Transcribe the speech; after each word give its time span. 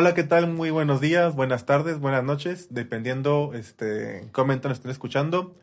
Hola, 0.00 0.14
¿qué 0.14 0.22
tal? 0.22 0.46
Muy 0.46 0.70
buenos 0.70 1.00
días, 1.00 1.34
buenas 1.34 1.66
tardes, 1.66 1.98
buenas 1.98 2.22
noches, 2.22 2.68
dependiendo 2.70 3.50
este, 3.52 4.30
momento 4.36 4.68
nos 4.68 4.78
estén 4.78 4.92
escuchando. 4.92 5.56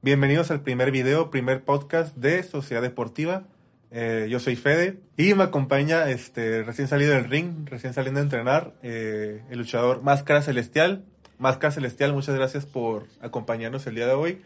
Bienvenidos 0.00 0.50
al 0.50 0.62
primer 0.62 0.90
video, 0.90 1.30
primer 1.30 1.62
podcast 1.62 2.16
de 2.16 2.42
Sociedad 2.42 2.80
Deportiva. 2.80 3.44
Eh, 3.90 4.28
yo 4.30 4.40
soy 4.40 4.56
Fede 4.56 4.98
y 5.18 5.34
me 5.34 5.42
acompaña 5.42 6.08
este, 6.08 6.62
recién 6.62 6.88
salido 6.88 7.12
del 7.12 7.28
ring, 7.28 7.68
recién 7.68 7.92
saliendo 7.92 8.20
a 8.20 8.22
entrenar, 8.22 8.72
eh, 8.82 9.42
el 9.50 9.58
luchador 9.58 10.02
Máscara 10.02 10.40
Celestial. 10.40 11.04
Máscara 11.36 11.70
Celestial, 11.70 12.14
muchas 12.14 12.34
gracias 12.34 12.64
por 12.64 13.08
acompañarnos 13.20 13.86
el 13.86 13.96
día 13.96 14.06
de 14.06 14.14
hoy 14.14 14.40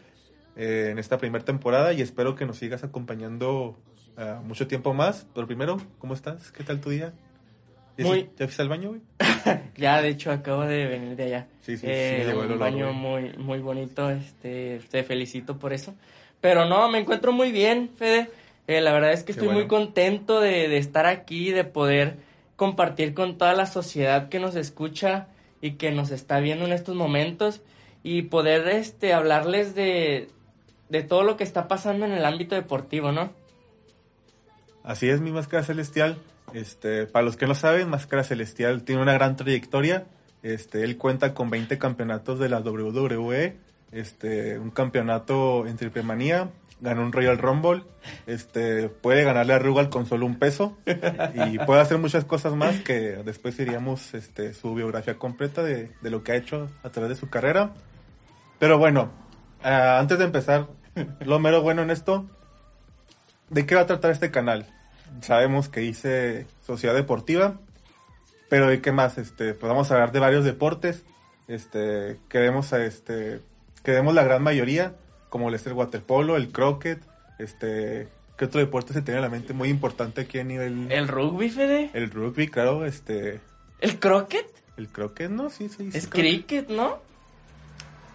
eh, 0.57 0.89
en 0.91 0.99
esta 0.99 1.19
primera 1.19 1.45
temporada 1.45 1.93
y 1.93 2.01
espero 2.01 2.35
que 2.35 2.45
nos 2.45 2.57
sigas 2.57 2.83
acompañando 2.83 3.77
uh, 4.17 4.43
mucho 4.43 4.67
tiempo 4.67 4.93
más. 4.93 5.25
Pero 5.33 5.47
primero, 5.47 5.77
¿cómo 5.99 6.15
estás? 6.15 6.51
¿Qué 6.51 6.65
tal 6.65 6.81
tu 6.81 6.89
día? 6.89 7.13
¿Ya, 7.97 8.05
Muy... 8.05 8.29
¿Ya 8.37 8.45
fuiste 8.45 8.61
al 8.61 8.69
baño, 8.69 8.89
güey? 8.89 9.01
ya, 9.77 10.01
de 10.01 10.09
hecho, 10.09 10.31
acabo 10.31 10.61
de 10.61 10.85
venir 10.85 11.15
de 11.15 11.23
allá. 11.23 11.47
Sí, 11.61 11.77
sí, 11.77 11.85
eh, 11.89 12.27
sí, 12.29 12.35
un 12.35 12.59
baño 12.59 12.93
muy, 12.93 13.33
muy 13.37 13.59
bonito, 13.59 14.09
este, 14.09 14.79
te 14.89 15.03
felicito 15.03 15.57
por 15.57 15.73
eso. 15.73 15.95
Pero 16.39 16.65
no, 16.65 16.89
me 16.89 16.99
encuentro 16.99 17.31
muy 17.31 17.51
bien, 17.51 17.89
Fede. 17.97 18.29
Eh, 18.67 18.81
la 18.81 18.91
verdad 18.91 19.13
es 19.13 19.23
que 19.23 19.31
estoy 19.31 19.47
bueno. 19.47 19.61
muy 19.61 19.67
contento 19.67 20.39
de, 20.39 20.67
de, 20.67 20.77
estar 20.77 21.05
aquí, 21.05 21.51
de 21.51 21.63
poder 21.63 22.17
compartir 22.55 23.13
con 23.13 23.37
toda 23.37 23.53
la 23.53 23.65
sociedad 23.65 24.29
que 24.29 24.39
nos 24.39 24.55
escucha 24.55 25.27
y 25.61 25.71
que 25.71 25.91
nos 25.91 26.11
está 26.11 26.39
viendo 26.39 26.65
en 26.65 26.73
estos 26.73 26.95
momentos 26.95 27.61
y 28.03 28.23
poder 28.23 28.67
este, 28.67 29.13
hablarles 29.13 29.73
de, 29.73 30.29
de 30.89 31.03
todo 31.03 31.23
lo 31.23 31.37
que 31.37 31.43
está 31.43 31.67
pasando 31.67 32.05
en 32.05 32.11
el 32.11 32.25
ámbito 32.25 32.55
deportivo, 32.55 33.11
¿no? 33.11 33.31
Así 34.83 35.09
es, 35.09 35.21
mi 35.21 35.31
máscara 35.31 35.63
celestial. 35.63 36.17
Este, 36.53 37.05
para 37.07 37.25
los 37.25 37.37
que 37.37 37.47
no 37.47 37.55
saben, 37.55 37.89
Máscara 37.89 38.23
Celestial 38.23 38.83
tiene 38.83 39.01
una 39.01 39.13
gran 39.13 39.35
trayectoria. 39.35 40.05
Este, 40.43 40.83
él 40.83 40.97
cuenta 40.97 41.33
con 41.33 41.49
20 41.49 41.77
campeonatos 41.77 42.39
de 42.39 42.49
la 42.49 42.59
WWE, 42.59 43.57
este, 43.91 44.59
un 44.59 44.71
campeonato 44.71 45.65
en 45.65 45.77
triple 45.77 46.03
manía, 46.03 46.49
ganó 46.79 47.01
un 47.01 47.11
Royal 47.11 47.37
Rumble, 47.37 47.83
este, 48.27 48.87
puede 48.89 49.23
ganarle 49.23 49.53
a 49.53 49.59
Rugal 49.59 49.89
con 49.89 50.05
solo 50.05 50.25
un 50.25 50.37
peso 50.37 50.77
y 51.33 51.57
puede 51.59 51.81
hacer 51.81 51.97
muchas 51.97 52.23
cosas 52.23 52.53
más 52.55 52.79
que 52.81 53.17
después 53.25 53.59
iríamos 53.59 54.13
este, 54.13 54.53
su 54.53 54.73
biografía 54.75 55.17
completa 55.17 55.63
de, 55.63 55.91
de 56.01 56.09
lo 56.09 56.23
que 56.23 56.33
ha 56.33 56.35
hecho 56.35 56.69
a 56.83 56.89
través 56.89 57.09
de 57.09 57.15
su 57.15 57.29
carrera. 57.29 57.73
Pero 58.59 58.77
bueno, 58.77 59.11
uh, 59.63 59.99
antes 59.99 60.17
de 60.17 60.25
empezar, 60.25 60.67
lo 61.19 61.39
mero 61.39 61.61
bueno 61.61 61.81
en 61.81 61.89
esto, 61.89 62.25
¿de 63.49 63.65
qué 63.65 63.75
va 63.75 63.81
a 63.81 63.85
tratar 63.85 64.11
este 64.11 64.31
canal? 64.31 64.67
Sabemos 65.21 65.69
que 65.69 65.83
hice 65.83 66.45
sociedad 66.65 66.95
deportiva, 66.95 67.59
pero 68.49 68.67
¿de 68.67 68.81
qué 68.81 68.91
más? 68.91 69.17
Este, 69.17 69.53
pues 69.53 69.69
vamos 69.69 69.91
a 69.91 69.95
hablar 69.95 70.11
de 70.11 70.19
varios 70.19 70.45
deportes, 70.45 71.03
este, 71.47 72.17
queremos, 72.29 72.71
este, 72.73 73.41
queremos 73.83 74.13
la 74.13 74.23
gran 74.23 74.43
mayoría, 74.43 74.95
como 75.29 75.49
es 75.51 75.65
el 75.67 75.73
waterpolo, 75.73 76.37
el 76.37 76.51
croquet, 76.51 76.99
este, 77.39 78.07
¿qué 78.37 78.45
otro 78.45 78.59
deporte 78.59 78.93
se 78.93 79.01
tiene 79.01 79.19
en 79.19 79.23
la 79.23 79.29
mente 79.29 79.53
muy 79.53 79.69
importante 79.69 80.21
aquí 80.21 80.39
a 80.39 80.43
nivel? 80.43 80.91
¿El 80.91 81.07
rugby, 81.07 81.49
Fede? 81.49 81.89
El 81.93 82.11
rugby, 82.11 82.47
claro, 82.47 82.85
este. 82.85 83.41
¿El 83.79 83.99
croquet? 83.99 84.47
El 84.77 84.89
croquet, 84.89 85.29
no, 85.29 85.49
sí, 85.49 85.69
sí. 85.69 85.89
Es 85.93 86.07
cricket, 86.07 86.69
¿no? 86.69 86.99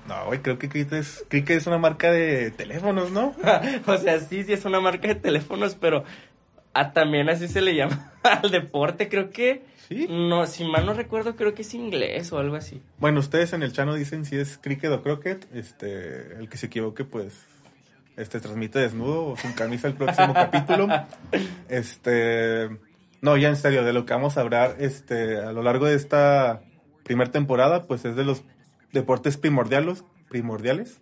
No, 0.09 0.27
güey, 0.27 0.41
creo 0.41 0.59
que 0.59 0.69
cricket 0.69 0.95
es, 0.95 1.25
cricket 1.29 1.59
es 1.59 1.67
una 1.67 1.79
marca 1.79 2.11
de 2.11 2.51
teléfonos, 2.51 3.13
¿no? 3.13 3.35
o 3.87 3.97
sea, 3.99 4.19
sí, 4.21 4.43
sí 4.45 4.53
es 4.53 4.65
una 4.65 4.81
marca 4.81 5.09
de 5.09 5.15
teléfonos, 5.15 5.77
pero 5.81 6.05
Ah, 6.75 6.93
también 6.93 7.29
así 7.29 7.49
se 7.49 7.61
le 7.61 7.75
llama 7.75 8.13
al 8.23 8.51
deporte, 8.51 9.09
creo 9.09 9.31
que. 9.31 9.65
Sí. 9.89 10.07
No, 10.09 10.47
si 10.47 10.65
mal 10.65 10.87
no 10.87 10.95
recuerdo, 10.95 11.37
creo 11.37 11.55
que 11.55 11.63
es 11.63 11.75
inglés 11.75 12.33
o 12.33 12.39
algo 12.39 12.57
así. 12.57 12.81
Bueno, 12.99 13.21
ustedes 13.21 13.53
en 13.53 13.63
el 13.63 13.73
chano 13.73 13.95
dicen 13.95 14.25
si 14.25 14.37
es 14.37 14.59
cricket 14.59 14.91
o 14.91 15.03
croquet. 15.03 15.47
Este, 15.53 16.37
el 16.39 16.49
que 16.49 16.57
se 16.57 16.67
equivoque, 16.67 17.05
pues, 17.05 17.47
este 18.17 18.41
transmite 18.41 18.79
desnudo 18.79 19.27
o 19.27 19.37
sin 19.37 19.53
camisa 19.53 19.89
el 19.89 19.95
próximo 19.95 20.33
capítulo. 20.35 20.89
Este, 21.69 22.71
no, 23.21 23.37
ya 23.37 23.49
en 23.49 23.57
serio, 23.57 23.85
de 23.85 23.93
lo 23.93 24.07
que 24.07 24.15
vamos 24.15 24.39
a 24.39 24.41
hablar, 24.41 24.77
este, 24.79 25.39
a 25.39 25.53
lo 25.53 25.63
largo 25.63 25.87
de 25.87 25.95
esta 25.95 26.63
primera 27.03 27.31
temporada, 27.31 27.87
pues 27.87 28.05
es 28.05 28.17
de 28.17 28.25
los 28.25 28.45
deportes 28.93 29.37
primordiales, 29.37 30.05
primordiales, 30.31 31.01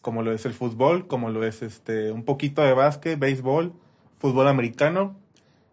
como 0.00 0.22
lo 0.22 0.32
es 0.32 0.46
el 0.46 0.54
fútbol, 0.54 1.06
como 1.08 1.28
lo 1.28 1.44
es 1.44 1.60
este, 1.60 2.10
un 2.10 2.24
poquito 2.24 2.62
de 2.62 2.72
básquet, 2.72 3.18
béisbol 3.18 3.74
fútbol 4.20 4.46
americano. 4.46 5.16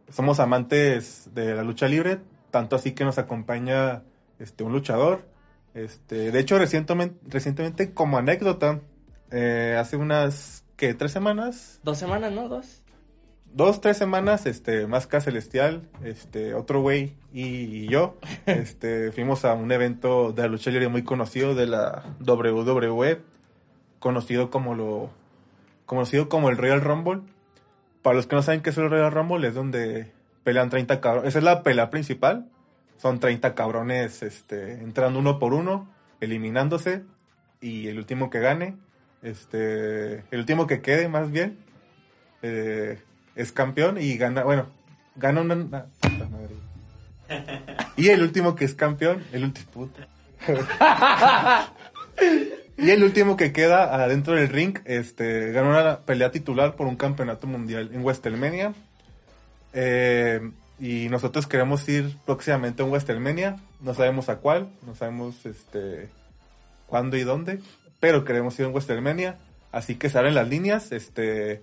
Somos 0.09 0.39
amantes 0.39 1.29
de 1.35 1.53
la 1.53 1.63
lucha 1.63 1.87
libre, 1.87 2.19
tanto 2.49 2.77
así 2.77 2.93
que 2.93 3.03
nos 3.03 3.19
acompaña 3.19 4.03
este, 4.39 4.63
un 4.63 4.71
luchador. 4.71 5.27
Este, 5.75 6.31
de 6.31 6.39
hecho, 6.39 6.57
recientemente, 6.57 7.19
recientemente 7.27 7.93
como 7.93 8.17
anécdota, 8.17 8.79
eh, 9.31 9.75
hace 9.77 9.97
unas, 9.97 10.63
¿qué? 10.77 10.93
¿Tres 10.93 11.11
semanas? 11.11 11.79
Dos 11.83 11.99
semanas, 11.99 12.31
¿no? 12.31 12.47
Dos. 12.47 12.81
Dos, 13.53 13.81
tres 13.81 13.97
semanas, 13.97 14.45
este, 14.45 14.87
Máscara 14.87 15.21
Celestial, 15.21 15.83
este, 16.03 16.53
otro 16.53 16.81
güey 16.81 17.15
y, 17.33 17.43
y, 17.43 17.87
yo, 17.87 18.17
este, 18.45 19.11
fuimos 19.11 19.45
a 19.45 19.53
un 19.53 19.71
evento 19.71 20.31
de 20.31 20.43
la 20.43 20.47
lucha 20.47 20.69
libre 20.71 20.87
muy 20.89 21.03
conocido 21.03 21.53
de 21.55 21.67
la 21.67 22.03
WWE, 22.25 23.21
conocido 23.99 24.49
como 24.49 24.75
lo, 24.75 25.09
conocido 25.85 26.29
como 26.29 26.49
el 26.49 26.57
Royal 26.57 26.81
Rumble. 26.81 27.21
Para 28.01 28.15
los 28.15 28.27
que 28.27 28.35
no 28.35 28.41
saben 28.41 28.61
qué 28.61 28.69
es 28.69 28.77
el 28.77 28.89
Royal 28.89 29.11
Rumble, 29.11 29.47
es 29.47 29.53
donde 29.53 30.11
pelean 30.43 30.69
30 30.69 31.01
cabrones. 31.01 31.29
Esa 31.29 31.39
es 31.39 31.43
la 31.43 31.63
pelea 31.63 31.89
principal. 31.89 32.47
Son 32.97 33.19
30 33.19 33.53
cabrones 33.53 34.23
este, 34.23 34.75
entrando 34.75 35.19
uno 35.19 35.39
por 35.39 35.53
uno, 35.53 35.89
eliminándose. 36.21 37.03
Y 37.59 37.87
el 37.87 37.97
último 37.97 38.29
que 38.29 38.39
gane, 38.39 38.77
este, 39.21 40.19
el 40.31 40.39
último 40.39 40.67
que 40.67 40.81
quede 40.81 41.09
más 41.09 41.31
bien, 41.31 41.57
eh, 42.41 43.01
es 43.35 43.51
campeón 43.51 43.97
y 43.99 44.17
gana, 44.17 44.43
bueno, 44.43 44.67
gana 45.15 45.41
una... 45.41 45.55
una 45.55 45.85
puta 46.01 46.29
madre. 46.29 46.55
Y 47.97 48.09
el 48.09 48.21
último 48.21 48.55
que 48.55 48.65
es 48.65 48.75
campeón, 48.75 49.23
el 49.31 49.45
último... 49.45 49.89
Y 52.77 52.91
el 52.91 53.03
último 53.03 53.37
que 53.37 53.51
queda 53.51 54.03
adentro 54.03 54.35
del 54.35 54.49
ring, 54.49 54.77
este, 54.85 55.51
ganó 55.51 55.69
una 55.69 55.99
pelea 56.01 56.31
titular 56.31 56.75
por 56.75 56.85
un 56.85 56.95
campeonato 56.95 57.47
mundial 57.47 57.89
en 57.91 58.03
WrestleMania. 58.03 58.73
Eh, 59.73 60.51
y 60.79 61.09
nosotros 61.09 61.47
queremos 61.47 61.87
ir 61.89 62.15
próximamente 62.25 62.81
a 62.81 62.85
un 62.85 62.91
WrestleMania. 62.91 63.57
No 63.81 63.95
sabemos 63.95 64.29
a 64.29 64.37
cuál, 64.37 64.69
no 64.85 64.93
sabemos 64.93 65.45
este, 65.45 66.09
cuándo 66.85 67.17
y 67.17 67.23
dónde, 67.23 67.59
pero 67.99 68.23
queremos 68.23 68.57
ir 68.59 68.65
a 68.65 68.67
un 68.67 68.73
WrestleMania. 68.75 69.37
Así 69.71 69.95
que 69.95 70.09
salen 70.09 70.35
las 70.35 70.47
líneas, 70.47 70.91
este, 70.91 71.61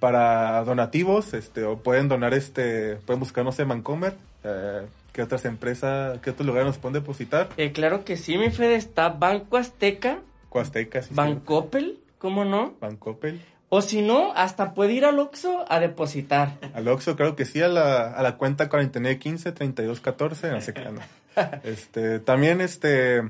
para 0.00 0.62
donativos, 0.64 1.32
este, 1.32 1.64
o 1.64 1.78
pueden 1.78 2.08
donar, 2.08 2.34
este, 2.34 2.96
pueden 2.96 3.20
buscarnos 3.20 3.58
en 3.58 3.68
Vancomer. 3.68 4.14
Eh, 4.44 4.86
¿Qué 5.12 5.22
otras 5.22 5.44
empresas, 5.44 6.18
qué 6.20 6.30
otros 6.30 6.46
lugares 6.46 6.66
nos 6.66 6.78
pueden 6.78 6.94
depositar? 6.94 7.48
Eh, 7.56 7.72
claro 7.72 8.04
que 8.04 8.16
sí, 8.16 8.36
mi 8.36 8.50
Fede, 8.50 8.76
está 8.76 9.10
Banco 9.10 9.56
Azteca. 9.56 10.18
Sí, 10.52 10.88
Bancopel, 11.10 11.98
¿cómo 12.18 12.44
no? 12.44 12.74
Bancopel. 12.80 13.40
O 13.68 13.80
si 13.80 14.02
no, 14.02 14.32
hasta 14.34 14.74
puede 14.74 14.92
ir 14.92 15.06
al 15.06 15.18
Oxxo 15.18 15.64
a 15.66 15.80
depositar. 15.80 16.58
Al 16.74 16.88
Oxxo, 16.88 17.16
creo 17.16 17.36
que 17.36 17.46
sí, 17.46 17.62
a 17.62 17.68
la, 17.68 18.12
a 18.12 18.22
la 18.22 18.36
cuenta 18.36 18.68
4915-3214, 18.68 20.50
no 20.52 20.60
sé 20.60 20.74
qué, 20.74 20.84
no. 20.84 21.00
Este, 21.64 22.18
también, 22.18 22.60
este, 22.60 23.22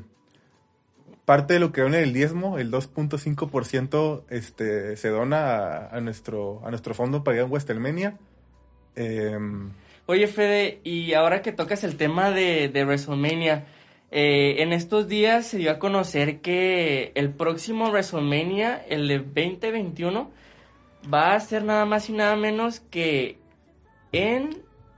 parte 1.24 1.54
de 1.54 1.60
lo 1.60 1.70
que 1.70 1.82
dona 1.82 2.00
el 2.00 2.12
diezmo, 2.12 2.58
el 2.58 2.72
2.5%, 2.72 4.24
este, 4.30 4.96
se 4.96 5.08
dona 5.10 5.46
a, 5.46 5.96
a, 5.96 6.00
nuestro, 6.00 6.60
a 6.66 6.70
nuestro 6.70 6.94
fondo 6.94 7.22
para 7.22 7.36
ir 7.36 7.42
a 7.44 7.46
WrestleMania. 7.46 8.18
Eh, 8.96 9.38
Oye, 10.06 10.26
Fede, 10.26 10.80
y 10.82 11.14
ahora 11.14 11.42
que 11.42 11.52
tocas 11.52 11.84
el 11.84 11.96
tema 11.96 12.32
de, 12.32 12.68
de 12.68 12.84
WrestleMania, 12.84 13.64
eh, 14.12 14.62
en 14.62 14.72
estos 14.72 15.08
días 15.08 15.46
se 15.46 15.58
dio 15.58 15.70
a 15.70 15.78
conocer 15.78 16.40
que 16.40 17.12
el 17.14 17.30
próximo 17.30 17.88
WrestleMania, 17.90 18.76
el 18.88 19.08
de 19.08 19.18
2021, 19.18 20.30
va 21.12 21.34
a 21.34 21.40
ser 21.40 21.64
nada 21.64 21.84
más 21.86 22.08
y 22.08 22.12
nada 22.12 22.36
menos 22.36 22.80
que 22.80 23.38
en 24.12 24.50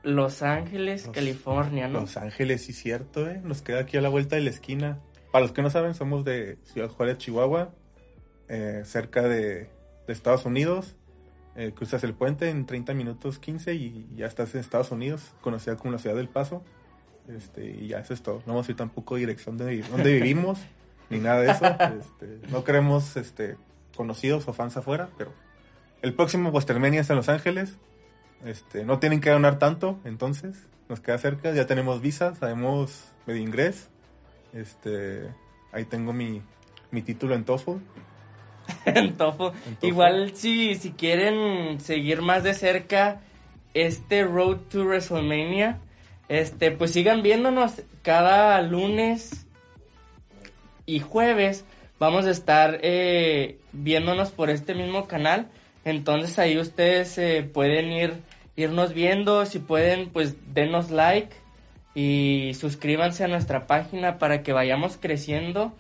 Los 0.03 0.43
Ángeles, 0.43 1.07
Los- 1.07 1.15
California, 1.15 1.89
¿no? 1.89 2.01
Los 2.01 2.17
Ángeles, 2.17 2.63
sí, 2.63 2.73
cierto, 2.73 3.29
¿eh? 3.31 3.41
Nos 3.43 3.63
queda 3.63 3.81
aquí 3.81 3.97
a 3.97 4.01
la 4.01 4.09
vuelta 4.09 4.37
de 4.37 4.43
la 4.43 4.51
esquina. 4.51 4.99
Para 5.33 5.43
los 5.45 5.53
que 5.53 5.63
no 5.63 5.71
saben, 5.71 5.95
somos 5.95 6.25
de 6.25 6.59
Ciudad 6.65 6.89
Juárez, 6.91 7.19
Chihuahua, 7.19 7.73
eh, 8.49 8.83
cerca 8.85 9.23
de, 9.23 9.69
de 10.07 10.13
Estados 10.13 10.45
Unidos. 10.45 10.97
Eh, 11.57 11.73
cruzas 11.75 12.03
el 12.03 12.15
puente 12.15 12.51
en 12.51 12.67
30 12.67 12.95
minutos 12.95 13.39
15 13.39 13.75
y 13.75 14.09
ya 14.17 14.27
estás 14.27 14.53
en 14.55 14.61
Estados 14.61 14.91
Unidos, 14.91 15.33
conocida 15.41 15.77
como 15.77 15.93
la 15.93 15.99
ciudad 15.99 16.17
del 16.17 16.29
Paso. 16.29 16.65
Este, 17.29 17.65
y 17.71 17.89
ya 17.89 17.99
eso 18.01 18.15
es 18.15 18.23
todo. 18.23 18.43
No 18.47 18.53
vamos 18.53 18.69
a 18.69 18.71
ir 18.73 18.77
tampoco 18.77 19.17
dirección 19.17 19.57
de 19.57 19.83
dónde 19.83 20.13
vivimos, 20.13 20.59
ni 21.11 21.19
nada 21.19 21.41
de 21.41 21.51
eso. 21.51 21.65
Este, 22.01 22.41
no 22.51 22.65
queremos 22.65 23.17
este, 23.17 23.57
conocidos 23.97 24.47
o 24.49 24.53
fans 24.53 24.77
afuera, 24.77 25.09
pero 25.17 25.33
el 26.03 26.15
próximo 26.15 26.51
WrestleMania 26.51 27.01
está 27.01 27.15
en 27.15 27.19
Los 27.19 27.29
Ángeles. 27.29 27.77
Este, 28.45 28.85
no 28.85 28.99
tienen 28.99 29.21
que 29.21 29.31
donar 29.31 29.59
tanto, 29.59 29.99
entonces, 30.05 30.69
nos 30.89 31.01
queda 31.01 31.17
cerca, 31.17 31.53
ya 31.55 31.67
tenemos 31.67 32.03
visa, 32.03 32.35
sabemos 32.35 33.13
medio 33.27 33.41
inglés. 33.41 33.89
Este, 34.53 35.33
ahí 35.73 35.85
tengo 35.87 36.13
mi, 36.13 36.43
mi 36.91 37.01
título 37.01 37.35
en 37.35 37.45
TOEFL. 37.45 37.77
en 38.85 39.17
TOEFL. 39.17 39.57
Igual 39.81 40.35
si, 40.35 40.75
si 40.75 40.93
quieren 40.93 41.81
seguir 41.81 42.21
más 42.21 42.43
de 42.43 42.53
cerca 42.53 43.23
este 43.73 44.25
Road 44.25 44.59
to 44.71 44.85
WrestleMania, 44.85 45.81
este, 46.29 46.71
pues 46.71 46.93
sigan 46.93 47.23
viéndonos 47.23 47.83
cada 48.03 48.61
lunes 48.63 49.47
y 50.87 51.01
jueves. 51.01 51.65
Vamos 51.99 52.27
a 52.27 52.31
estar 52.31 52.81
eh, 52.83 53.59
viéndonos 53.73 54.31
por 54.31 54.51
este 54.51 54.75
mismo 54.75 55.07
canal. 55.07 55.49
Entonces 55.85 56.39
ahí 56.39 56.59
ustedes 56.59 57.19
eh, 57.19 57.49
pueden 57.53 57.93
ir 57.93 58.23
irnos 58.57 58.95
viendo, 58.95 59.47
si 59.47 59.59
pueden 59.59 60.11
pues 60.11 60.37
denos 60.55 60.91
like 60.91 61.35
y 61.95 62.53
suscríbanse 62.55 63.25
a 63.25 63.29
nuestra 63.29 63.67
página 63.67 64.19
para 64.19 64.43
que 64.43 64.53
vayamos 64.53 64.97
creciendo 65.01 65.73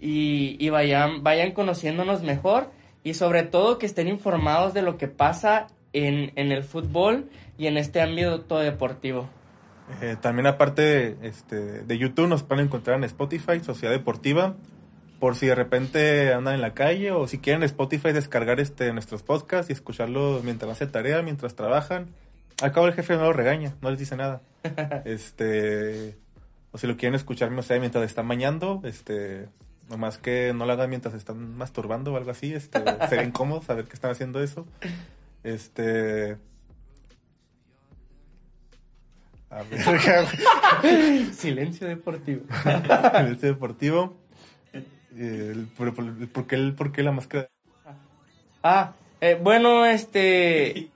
y, 0.00 0.68
vayan, 0.70 1.22
vayan 1.22 1.52
conociéndonos 1.52 2.22
mejor 2.22 2.70
y 3.04 3.14
sobre 3.14 3.42
todo 3.42 3.78
que 3.78 3.86
estén 3.86 4.08
informados 4.08 4.72
de 4.72 4.82
lo 4.82 4.96
que 4.96 5.08
pasa 5.08 5.66
en, 5.92 6.32
el 6.36 6.62
fútbol 6.62 7.28
y 7.58 7.66
en 7.66 7.76
este 7.76 8.00
ámbito 8.00 8.58
deportivo. 8.58 9.28
Eh, 10.00 10.16
también 10.20 10.46
aparte 10.46 11.16
este, 11.22 11.82
de 11.82 11.98
YouTube 11.98 12.28
nos 12.28 12.42
pueden 12.42 12.66
encontrar 12.66 12.96
en 12.96 13.04
Spotify, 13.04 13.60
Sociedad 13.60 13.92
Deportiva, 13.92 14.54
por 15.18 15.36
si 15.36 15.46
de 15.46 15.54
repente 15.54 16.32
andan 16.32 16.54
en 16.54 16.60
la 16.60 16.74
calle 16.74 17.12
o 17.12 17.26
si 17.28 17.38
quieren 17.38 17.62
Spotify 17.62 18.12
descargar 18.12 18.60
este 18.60 18.92
nuestros 18.92 19.22
podcasts 19.22 19.70
y 19.70 19.72
escucharlos 19.72 20.42
mientras 20.44 20.72
hacen 20.72 20.90
tarea, 20.90 21.22
mientras 21.22 21.54
trabajan. 21.54 22.08
Al 22.62 22.72
cabo 22.72 22.86
el 22.86 22.94
jefe 22.94 23.16
no 23.16 23.24
lo 23.24 23.32
regaña, 23.32 23.74
no 23.82 23.90
les 23.90 23.98
dice 23.98 24.16
nada. 24.16 24.40
este 25.04 26.16
o 26.72 26.78
si 26.78 26.86
lo 26.86 26.96
quieren 26.96 27.14
escuchar, 27.14 27.50
no 27.50 27.62
sé, 27.62 27.80
mientras 27.80 28.04
están 28.04 28.28
bañando, 28.28 28.80
este 28.84 29.48
Nomás 29.90 30.18
que 30.18 30.52
no 30.54 30.66
lo 30.66 30.72
hagan 30.72 30.88
mientras 30.88 31.14
están 31.14 31.56
masturbando 31.56 32.12
o 32.12 32.16
algo 32.16 32.30
así. 32.30 32.54
Este, 32.54 32.80
sería 33.08 33.24
incómodo 33.26 33.60
saber 33.60 33.86
que 33.86 33.94
están 33.94 34.12
haciendo 34.12 34.40
eso. 34.40 34.64
Este. 35.42 36.36
A 39.50 39.64
Silencio 41.32 41.88
deportivo. 41.88 42.42
Silencio 43.12 43.48
deportivo. 43.48 44.14
por, 45.76 46.92
qué 46.92 47.02
la 47.02 47.10
máscara? 47.10 47.50
Ah, 48.62 48.92
eh, 49.20 49.36
bueno, 49.42 49.84
este. 49.86 50.90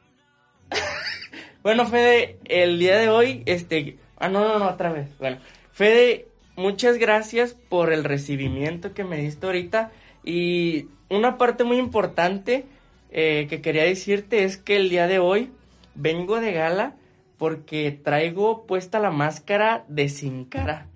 bueno, 1.65 1.85
Fede, 1.87 2.39
el 2.45 2.79
día 2.79 2.97
de 2.97 3.09
hoy, 3.09 3.43
este. 3.47 3.99
Ah, 4.19 4.29
no, 4.29 4.47
no, 4.47 4.61
no, 4.61 4.69
otra 4.69 4.93
vez. 4.93 5.09
Bueno, 5.19 5.39
Fede 5.73 6.29
muchas 6.55 6.99
gracias 6.99 7.57
por 7.69 7.93
el 7.93 8.05
recibimiento 8.05 8.95
que 8.95 9.03
me 9.03 9.17
diste 9.17 9.47
ahorita. 9.47 9.91
Y 10.23 10.87
una 11.09 11.39
parte 11.39 11.65
muy 11.65 11.79
importante 11.79 12.67
eh, 13.11 13.49
que 13.51 13.61
quería 13.61 13.83
decirte 13.83 14.45
es 14.45 14.59
que 14.59 14.77
el 14.77 14.91
día 14.91 15.09
de 15.09 15.19
hoy 15.19 15.51
vengo 15.97 16.39
de 16.41 16.53
gala 16.53 16.95
porque 17.39 17.91
traigo 17.91 18.67
puesta 18.67 18.99
la 18.99 19.11
máscara 19.11 19.85
de 19.89 20.09
sin 20.09 20.45
cara. 20.45 20.87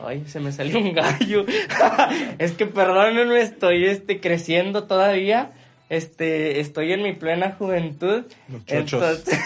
Ay, 0.00 0.24
se 0.26 0.40
me 0.40 0.52
salió 0.52 0.78
un 0.78 0.94
gallo. 0.94 1.44
es 2.38 2.52
que 2.52 2.66
perdónenme, 2.66 3.40
estoy 3.40 3.86
este, 3.86 4.20
creciendo 4.20 4.84
todavía. 4.84 5.52
Este, 5.88 6.60
estoy 6.60 6.92
en 6.92 7.02
mi 7.02 7.12
plena 7.12 7.52
juventud. 7.52 8.24
Entonces, 8.66 9.38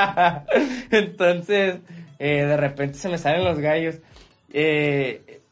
entonces 0.90 1.76
eh, 2.18 2.44
de 2.44 2.56
repente 2.56 2.98
se 2.98 3.08
me 3.08 3.18
salen 3.18 3.44
los 3.44 3.58
gallos. 3.58 3.96
Eh, 4.52 5.42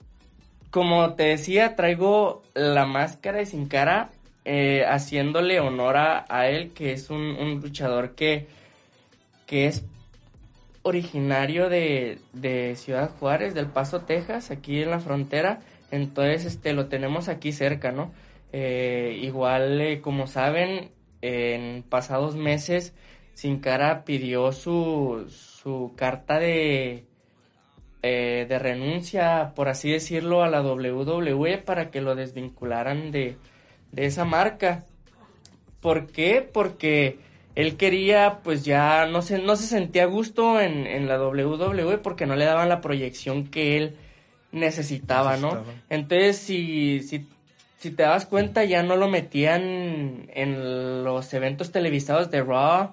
como 0.71 1.15
te 1.15 1.25
decía, 1.25 1.77
traigo 1.77 2.43
la 2.55 2.87
máscara 2.87 3.39
de 3.39 3.47
sin 3.47 3.69
cara, 3.69 4.11
eh, 4.47 4.85
haciéndole 4.89 5.61
honor 5.61 5.97
a, 5.99 6.49
él, 6.49 6.73
que 6.73 6.93
es 6.93 7.11
un, 7.11 7.61
luchador 7.61 8.15
que, 8.15 8.47
que 9.47 9.67
es 9.67 9.85
originario 10.83 11.69
de, 11.69 12.19
Ciudad 12.77 13.11
Juárez, 13.19 13.55
del 13.55 13.67
Paso, 13.67 14.03
Texas, 14.03 14.51
aquí 14.51 14.83
en 14.83 14.91
la 14.91 15.01
frontera. 15.01 15.61
Entonces, 15.91 16.45
este, 16.45 16.73
lo 16.73 16.87
tenemos 16.87 17.29
aquí 17.29 17.53
cerca, 17.53 17.93
¿no? 17.93 18.13
Eh, 18.53 19.19
igual, 19.23 20.01
como 20.03 20.27
saben, 20.27 20.91
en 21.23 21.83
pasados 21.85 22.37
meses, 22.37 22.95
Sin 23.35 23.61
Cara 23.61 24.05
pidió 24.05 24.53
su, 24.53 25.27
su 25.29 25.93
carta 25.97 26.39
de, 26.39 27.07
eh, 28.05 28.47
de 28.49 28.59
renuncia, 28.59 29.53
por 29.55 29.69
así 29.69 29.93
decirlo, 29.93 30.43
a 30.43 30.49
la 30.49 30.61
WWE 30.61 31.59
para 31.59 31.93
que 31.93 32.01
lo 32.01 32.17
desvincularan 32.17 33.13
de, 33.13 33.37
esa 33.95 34.25
marca. 34.25 34.85
¿Por 35.81 36.09
qué? 36.09 36.43
Porque 36.53 37.19
él 37.55 37.77
quería, 37.77 38.41
pues 38.43 38.65
ya 38.65 39.07
no 39.07 39.23
se, 39.23 39.39
no 39.39 39.57
se 39.57 39.67
sentía 39.67 40.05
a 40.05 40.07
gusto 40.07 40.61
en, 40.61 41.09
la 41.09 41.21
WWE 41.21 41.99
porque 41.99 42.27
no 42.27 42.37
le 42.37 42.45
daban 42.45 42.69
la 42.69 42.81
proyección 42.81 43.47
que 43.47 43.77
él 43.77 43.97
necesitaba, 44.53 45.37
¿no? 45.37 45.63
Entonces, 45.91 46.39
si, 46.39 47.01
si, 47.01 47.27
si 47.79 47.91
te 47.91 48.03
das 48.03 48.27
cuenta, 48.27 48.65
ya 48.65 48.83
no 48.83 48.97
lo 48.97 49.09
metían 49.09 50.29
en 50.35 51.05
los 51.05 51.33
eventos 51.35 51.73
televisados 51.73 52.31
de 52.31 52.43
Raw, 52.43 52.93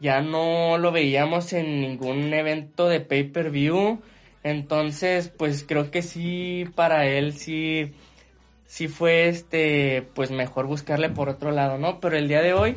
ya 0.00 0.20
no 0.20 0.78
lo 0.78 0.92
veíamos 0.92 1.52
en 1.52 1.80
ningún 1.80 2.32
evento 2.34 2.88
de 2.88 3.00
pay-per-view 3.00 4.00
entonces, 4.46 5.28
pues 5.36 5.64
creo 5.66 5.90
que 5.90 6.02
sí, 6.02 6.66
para 6.76 7.04
él 7.04 7.32
sí, 7.32 7.92
sí 8.64 8.86
fue 8.86 9.26
este, 9.28 10.06
pues 10.14 10.30
mejor 10.30 10.66
buscarle 10.66 11.08
por 11.08 11.28
otro 11.28 11.50
lado, 11.50 11.78
¿no? 11.78 11.98
Pero 11.98 12.16
el 12.16 12.28
día 12.28 12.42
de 12.42 12.52
hoy, 12.52 12.76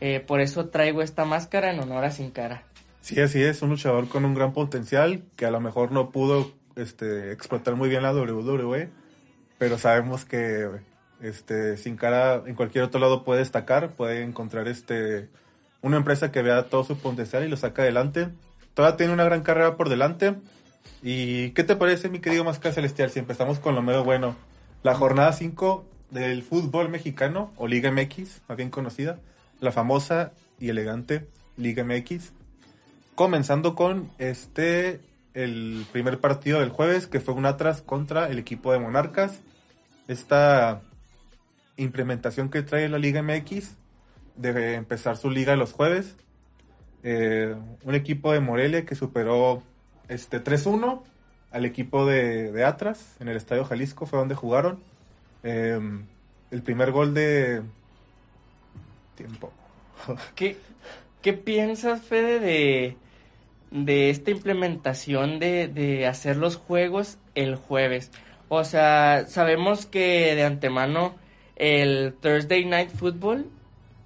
eh, 0.00 0.20
por 0.20 0.40
eso 0.40 0.68
traigo 0.68 1.02
esta 1.02 1.24
máscara 1.24 1.70
en 1.72 1.80
honor 1.80 2.04
a 2.04 2.10
Sin 2.10 2.30
Cara. 2.30 2.64
Sí, 3.00 3.20
así 3.20 3.42
es, 3.42 3.62
un 3.62 3.70
luchador 3.70 4.08
con 4.08 4.24
un 4.24 4.34
gran 4.34 4.52
potencial 4.52 5.22
que 5.36 5.46
a 5.46 5.50
lo 5.50 5.60
mejor 5.60 5.92
no 5.92 6.10
pudo 6.10 6.52
este, 6.76 7.32
explotar 7.32 7.76
muy 7.76 7.88
bien 7.88 8.02
la 8.02 8.12
WWE, 8.12 8.90
pero 9.58 9.78
sabemos 9.78 10.24
que 10.24 10.68
este, 11.22 11.76
Sin 11.76 11.96
Cara 11.96 12.42
en 12.46 12.54
cualquier 12.54 12.84
otro 12.84 13.00
lado 13.00 13.24
puede 13.24 13.40
destacar, 13.40 13.90
puede 13.90 14.22
encontrar 14.22 14.68
este, 14.68 15.28
una 15.82 15.96
empresa 15.96 16.30
que 16.30 16.42
vea 16.42 16.64
todo 16.64 16.84
su 16.84 16.98
potencial 16.98 17.44
y 17.44 17.48
lo 17.48 17.56
saca 17.56 17.82
adelante. 17.82 18.28
Todavía 18.74 18.96
tiene 18.96 19.12
una 19.12 19.24
gran 19.24 19.42
carrera 19.42 19.76
por 19.76 19.88
delante 19.88 20.36
¿Y 21.02 21.50
qué 21.50 21.64
te 21.64 21.76
parece, 21.76 22.08
mi 22.08 22.20
querido 22.20 22.44
Máscara 22.44 22.74
Celestial, 22.74 23.10
si 23.10 23.18
empezamos 23.18 23.58
con 23.58 23.74
lo 23.74 23.82
medio 23.82 24.04
bueno? 24.04 24.36
La 24.82 24.94
jornada 24.94 25.32
5 25.32 25.84
del 26.10 26.42
fútbol 26.42 26.90
mexicano, 26.90 27.52
o 27.56 27.66
Liga 27.66 27.90
MX, 27.90 28.42
más 28.48 28.56
bien 28.56 28.70
conocida, 28.70 29.18
la 29.60 29.72
famosa 29.72 30.32
y 30.58 30.68
elegante 30.68 31.28
Liga 31.56 31.84
MX. 31.84 32.32
Comenzando 33.14 33.74
con 33.74 34.10
este, 34.18 35.00
el 35.34 35.86
primer 35.92 36.20
partido 36.20 36.60
del 36.60 36.70
jueves, 36.70 37.06
que 37.06 37.20
fue 37.20 37.34
un 37.34 37.46
Atlas 37.46 37.82
contra 37.82 38.28
el 38.28 38.38
equipo 38.38 38.72
de 38.72 38.78
Monarcas. 38.78 39.40
Esta 40.08 40.82
implementación 41.76 42.50
que 42.50 42.62
trae 42.62 42.88
la 42.88 42.98
Liga 42.98 43.22
MX 43.22 43.76
debe 44.36 44.74
empezar 44.74 45.16
su 45.16 45.30
liga 45.30 45.56
los 45.56 45.72
jueves. 45.72 46.16
Eh, 47.02 47.54
un 47.84 47.94
equipo 47.94 48.32
de 48.32 48.40
Morelia 48.40 48.84
que 48.84 48.94
superó 48.94 49.62
este 50.08 50.42
3-1 50.42 51.02
al 51.50 51.64
equipo 51.64 52.06
de, 52.06 52.52
de, 52.52 52.94
en 53.20 53.28
el 53.28 53.36
Estadio 53.36 53.64
Jalisco, 53.64 54.06
fue 54.06 54.18
donde 54.18 54.34
jugaron. 54.34 54.82
Em, 55.42 56.04
el 56.50 56.62
primer 56.62 56.92
gol 56.92 57.14
de 57.14 57.62
tiempo. 59.20 59.52
¿Qué, 60.34 60.56
¿Qué, 61.22 61.32
piensas, 61.34 62.00
Fede, 62.02 62.40
de, 62.40 62.96
de 63.70 64.10
esta 64.10 64.30
implementación 64.30 65.38
de, 65.38 65.68
de 65.68 66.06
hacer 66.06 66.36
los 66.36 66.56
juegos 66.56 67.18
el 67.34 67.56
jueves? 67.56 68.10
O 68.48 68.64
sea, 68.64 69.26
sabemos 69.28 69.86
que 69.86 70.34
de 70.34 70.44
antemano 70.44 71.14
el 71.56 72.14
Thursday 72.20 72.64
Night 72.64 72.90
Football, 72.90 73.46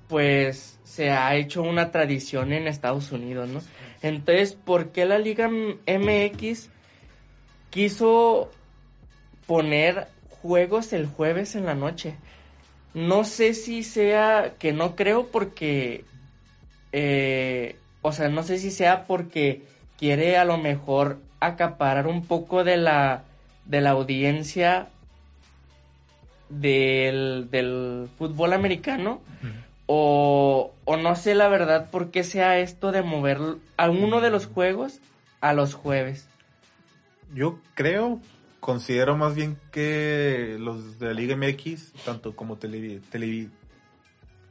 pues 0.09 0.79
se 0.83 1.11
ha 1.11 1.35
hecho 1.37 1.63
una 1.63 1.91
tradición 1.91 2.53
en 2.53 2.67
Estados 2.67 3.13
Unidos, 3.13 3.49
¿no? 3.49 3.61
Entonces, 4.03 4.53
¿por 4.55 4.91
qué 4.91 5.07
la 5.07 5.19
Liga 5.19 5.49
MX 5.49 6.69
quiso 7.71 8.51
poner 9.47 10.09
juegos 10.29 10.93
el 10.93 11.07
jueves 11.07 11.55
en 11.55 11.65
la 11.65 11.75
noche? 11.75 12.17
No 12.95 13.25
sé 13.25 13.55
si 13.55 13.83
sea 13.83 14.55
que 14.59 14.73
no 14.73 14.95
creo 14.97 15.27
porque, 15.27 16.05
eh, 16.93 17.77
o 18.03 18.13
sea, 18.13 18.29
no 18.29 18.43
sé 18.43 18.59
si 18.59 18.71
sea 18.71 19.07
porque 19.07 19.63
quiere 19.99 20.37
a 20.37 20.45
lo 20.45 20.59
mejor 20.59 21.19
acaparar 21.41 22.07
un 22.07 22.25
poco 22.25 22.65
de 22.65 22.77
la, 22.77 23.25
de 23.65 23.81
la 23.81 23.91
audiencia 23.91 24.89
del, 26.49 27.49
del 27.51 28.09
fútbol 28.17 28.53
americano. 28.53 29.21
O, 29.87 30.73
o 30.87 30.97
no 30.97 31.15
sé 31.15 31.35
la 31.35 31.49
verdad 31.49 31.91
por 31.91 32.11
qué 32.11 32.25
sea 32.25 32.59
esto 32.59 32.91
de 32.91 33.03
mover 33.03 33.39
a 33.77 33.91
uno 33.91 34.23
de 34.23 34.31
los 34.31 34.47
juegos 34.47 35.01
a 35.45 35.53
los 35.53 35.75
jueves? 35.75 36.27
Yo 37.35 37.59
creo, 37.75 38.19
considero 38.65 39.15
más 39.15 39.35
bien 39.35 39.59
que 39.71 40.57
los 40.59 40.99
de 40.99 41.09
la 41.09 41.13
Liga 41.13 41.37
MX, 41.37 41.93
tanto 42.07 42.35
como 42.35 42.57
tele, 42.57 43.03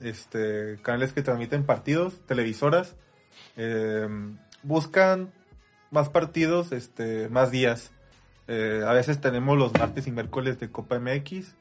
este, 0.02 0.78
canales 0.84 1.14
que 1.14 1.24
transmiten 1.24 1.66
partidos, 1.66 2.20
televisoras, 2.28 2.96
eh, 3.58 4.08
buscan 4.62 5.34
más 5.90 6.10
partidos, 6.10 6.74
este, 6.74 7.28
más 7.30 7.50
días. 7.50 7.92
Eh, 8.48 8.84
a 8.86 8.94
veces 8.94 9.20
tenemos 9.20 9.58
los 9.58 9.74
martes 9.74 10.06
y 10.06 10.12
miércoles 10.12 10.60
de 10.60 10.70
Copa 10.70 11.00
MX. 11.00 11.56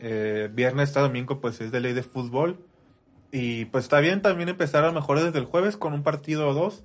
Eh, 0.00 0.50
viernes 0.52 0.88
hasta 0.88 1.02
domingo 1.02 1.40
pues 1.40 1.60
es 1.60 1.70
de 1.70 1.78
ley 1.78 1.92
de 1.92 2.02
fútbol. 2.02 2.66
Y 3.30 3.66
pues 3.66 3.84
está 3.84 4.00
bien 4.00 4.22
también 4.22 4.48
empezar 4.48 4.82
a 4.82 4.88
lo 4.88 4.92
mejor 4.92 5.20
desde 5.20 5.38
el 5.38 5.44
jueves 5.44 5.76
con 5.76 5.92
un 5.92 6.02
partido 6.02 6.48
o 6.48 6.52
dos. 6.52 6.82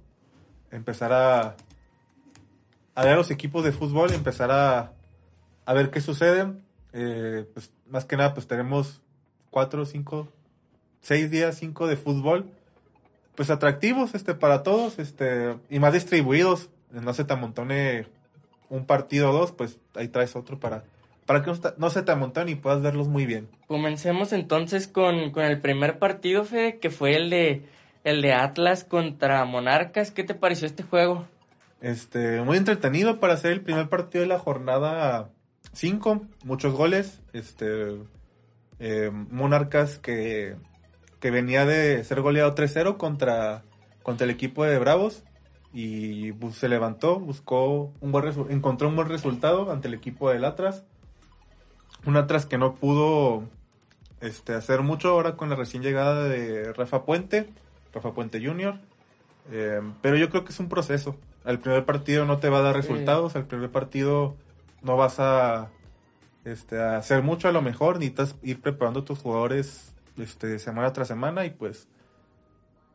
Empezar 0.69 1.11
a, 1.11 1.55
a 2.93 3.03
ver 3.03 3.13
a 3.13 3.15
los 3.15 3.31
equipos 3.31 3.63
de 3.63 3.71
fútbol, 3.71 4.13
empezar 4.13 4.51
a, 4.51 4.93
a 5.67 5.73
ver 5.73 5.91
qué 5.91 6.01
sucede. 6.01 6.47
pues 6.91 7.71
más 7.87 8.05
que 8.05 8.17
nada 8.17 8.33
pues 8.33 8.47
tenemos 8.47 9.01
cuatro, 9.51 9.85
cinco, 9.85 10.27
seis 11.01 11.29
días, 11.29 11.57
cinco 11.57 11.87
de 11.87 11.97
fútbol, 11.97 12.49
pues 13.35 13.49
atractivos 13.49 14.15
este 14.15 14.33
para 14.33 14.63
todos, 14.63 14.97
este, 14.97 15.57
y 15.69 15.79
más 15.79 15.93
distribuidos. 15.93 16.69
No 16.89 17.13
se 17.13 17.25
te 17.25 17.33
amontone 17.33 18.07
un 18.69 18.85
partido 18.85 19.29
o 19.29 19.33
dos, 19.33 19.51
pues 19.51 19.77
ahí 19.95 20.07
traes 20.07 20.35
otro 20.35 20.57
para, 20.57 20.85
para 21.25 21.43
que 21.43 21.51
no 21.77 21.89
se 21.89 22.01
te 22.01 22.11
amontone 22.11 22.51
y 22.51 22.55
puedas 22.55 22.81
verlos 22.81 23.09
muy 23.09 23.25
bien. 23.25 23.49
Comencemos 23.67 24.31
entonces 24.31 24.87
con, 24.87 25.31
con 25.31 25.43
el 25.43 25.59
primer 25.59 25.99
partido, 25.99 26.45
Fede, 26.45 26.79
que 26.79 26.89
fue 26.89 27.15
el 27.15 27.29
de 27.29 27.61
el 28.05 28.21
de 28.21 28.31
Atlas 28.31 28.85
contra 28.85 29.43
Monarcas. 29.43 30.11
¿Qué 30.11 30.23
te 30.23 30.33
pareció 30.33 30.65
este 30.65 30.83
juego? 30.83 31.27
Este, 31.81 32.41
muy 32.41 32.55
entretenido 32.55 33.19
para 33.19 33.35
ser 33.35 33.51
el 33.51 33.61
primer 33.61 33.89
partido 33.89 34.21
de 34.21 34.29
la 34.29 34.39
jornada 34.39 35.29
5, 35.77 36.21
muchos 36.43 36.73
goles, 36.73 37.21
este, 37.33 37.97
eh, 38.79 39.11
Monarcas 39.11 39.97
que 39.99 40.55
que 41.19 41.31
venía 41.31 41.65
de 41.65 42.03
ser 42.03 42.21
goleado 42.21 42.53
3-0 42.55 42.97
contra, 42.97 43.63
contra 44.03 44.25
el 44.25 44.31
equipo 44.31 44.65
de 44.65 44.77
Bravos 44.77 45.23
y 45.73 46.31
se 46.53 46.69
levantó, 46.69 47.19
buscó 47.19 47.91
un 47.99 48.11
buen 48.11 48.25
encontró 48.49 48.87
un 48.87 48.95
buen 48.95 49.09
resultado 49.09 49.71
ante 49.71 49.87
el 49.87 49.93
equipo 49.93 50.29
del 50.29 50.45
Atlas. 50.45 50.83
Un 52.05 52.15
Atlas 52.15 52.45
que 52.45 52.57
no 52.57 52.75
pudo 52.75 53.43
este, 54.21 54.53
hacer 54.53 54.81
mucho 54.81 55.09
ahora 55.09 55.35
con 55.35 55.49
la 55.49 55.55
recién 55.55 55.83
llegada 55.83 56.23
de 56.23 56.71
Rafa 56.73 57.03
Puente, 57.03 57.49
Rafa 57.93 58.13
Puente 58.13 58.43
Jr. 58.43 58.79
Eh, 59.51 59.81
pero 60.01 60.15
yo 60.15 60.29
creo 60.29 60.43
que 60.43 60.51
es 60.51 60.59
un 60.59 60.69
proceso. 60.69 61.15
El 61.45 61.59
primer 61.59 61.85
partido 61.85 62.25
no 62.25 62.37
te 62.37 62.49
va 62.49 62.59
a 62.59 62.61
dar 62.61 62.75
resultados, 62.75 63.35
el 63.35 63.45
primer 63.45 63.71
partido 63.71 64.35
no 64.87 64.97
vas 64.97 65.19
a, 65.19 65.69
este, 66.45 66.79
a 66.79 66.97
hacer 66.97 67.21
mucho 67.21 67.47
a 67.47 67.51
lo 67.51 67.61
mejor, 67.61 67.99
necesitas 67.99 68.35
ir 68.41 68.61
preparando 68.61 69.01
a 69.01 69.05
tus 69.05 69.19
jugadores 69.19 69.93
este, 70.17 70.57
semana 70.57 70.93
tras 70.93 71.09
semana 71.09 71.45
y 71.45 71.51
pues 71.51 71.87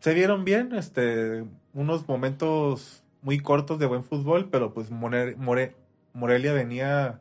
se 0.01 0.15
vieron 0.15 0.45
bien, 0.45 0.75
este, 0.75 1.45
unos 1.75 2.09
momentos 2.09 3.05
muy 3.21 3.39
cortos 3.39 3.79
de 3.79 3.87
buen 3.87 4.03
fútbol, 4.03 4.49
pero 4.51 4.75
pues 4.75 4.91
Morelia 4.91 6.53
venía 6.53 7.21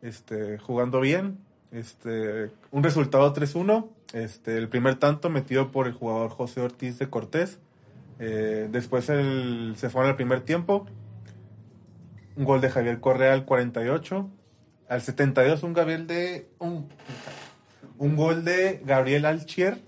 este, 0.00 0.56
jugando 0.58 1.00
bien, 1.00 1.38
este, 1.72 2.50
un 2.70 2.82
resultado 2.82 3.34
3-1, 3.34 3.88
este, 4.14 4.56
el 4.56 4.68
primer 4.68 4.94
tanto 4.94 5.28
metido 5.28 5.70
por 5.70 5.86
el 5.86 5.92
jugador 5.92 6.30
José 6.30 6.62
Ortiz 6.62 6.98
de 6.98 7.10
Cortés, 7.10 7.58
eh, 8.18 8.68
después 8.70 9.10
el, 9.10 9.74
se 9.76 9.90
fue 9.90 10.06
al 10.06 10.16
primer 10.16 10.40
tiempo, 10.40 10.86
un 12.36 12.44
gol 12.44 12.60
de 12.60 12.70
Javier 12.70 13.00
Correa 13.00 13.32
al 13.32 13.44
48, 13.44 14.30
al 14.88 15.02
72 15.02 15.62
un 15.62 15.72
Gabriel 15.72 16.06
de 16.06 16.48
un 16.58 16.88
un 18.02 18.16
gol 18.16 18.44
de 18.44 18.80
Gabriel 18.84 19.24
Alchier, 19.26 19.78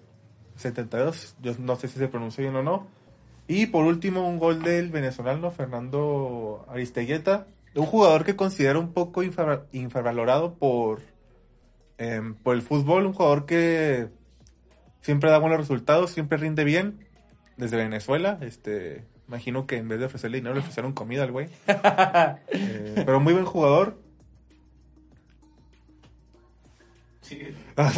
72, 0.55 1.35
yo 1.43 1.53
no 1.59 1.75
sé 1.75 1.89
si 1.89 1.99
se 1.99 2.07
pronuncia 2.07 2.43
bien 2.43 2.55
o 2.55 2.63
no. 2.63 2.87
Y 3.49 3.67
por 3.67 3.85
último, 3.85 4.29
un 4.29 4.39
gol 4.39 4.63
del 4.63 4.91
venezolano 4.91 5.51
Fernando 5.51 6.65
Aristegueta, 6.69 7.49
un 7.75 7.87
jugador 7.87 8.25
que 8.25 8.37
considero 8.37 8.79
un 8.79 8.93
poco 8.93 9.23
infravalorado 9.25 10.55
por, 10.55 11.01
em, 11.99 12.37
por 12.37 12.55
el 12.55 12.63
fútbol, 12.63 13.07
un 13.07 13.15
jugador 13.15 13.47
que 13.47 14.11
siempre 15.01 15.31
da 15.31 15.39
buenos 15.39 15.59
resultados, 15.59 16.13
siempre 16.13 16.39
rinde 16.39 16.63
bien, 16.63 17.01
desde 17.57 17.77
Venezuela, 17.77 18.39
este, 18.43 19.05
imagino 19.29 19.67
que 19.67 19.77
en 19.77 19.89
vez 19.89 19.99
de 19.99 20.07
ofrecerle 20.07 20.39
dinero 20.39 20.55
le 20.55 20.61
ofrecieron 20.61 20.93
comida 20.93 21.23
al 21.23 21.33
güey. 21.33 21.49
Eh, 21.67 23.03
pero 23.05 23.21
muy 23.21 23.33
buen 23.33 23.45
jugador, 23.45 23.99
Ah, 27.77 27.93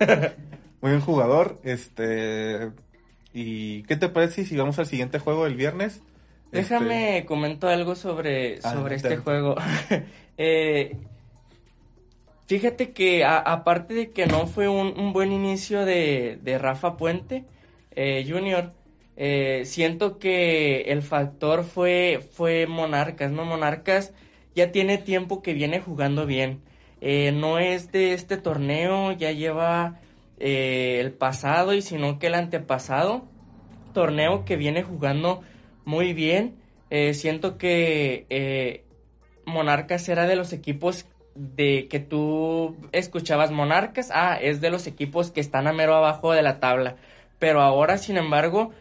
Muy 0.80 0.92
buen 0.92 1.00
jugador. 1.00 1.60
Este. 1.64 2.70
¿Y 3.32 3.82
qué 3.84 3.96
te 3.96 4.08
parece 4.08 4.44
si 4.44 4.56
vamos 4.56 4.78
al 4.78 4.86
siguiente 4.86 5.18
juego 5.18 5.44
del 5.44 5.54
viernes? 5.54 6.02
Déjame 6.50 7.18
este... 7.18 7.26
comento 7.26 7.68
algo 7.68 7.94
sobre, 7.94 8.58
ah, 8.62 8.72
sobre 8.72 8.96
este 8.96 9.18
juego. 9.18 9.56
eh, 10.38 10.96
fíjate 12.46 12.92
que 12.92 13.24
aparte 13.24 13.94
de 13.94 14.10
que 14.10 14.26
no 14.26 14.46
fue 14.46 14.68
un, 14.68 15.12
buen 15.12 15.30
inicio 15.30 15.84
de, 15.84 16.38
de 16.42 16.58
Rafa 16.58 16.96
Puente 16.96 17.44
eh, 17.90 18.24
Junior, 18.26 18.72
eh, 19.20 19.64
siento 19.64 20.20
que 20.20 20.82
el 20.92 21.02
factor 21.02 21.64
fue, 21.64 22.20
fue 22.30 22.68
Monarcas, 22.68 23.32
¿no? 23.32 23.44
Monarcas 23.44 24.14
ya 24.54 24.70
tiene 24.70 24.96
tiempo 24.96 25.42
que 25.42 25.54
viene 25.54 25.80
jugando 25.80 26.24
bien. 26.24 26.62
Eh, 27.00 27.32
no 27.32 27.58
es 27.58 27.90
de 27.90 28.12
este 28.12 28.36
torneo, 28.36 29.10
ya 29.10 29.32
lleva 29.32 29.98
eh, 30.38 30.98
el 31.00 31.10
pasado 31.10 31.74
y 31.74 31.82
sino 31.82 32.20
que 32.20 32.28
el 32.28 32.34
antepasado 32.34 33.24
torneo 33.92 34.44
que 34.44 34.56
viene 34.56 34.84
jugando 34.84 35.42
muy 35.84 36.12
bien. 36.12 36.54
Eh, 36.90 37.12
siento 37.12 37.58
que 37.58 38.84
Monarcas 39.46 40.08
era 40.08 40.28
de 40.28 40.36
los 40.36 40.52
equipos 40.52 41.06
de 41.34 41.88
que 41.88 41.98
tú 41.98 42.76
escuchabas 42.92 43.50
Monarcas, 43.50 44.10
ah, 44.12 44.38
es 44.40 44.60
de 44.60 44.70
los 44.70 44.86
equipos 44.86 45.32
que 45.32 45.40
están 45.40 45.66
a 45.66 45.72
mero 45.72 45.96
abajo 45.96 46.32
de 46.32 46.42
la 46.42 46.60
tabla. 46.60 46.94
Pero 47.40 47.62
ahora, 47.62 47.98
sin 47.98 48.16
embargo, 48.16 48.72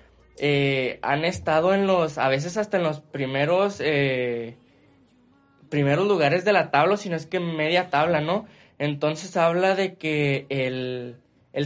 han 1.01 1.25
estado 1.25 1.73
en 1.73 1.87
los, 1.87 2.17
a 2.17 2.27
veces 2.29 2.57
hasta 2.57 2.77
en 2.77 2.83
los 2.83 3.01
primeros 3.01 3.81
primeros 5.69 6.07
lugares 6.07 6.45
de 6.45 6.53
la 6.53 6.71
tabla, 6.71 6.97
sino 6.97 7.15
es 7.15 7.25
que 7.25 7.39
media 7.39 7.89
tabla, 7.89 8.21
¿no? 8.21 8.45
Entonces 8.79 9.35
habla 9.37 9.75
de 9.75 9.95
que 9.95 10.45
el, 10.49 11.17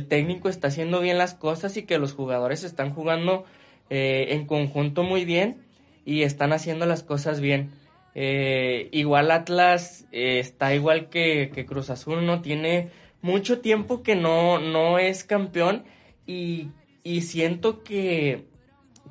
técnico 0.08 0.50
está 0.50 0.70
haciendo 0.70 1.02
bien 1.02 1.18
las 1.18 1.34
cosas 1.34 1.76
y 1.78 1.84
que 1.84 1.98
los 1.98 2.14
jugadores 2.14 2.64
están 2.64 2.94
jugando 2.94 3.46
eh, 3.90 4.28
en 4.30 4.46
conjunto 4.46 5.04
muy 5.04 5.26
bien 5.26 5.66
y 6.06 6.24
están 6.24 6.54
haciendo 6.54 6.86
las 6.86 7.04
cosas 7.04 7.42
bien. 7.42 7.72
Eh, 8.16 8.90
igual 8.92 9.32
Atlas 9.32 10.06
eh, 10.12 10.40
está 10.40 10.74
igual 10.74 11.10
que, 11.10 11.66
Cruz 11.68 11.90
Azul, 11.90 12.26
¿no? 12.26 12.42
Tiene 12.42 12.90
mucho 13.22 13.60
tiempo 13.60 14.02
que 14.02 14.16
no, 14.16 14.60
no 14.60 14.98
es 14.98 15.24
campeón 15.24 15.84
y, 16.26 16.70
y 17.04 17.22
siento 17.22 17.84
que, 17.84 18.46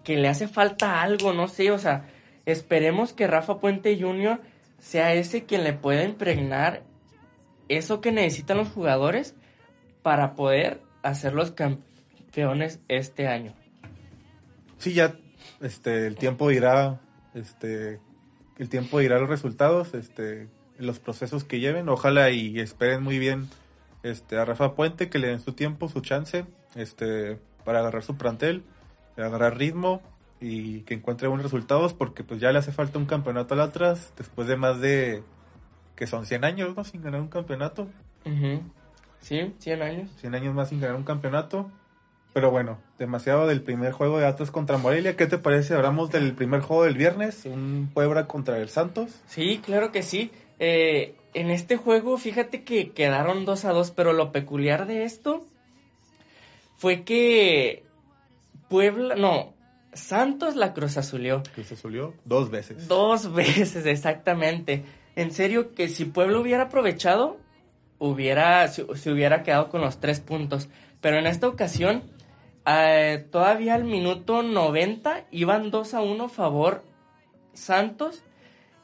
que 0.04 0.16
le 0.16 0.28
hace 0.28 0.48
falta 0.48 1.02
algo, 1.02 1.32
no 1.32 1.48
sé, 1.48 1.70
o 1.70 1.78
sea, 1.78 2.08
esperemos 2.46 3.12
que 3.12 3.26
Rafa 3.26 3.58
Puente 3.58 3.98
Jr 4.00 4.40
sea 4.78 5.14
ese 5.14 5.44
quien 5.44 5.62
le 5.62 5.74
pueda 5.74 6.04
impregnar 6.04 6.82
eso 7.68 8.00
que 8.00 8.12
necesitan 8.12 8.56
los 8.56 8.68
jugadores 8.68 9.34
para 10.02 10.34
poder 10.34 10.80
hacer 11.02 11.34
los 11.34 11.52
campeones 11.52 12.80
este 12.88 13.28
año. 13.28 13.54
Sí, 14.78 14.94
ya 14.94 15.14
este 15.60 16.06
el 16.06 16.16
tiempo 16.16 16.48
dirá 16.48 17.00
este 17.34 18.00
el 18.58 18.68
tiempo 18.68 18.98
dirá 18.98 19.18
los 19.18 19.28
resultados, 19.28 19.94
este 19.94 20.48
los 20.78 20.98
procesos 20.98 21.44
que 21.44 21.60
lleven, 21.60 21.88
ojalá 21.88 22.30
y 22.30 22.58
esperen 22.58 23.02
muy 23.02 23.18
bien 23.18 23.48
este 24.02 24.38
a 24.38 24.44
Rafa 24.44 24.74
Puente 24.74 25.10
que 25.10 25.18
le 25.18 25.28
den 25.28 25.40
su 25.40 25.52
tiempo, 25.52 25.88
su 25.88 26.00
chance, 26.00 26.46
este 26.74 27.38
para 27.64 27.80
agarrar 27.80 28.02
su 28.02 28.16
plantel, 28.16 28.64
agarrar 29.22 29.56
ritmo 29.56 30.02
y 30.40 30.80
que 30.82 30.94
encuentre 30.94 31.28
buenos 31.28 31.44
resultados 31.44 31.92
porque 31.92 32.24
pues 32.24 32.40
ya 32.40 32.52
le 32.52 32.58
hace 32.58 32.72
falta 32.72 32.98
un 32.98 33.06
campeonato 33.06 33.54
al 33.54 33.60
atrás 33.60 34.12
después 34.16 34.48
de 34.48 34.56
más 34.56 34.80
de 34.80 35.22
que 35.96 36.06
son 36.06 36.24
100 36.24 36.44
años, 36.44 36.74
¿no? 36.74 36.82
Sin 36.82 37.02
ganar 37.02 37.20
un 37.20 37.28
campeonato. 37.28 37.88
Sí, 39.20 39.54
100 39.58 39.82
años. 39.82 40.10
100 40.20 40.34
años 40.34 40.54
más 40.54 40.70
sin 40.70 40.80
ganar 40.80 40.96
un 40.96 41.04
campeonato. 41.04 41.70
Pero 42.32 42.50
bueno, 42.50 42.78
demasiado 42.98 43.46
del 43.46 43.60
primer 43.60 43.92
juego 43.92 44.18
de 44.18 44.26
Atlas 44.26 44.50
contra 44.50 44.78
Morelia. 44.78 45.16
¿Qué 45.16 45.26
te 45.26 45.36
parece? 45.36 45.74
Hablamos 45.74 46.10
del 46.10 46.32
primer 46.32 46.60
juego 46.60 46.84
del 46.84 46.96
viernes, 46.96 47.44
un 47.44 47.90
Puebla 47.92 48.26
contra 48.26 48.58
el 48.58 48.68
Santos. 48.68 49.20
Sí, 49.26 49.60
claro 49.64 49.90
que 49.90 50.02
sí. 50.02 50.30
Eh, 50.58 51.16
en 51.34 51.50
este 51.50 51.76
juego, 51.76 52.16
fíjate 52.18 52.62
que 52.62 52.92
quedaron 52.92 53.44
2 53.44 53.64
a 53.64 53.72
2, 53.72 53.90
pero 53.90 54.12
lo 54.12 54.30
peculiar 54.30 54.86
de 54.86 55.04
esto 55.04 55.44
fue 56.76 57.02
que 57.02 57.84
Puebla, 58.70 59.16
no, 59.16 59.52
Santos 59.92 60.54
la 60.54 60.72
Cruz 60.72 60.96
Azulió. 60.96 61.42
Cruz 61.54 61.72
Azulió 61.72 62.14
dos 62.24 62.50
veces. 62.50 62.86
Dos 62.86 63.32
veces, 63.34 63.84
exactamente. 63.84 64.84
En 65.16 65.32
serio, 65.32 65.72
que 65.74 65.88
si 65.88 66.04
Pueblo 66.04 66.40
hubiera 66.40 66.64
aprovechado, 66.64 67.38
hubiera, 67.98 68.66
se, 68.68 68.84
hubiera 69.10 69.42
quedado 69.42 69.68
con 69.68 69.80
los 69.80 69.98
tres 69.98 70.20
puntos. 70.20 70.68
Pero 71.00 71.18
en 71.18 71.26
esta 71.26 71.48
ocasión, 71.48 72.04
eh, 72.64 73.26
todavía 73.32 73.74
al 73.74 73.84
minuto 73.84 74.42
90 74.42 75.26
iban 75.32 75.72
2 75.72 75.94
a 75.94 76.00
1 76.00 76.28
favor 76.28 76.84
Santos. 77.52 78.22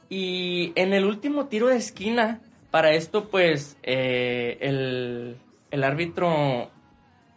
Y 0.08 0.72
en 0.74 0.92
el 0.92 1.04
último 1.04 1.46
tiro 1.46 1.68
de 1.68 1.76
esquina, 1.76 2.40
para 2.72 2.92
esto, 2.92 3.28
pues 3.28 3.76
eh, 3.84 4.58
el, 4.60 5.36
el 5.70 5.84
árbitro 5.84 6.72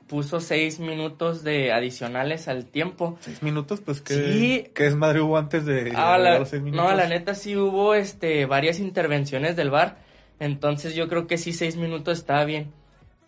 puso 0.09 0.41
seis 0.41 0.79
minutos 0.79 1.43
de 1.43 1.71
adicionales 1.71 2.47
al 2.47 2.65
tiempo. 2.65 3.17
¿Seis 3.21 3.41
minutos? 3.43 3.79
Pues 3.79 4.01
que 4.01 4.13
sí. 4.15 4.71
es 4.75 4.95
madre 4.95 5.21
hubo 5.21 5.37
antes 5.37 5.65
de 5.65 5.93
ah, 5.95 6.17
la, 6.17 6.39
los 6.39 6.49
seis 6.49 6.61
minutos. 6.61 6.83
No, 6.83 6.95
la 6.95 7.07
neta 7.07 7.35
sí 7.35 7.55
hubo 7.55 7.93
este 7.93 8.45
varias 8.45 8.79
intervenciones 8.79 9.55
del 9.55 9.69
VAR. 9.69 9.97
Entonces 10.39 10.95
yo 10.95 11.07
creo 11.07 11.27
que 11.27 11.37
sí 11.37 11.53
seis 11.53 11.77
minutos 11.77 12.17
está 12.17 12.43
bien. 12.43 12.73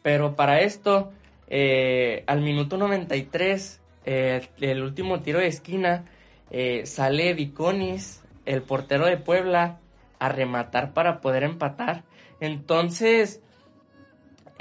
Pero 0.01 0.35
para 0.35 0.61
esto, 0.61 1.11
eh, 1.47 2.23
al 2.25 2.41
minuto 2.41 2.77
93, 2.77 3.79
eh, 4.05 4.41
el 4.59 4.81
último 4.81 5.21
tiro 5.21 5.39
de 5.39 5.47
esquina, 5.47 6.05
eh, 6.49 6.85
sale 6.85 7.33
Viconis, 7.35 8.23
el 8.45 8.63
portero 8.63 9.05
de 9.05 9.17
Puebla, 9.17 9.79
a 10.17 10.29
rematar 10.29 10.93
para 10.93 11.21
poder 11.21 11.43
empatar. 11.43 12.03
Entonces, 12.39 13.41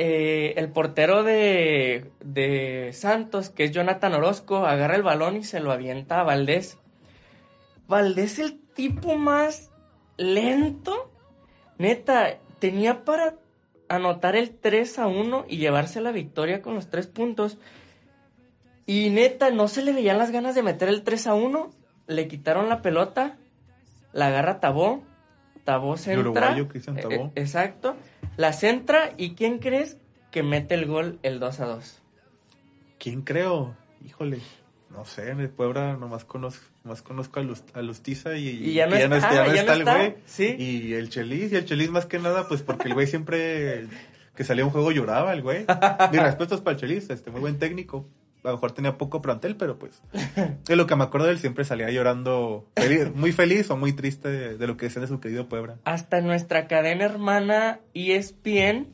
eh, 0.03 0.55
el 0.57 0.71
portero 0.71 1.25
de, 1.25 2.11
de, 2.25 2.91
Santos, 2.95 3.51
que 3.51 3.65
es 3.65 3.71
Jonathan 3.71 4.15
Orozco, 4.15 4.65
agarra 4.65 4.97
el 4.97 5.03
balón 5.03 5.37
y 5.37 5.45
se 5.45 5.61
lo 5.61 5.73
avienta 5.73 6.21
a 6.21 6.23
Valdés. 6.23 6.79
Valdés, 7.87 8.39
el 8.39 8.59
tipo 8.59 9.19
más 9.19 9.71
lento, 10.17 11.13
neta, 11.77 12.39
tenía 12.61 13.05
para 13.05 13.35
anotar 13.91 14.37
el 14.37 14.57
3 14.57 15.01
a 15.01 15.07
1 15.07 15.45
y 15.47 15.59
llevarse 15.59 16.01
la 16.01 16.13
victoria 16.13 16.63
con 16.63 16.75
los 16.75 16.89
tres 16.89 17.07
puntos. 17.07 17.59
Y 18.87 19.11
neta, 19.11 19.51
no 19.51 19.69
se 19.69 19.83
le 19.83 19.93
veían 19.93 20.17
las 20.17 20.31
ganas 20.31 20.55
de 20.55 20.63
meter 20.63 20.89
el 20.89 21.03
3 21.03 21.27
a 21.27 21.35
1. 21.35 21.73
Le 22.07 22.27
quitaron 22.27 22.71
la 22.71 22.81
pelota, 22.81 23.37
la 24.15 24.29
agarra 24.29 24.61
Tabó. 24.61 25.03
Tabó 25.65 25.99
centra. 25.99 26.21
uruguayo, 26.21 26.69
Cristian 26.69 26.97
Tabó. 26.97 27.13
Eh, 27.13 27.33
exacto 27.35 27.97
la 28.37 28.53
centra 28.53 29.13
y 29.17 29.35
¿quién 29.35 29.59
crees 29.59 29.97
que 30.31 30.43
mete 30.43 30.75
el 30.75 30.87
gol 30.87 31.19
el 31.23 31.41
2 31.41 31.61
a 31.61 31.67
2? 31.67 32.03
¿Quién 32.99 33.23
creo? 33.23 33.77
Híjole, 34.05 34.41
no 34.91 35.05
sé, 35.05 35.31
en 35.31 35.41
el 35.41 35.51
Puebla 35.51 35.97
nomás 35.97 36.25
conozco, 36.25 36.65
más 36.85 37.03
conozco 37.03 37.41
a, 37.41 37.83
Lustiza 37.83 38.37
y, 38.37 38.73
ya 38.73 38.87
no 38.87 38.97
está, 38.97 39.47
el 39.47 39.85
güey. 39.85 40.17
¿Sí? 40.27 40.57
Y 40.59 40.95
el 40.95 41.11
Chelis, 41.11 41.53
y 41.53 41.57
el 41.57 41.65
Chelis 41.65 41.91
más 41.91 42.07
que 42.07 42.19
nada, 42.19 42.49
pues 42.49 42.63
porque 42.63 42.89
el 42.89 42.95
güey 42.95 43.07
siempre 43.07 43.87
que 44.35 44.45
salía 44.45 44.65
un 44.65 44.71
juego 44.71 44.91
lloraba 44.93 45.33
el 45.33 45.43
güey. 45.43 45.67
Mis 46.13 46.23
respetos 46.23 46.61
para 46.61 46.75
el 46.75 46.81
Chelis, 46.81 47.11
este, 47.11 47.31
muy 47.31 47.41
buen 47.41 47.59
técnico 47.59 48.07
a 48.43 48.49
lo 48.49 48.55
mejor 48.55 48.73
tenía 48.73 48.97
poco 48.97 49.21
plantel, 49.23 49.57
pero 49.57 49.79
pues 49.79 50.03
de 50.67 50.77
lo 50.77 50.87
que 50.87 50.97
me 50.97 51.05
acuerdo 51.05 51.27
de 51.27 51.35
él 51.35 51.39
siempre 51.39 51.65
salía 51.65 51.91
llorando, 51.91 52.69
muy 53.15 53.33
feliz 53.33 53.71
o 53.71 53.77
muy 53.77 53.93
triste 53.93 54.29
de, 54.29 54.67
lo 54.67 54.77
que 54.77 54.87
decía 54.87 55.03
de 55.03 55.09
su 55.09 55.21
querido 55.21 55.49
Puebla. 55.49 55.77
Hasta 55.85 56.21
nuestra 56.21 56.67
cadena 56.67 57.05
hermana 57.05 57.81
ESPN 57.95 58.89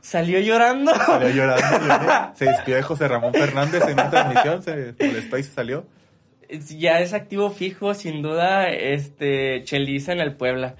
salió 0.00 0.38
llorando. 0.40 0.94
Salió 1.06 1.30
llorando. 1.30 2.34
se 2.34 2.44
despidió 2.44 2.76
de 2.76 2.82
José 2.82 3.08
Ramón 3.08 3.32
Fernández 3.32 3.82
en 3.86 3.94
una 3.94 4.10
transmisión, 4.10 4.62
se 4.62 4.94
molestó 5.00 5.38
y 5.38 5.42
se 5.42 5.52
salió. 5.52 5.86
Ya 6.76 7.00
es 7.00 7.14
activo 7.14 7.50
fijo, 7.50 7.94
sin 7.94 8.22
duda, 8.22 8.68
este 8.68 9.62
Cheliza 9.64 10.12
en 10.12 10.20
el 10.20 10.36
Puebla. 10.36 10.76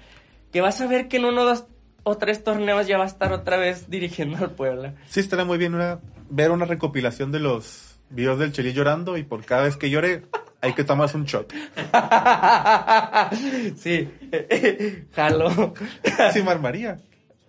Que 0.51 0.61
vas 0.61 0.79
a 0.79 0.87
ver 0.87 1.07
que 1.07 1.17
en 1.17 1.25
uno, 1.25 1.43
dos 1.43 1.65
o 2.03 2.17
tres 2.17 2.43
torneos 2.43 2.85
ya 2.87 2.97
va 2.97 3.03
a 3.03 3.07
estar 3.07 3.33
otra 3.33 3.57
vez 3.57 3.89
dirigiendo 3.89 4.37
al 4.37 4.51
Puebla. 4.51 4.93
Sí, 5.07 5.19
estará 5.19 5.43
muy 5.43 5.57
bien 5.57 5.73
una 5.73 5.99
ver 6.29 6.51
una 6.51 6.65
recopilación 6.65 7.31
de 7.31 7.39
los 7.39 7.99
videos 8.09 8.39
del 8.39 8.51
Chelis 8.51 8.75
llorando 8.75 9.17
y 9.17 9.23
por 9.23 9.43
cada 9.45 9.63
vez 9.63 9.77
que 9.77 9.89
llore 9.89 10.23
hay 10.61 10.73
que 10.73 10.83
tomarse 10.83 11.17
un 11.17 11.25
shot. 11.25 11.53
sí, 13.77 14.09
jalo. 15.15 15.73
Sí, 16.33 16.43
María. 16.43 16.97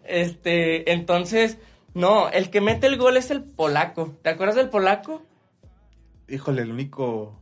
Este, 0.05 0.93
entonces, 0.93 1.59
no, 1.95 2.29
el 2.31 2.51
que 2.51 2.61
mete 2.61 2.87
el 2.87 2.97
gol 2.97 3.17
es 3.17 3.31
el 3.31 3.43
polaco. 3.43 4.17
¿Te 4.23 4.31
acuerdas 4.31 4.57
del 4.57 4.69
polaco? 4.69 5.23
Híjole, 6.29 6.63
el 6.63 6.71
único, 6.71 7.41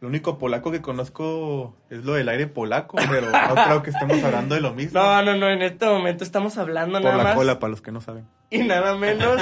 el 0.00 0.08
único 0.08 0.38
polaco 0.38 0.70
que 0.70 0.80
conozco 0.80 1.76
es 1.90 2.04
lo 2.04 2.14
del 2.14 2.28
aire 2.28 2.46
polaco, 2.46 2.96
pero 3.10 3.30
no 3.30 3.54
creo 3.54 3.82
que 3.82 3.90
estemos 3.90 4.22
hablando 4.22 4.54
de 4.54 4.60
lo 4.60 4.72
mismo. 4.72 5.00
No, 5.00 5.22
no, 5.22 5.36
no, 5.36 5.48
en 5.48 5.62
este 5.62 5.86
momento 5.86 6.24
estamos 6.24 6.56
hablando 6.58 7.00
Por 7.00 7.10
nada 7.10 7.16
la 7.16 7.24
más. 7.24 7.34
cola, 7.34 7.58
para 7.58 7.70
los 7.70 7.82
que 7.82 7.92
no 7.92 8.00
saben. 8.00 8.26
Y 8.50 8.58
nada 8.60 8.96
menos 8.96 9.40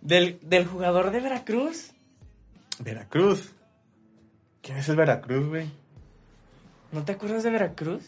Del, 0.00 0.38
del 0.42 0.66
jugador 0.66 1.10
de 1.10 1.20
Veracruz. 1.20 1.92
Veracruz. 2.78 3.52
¿Quién 4.62 4.78
es 4.78 4.88
el 4.88 4.96
Veracruz, 4.96 5.48
güey? 5.48 5.70
¿No 6.92 7.04
te 7.04 7.12
acuerdas 7.12 7.42
de 7.42 7.50
Veracruz? 7.50 8.04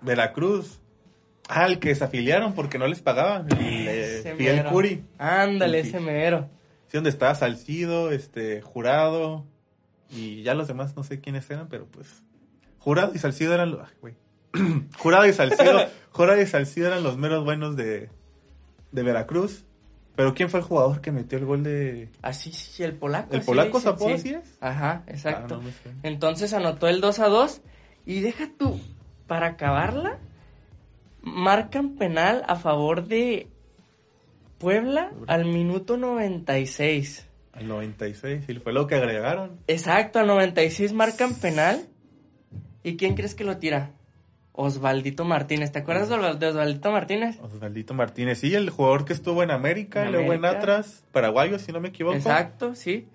Veracruz. 0.00 0.80
Ah, 1.48 1.66
el 1.66 1.78
que 1.78 1.94
se 1.94 2.04
afiliaron 2.04 2.54
porque 2.54 2.78
no 2.78 2.86
les 2.86 3.00
pagaban. 3.00 3.46
El, 3.52 3.86
eh, 3.88 4.64
Curi. 4.70 5.04
Ándale, 5.18 5.80
ese 5.80 6.00
mero. 6.00 6.48
Sí, 6.88 6.96
donde 6.96 7.10
estaba 7.10 7.34
Salcido, 7.34 8.10
este, 8.10 8.60
Jurado. 8.62 9.44
Y 10.10 10.42
ya 10.42 10.54
los 10.54 10.68
demás 10.68 10.96
no 10.96 11.04
sé 11.04 11.20
quiénes 11.20 11.50
eran, 11.50 11.68
pero 11.68 11.86
pues. 11.86 12.22
Jurado 12.78 13.12
y 13.14 13.18
Salcido 13.18 13.54
eran 13.54 13.70
los. 13.70 13.88
güey. 14.00 14.14
Jurado 14.98 15.26
y 15.26 15.32
Salcido. 15.32 15.86
Jurado 16.10 16.40
y 16.40 16.46
Salcido 16.46 16.88
eran 16.88 17.02
los 17.02 17.16
meros 17.16 17.44
buenos 17.44 17.76
de, 17.76 18.10
de 18.90 19.02
Veracruz. 19.02 19.64
Pero 20.14 20.34
¿quién 20.34 20.50
fue 20.50 20.60
el 20.60 20.66
jugador 20.66 21.00
que 21.00 21.10
metió 21.10 21.38
el 21.38 21.46
gol 21.46 21.62
de...? 21.62 22.08
Así, 22.20 22.50
ah, 22.52 22.56
sí, 22.56 22.82
el 22.82 22.94
polaco. 22.94 23.34
¿El 23.34 23.42
polaco 23.42 23.80
Zapó, 23.80 24.16
sí. 24.18 24.34
es? 24.34 24.58
Ajá, 24.60 25.04
exacto. 25.06 25.62
Ah, 25.64 25.90
Entonces 26.02 26.52
anotó 26.52 26.88
el 26.88 27.00
2 27.00 27.18
a 27.18 27.28
2 27.28 27.62
y 28.04 28.20
deja 28.20 28.50
tú, 28.58 28.78
para 29.26 29.48
acabarla, 29.48 30.18
marcan 31.22 31.96
penal 31.96 32.42
a 32.46 32.56
favor 32.56 33.06
de 33.06 33.48
Puebla 34.58 35.12
al 35.28 35.46
minuto 35.46 35.96
96. 35.96 37.26
Al 37.54 37.68
96, 37.68 38.44
y 38.48 38.54
fue 38.56 38.72
lo 38.72 38.86
que 38.86 38.96
agregaron. 38.96 39.58
Exacto, 39.66 40.18
al 40.18 40.26
96 40.26 40.92
marcan 40.92 41.34
penal. 41.34 41.86
¿Y 42.82 42.96
quién 42.96 43.14
crees 43.14 43.34
que 43.34 43.44
lo 43.44 43.58
tira? 43.58 43.92
Osvaldito 44.52 45.24
Martínez. 45.24 45.72
¿Te 45.72 45.80
acuerdas 45.80 46.08
de 46.08 46.46
Osvaldito 46.46 46.92
Martínez? 46.92 47.38
Osvaldito 47.40 47.94
Martínez, 47.94 48.38
sí, 48.38 48.54
el 48.54 48.70
jugador 48.70 49.04
que 49.04 49.12
estuvo 49.12 49.42
en 49.42 49.50
América, 49.50 50.04
luego 50.10 50.32
en 50.32 50.44
Atlas, 50.44 51.04
paraguayo, 51.12 51.58
si 51.58 51.72
no 51.72 51.80
me 51.80 51.88
equivoco. 51.88 52.16
Exacto, 52.16 52.74
sí. 52.74 53.06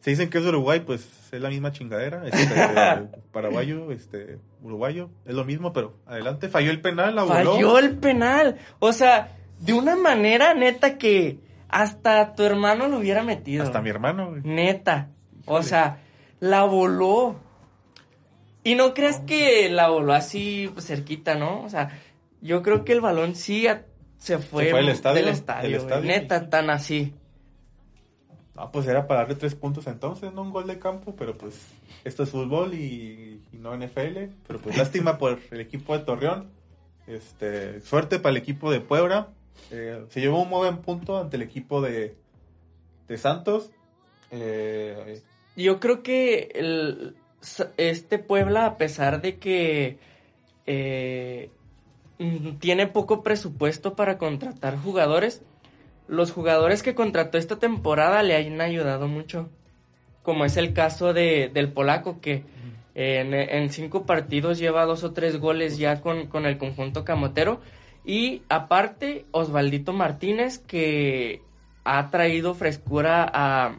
Se 0.00 0.10
dicen 0.10 0.30
que 0.30 0.38
es 0.38 0.44
Uruguay, 0.44 0.80
pues 0.80 1.06
es 1.30 1.40
la 1.40 1.50
misma 1.50 1.72
chingadera. 1.72 2.26
Este, 2.26 3.08
paraguayo, 3.32 3.92
este, 3.92 4.38
uruguayo, 4.62 5.10
es 5.26 5.34
lo 5.34 5.44
mismo, 5.44 5.72
pero 5.72 5.94
adelante, 6.06 6.48
falló 6.48 6.70
el 6.70 6.80
penal, 6.80 7.14
la 7.14 7.26
Falló 7.26 7.78
el 7.78 7.96
penal. 7.96 8.56
O 8.78 8.92
sea, 8.92 9.36
de 9.58 9.74
una 9.74 9.96
manera 9.96 10.54
neta 10.54 10.96
que 10.96 11.38
hasta 11.68 12.34
tu 12.34 12.42
hermano 12.42 12.88
lo 12.88 12.98
hubiera 12.98 13.22
metido. 13.22 13.62
Hasta 13.62 13.80
mi 13.80 13.90
hermano, 13.90 14.32
Neta. 14.42 15.10
O 15.46 15.62
sea, 15.62 15.98
la 16.40 16.64
voló. 16.64 17.36
Y 18.62 18.74
no 18.74 18.92
creas 18.94 19.20
que 19.20 19.68
la 19.70 19.88
voló 19.88 20.12
así 20.12 20.70
cerquita, 20.78 21.34
¿no? 21.34 21.62
O 21.62 21.68
sea, 21.68 21.98
yo 22.40 22.62
creo 22.62 22.84
que 22.84 22.92
el 22.92 23.00
balón 23.00 23.34
sí 23.34 23.66
se 24.18 24.38
fue, 24.38 24.72
del 24.72 24.88
estadio, 24.88 26.00
Neta, 26.02 26.50
tan 26.50 26.68
así. 26.70 27.14
Ah, 28.56 28.70
pues 28.70 28.86
era 28.86 29.06
para 29.06 29.20
darle 29.20 29.36
tres 29.36 29.54
puntos 29.54 29.86
entonces, 29.86 30.34
no 30.34 30.42
un 30.42 30.50
gol 30.50 30.66
de 30.66 30.78
campo, 30.78 31.16
pero 31.16 31.38
pues 31.38 31.68
esto 32.04 32.24
es 32.24 32.30
fútbol 32.30 32.74
y, 32.74 33.40
no 33.52 33.74
NFL. 33.74 34.18
Pero 34.46 34.58
pues 34.60 34.76
lástima 34.76 35.16
por 35.16 35.38
el 35.50 35.60
equipo 35.60 35.96
de 35.96 36.04
Torreón. 36.04 36.50
Este, 37.06 37.80
suerte 37.80 38.18
para 38.18 38.32
el 38.32 38.36
equipo 38.36 38.70
de 38.70 38.80
Puebla. 38.80 39.28
Eh, 39.70 40.04
se 40.10 40.20
llevó 40.20 40.42
un 40.42 40.50
buen 40.50 40.78
punto 40.78 41.18
ante 41.18 41.36
el 41.36 41.42
equipo 41.42 41.80
de, 41.80 42.14
de 43.08 43.18
Santos. 43.18 43.70
Eh, 44.30 45.22
yo 45.56 45.80
creo 45.80 46.02
que 46.02 46.50
el, 46.54 47.16
este 47.76 48.18
Puebla, 48.18 48.66
a 48.66 48.76
pesar 48.76 49.22
de 49.22 49.38
que 49.38 49.98
eh, 50.66 51.50
mm, 52.18 52.58
tiene 52.58 52.86
poco 52.86 53.22
presupuesto 53.22 53.94
para 53.96 54.18
contratar 54.18 54.76
jugadores, 54.78 55.42
los 56.08 56.32
jugadores 56.32 56.82
que 56.82 56.94
contrató 56.94 57.38
esta 57.38 57.58
temporada 57.58 58.22
le 58.22 58.36
han 58.36 58.60
ayudado 58.60 59.08
mucho. 59.08 59.48
Como 60.22 60.44
es 60.44 60.56
el 60.56 60.74
caso 60.74 61.12
de, 61.12 61.50
del 61.52 61.72
polaco, 61.72 62.20
que 62.20 62.44
en, 62.94 63.70
cinco 63.70 64.04
partidos 64.04 64.58
lleva 64.58 64.84
dos 64.84 65.04
o 65.04 65.12
tres 65.12 65.38
goles 65.38 65.78
ya 65.78 66.00
con, 66.00 66.26
con 66.26 66.46
el 66.46 66.58
conjunto 66.58 67.04
camotero. 67.04 67.60
Y 68.04 68.42
aparte, 68.48 69.24
Osvaldito 69.30 69.92
Martínez, 69.92 70.58
que 70.58 71.42
ha 71.84 72.10
traído 72.10 72.54
frescura 72.54 73.30
a, 73.32 73.76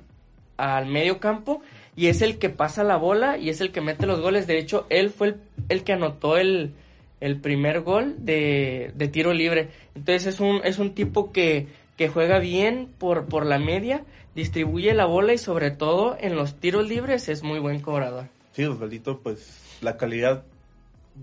al 0.57 0.85
medio 0.85 1.19
campo 1.19 1.61
y 1.95 2.07
es 2.07 2.21
el 2.21 2.37
que 2.37 2.49
pasa 2.49 2.83
la 2.83 2.97
bola 2.97 3.37
y 3.37 3.49
es 3.49 3.61
el 3.61 3.71
que 3.71 3.81
mete 3.81 4.07
los 4.07 4.21
goles. 4.21 4.47
De 4.47 4.57
hecho, 4.57 4.85
él 4.89 5.09
fue 5.09 5.27
el, 5.27 5.35
el 5.69 5.83
que 5.83 5.93
anotó 5.93 6.37
el, 6.37 6.73
el 7.19 7.39
primer 7.39 7.81
gol 7.81 8.15
de, 8.19 8.91
de, 8.95 9.07
tiro 9.07 9.33
libre. 9.33 9.69
Entonces 9.95 10.27
es 10.27 10.39
un, 10.39 10.61
es 10.63 10.79
un 10.79 10.93
tipo 10.93 11.31
que, 11.31 11.67
que 11.97 12.09
juega 12.09 12.39
bien 12.39 12.89
por, 12.97 13.25
por 13.25 13.45
la 13.45 13.59
media, 13.59 14.03
distribuye 14.35 14.93
la 14.93 15.05
bola 15.05 15.33
y 15.33 15.37
sobre 15.37 15.71
todo 15.71 16.15
en 16.19 16.35
los 16.35 16.59
tiros 16.59 16.87
libres 16.87 17.29
es 17.29 17.43
muy 17.43 17.59
buen 17.59 17.81
cobrador. 17.81 18.27
Sí, 18.53 18.65
Osvaldito, 18.65 19.19
pues 19.19 19.77
la 19.81 19.97
calidad 19.97 20.43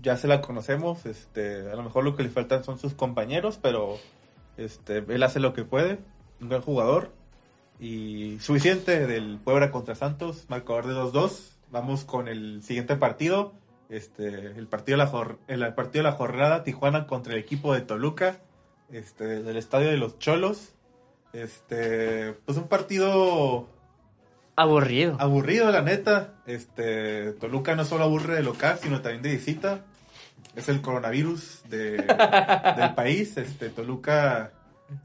ya 0.01 0.17
se 0.17 0.27
la 0.27 0.41
conocemos, 0.41 1.05
este, 1.05 1.69
a 1.69 1.75
lo 1.75 1.83
mejor 1.83 2.03
lo 2.03 2.15
que 2.15 2.23
le 2.23 2.29
faltan 2.29 2.63
son 2.63 2.77
sus 2.77 2.93
compañeros, 2.93 3.59
pero 3.61 3.97
este, 4.57 5.03
él 5.07 5.23
hace 5.23 5.39
lo 5.39 5.53
que 5.53 5.63
puede, 5.63 5.99
un 6.39 6.49
gran 6.49 6.61
jugador 6.61 7.11
y 7.79 8.37
suficiente 8.39 9.07
del 9.07 9.39
Puebla 9.43 9.71
contra 9.71 9.95
Santos, 9.95 10.45
marcador 10.49 10.87
de 10.87 10.93
2-2. 10.93 11.51
Vamos 11.71 12.03
con 12.03 12.27
el 12.27 12.61
siguiente 12.63 12.95
partido, 12.95 13.53
este, 13.89 14.27
el 14.27 14.67
partido 14.67 14.97
de 14.97 15.05
la 15.05 15.65
el 15.65 15.73
partido 15.73 16.03
de 16.03 16.09
la 16.09 16.15
jornada 16.15 16.63
Tijuana 16.63 17.07
contra 17.07 17.33
el 17.33 17.39
equipo 17.39 17.73
de 17.73 17.81
Toluca, 17.81 18.41
este, 18.91 19.43
del 19.43 19.55
estadio 19.55 19.89
de 19.89 19.97
los 19.97 20.19
Cholos. 20.19 20.73
Este, 21.31 22.33
pues 22.45 22.57
un 22.57 22.67
partido 22.67 23.67
aburrido. 24.55 25.15
Aburrido, 25.19 25.71
la 25.71 25.81
neta. 25.81 26.33
Este, 26.47 27.33
Toluca 27.33 27.75
no 27.75 27.85
solo 27.85 28.03
aburre 28.03 28.35
de 28.35 28.43
local, 28.43 28.77
sino 28.81 29.01
también 29.01 29.21
de 29.21 29.31
visita. 29.31 29.85
Es 30.55 30.67
el 30.67 30.81
coronavirus 30.81 31.61
de, 31.69 31.91
del 32.77 32.95
país. 32.95 33.37
Este, 33.37 33.69
Toluca 33.69 34.51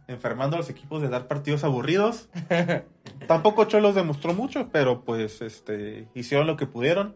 enfermando 0.09 0.57
a 0.57 0.59
los 0.59 0.71
equipos 0.71 1.03
de 1.03 1.09
dar 1.09 1.27
partidos 1.27 1.65
aburridos. 1.65 2.29
Tampoco 3.29 3.65
Cholos 3.65 3.95
demostró 3.95 4.35
mucho, 4.35 4.69
pero 4.73 5.03
pues 5.03 5.41
este 5.43 6.09
hicieron 6.15 6.47
lo 6.47 6.57
que 6.57 6.67
pudieron. 6.67 7.15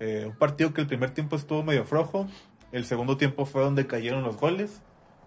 Eh, 0.00 0.24
un 0.26 0.36
partido 0.36 0.72
que 0.72 0.80
el 0.80 0.86
primer 0.86 1.10
tiempo 1.10 1.36
estuvo 1.36 1.62
medio 1.62 1.84
flojo. 1.84 2.26
El 2.72 2.84
segundo 2.84 3.16
tiempo 3.16 3.46
fue 3.46 3.62
donde 3.62 3.86
cayeron 3.86 4.22
los 4.22 4.36
goles. 4.36 4.82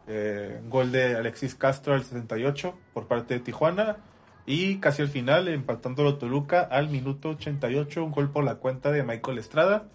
Eh, 0.07 0.61
gol 0.67 0.91
de 0.91 1.15
Alexis 1.15 1.55
Castro 1.55 1.93
al 1.93 2.03
68 2.03 2.73
por 2.93 3.07
parte 3.07 3.35
de 3.35 3.39
Tijuana. 3.39 3.97
Y 4.45 4.77
casi 4.77 5.01
al 5.01 5.07
final, 5.09 5.47
empatándolo 5.47 6.17
Toluca 6.17 6.61
al 6.61 6.89
minuto 6.89 7.29
88, 7.29 8.03
un 8.03 8.11
gol 8.11 8.31
por 8.31 8.43
la 8.43 8.55
cuenta 8.55 8.91
de 8.91 9.03
Michael 9.03 9.37
Estrada. 9.37 9.85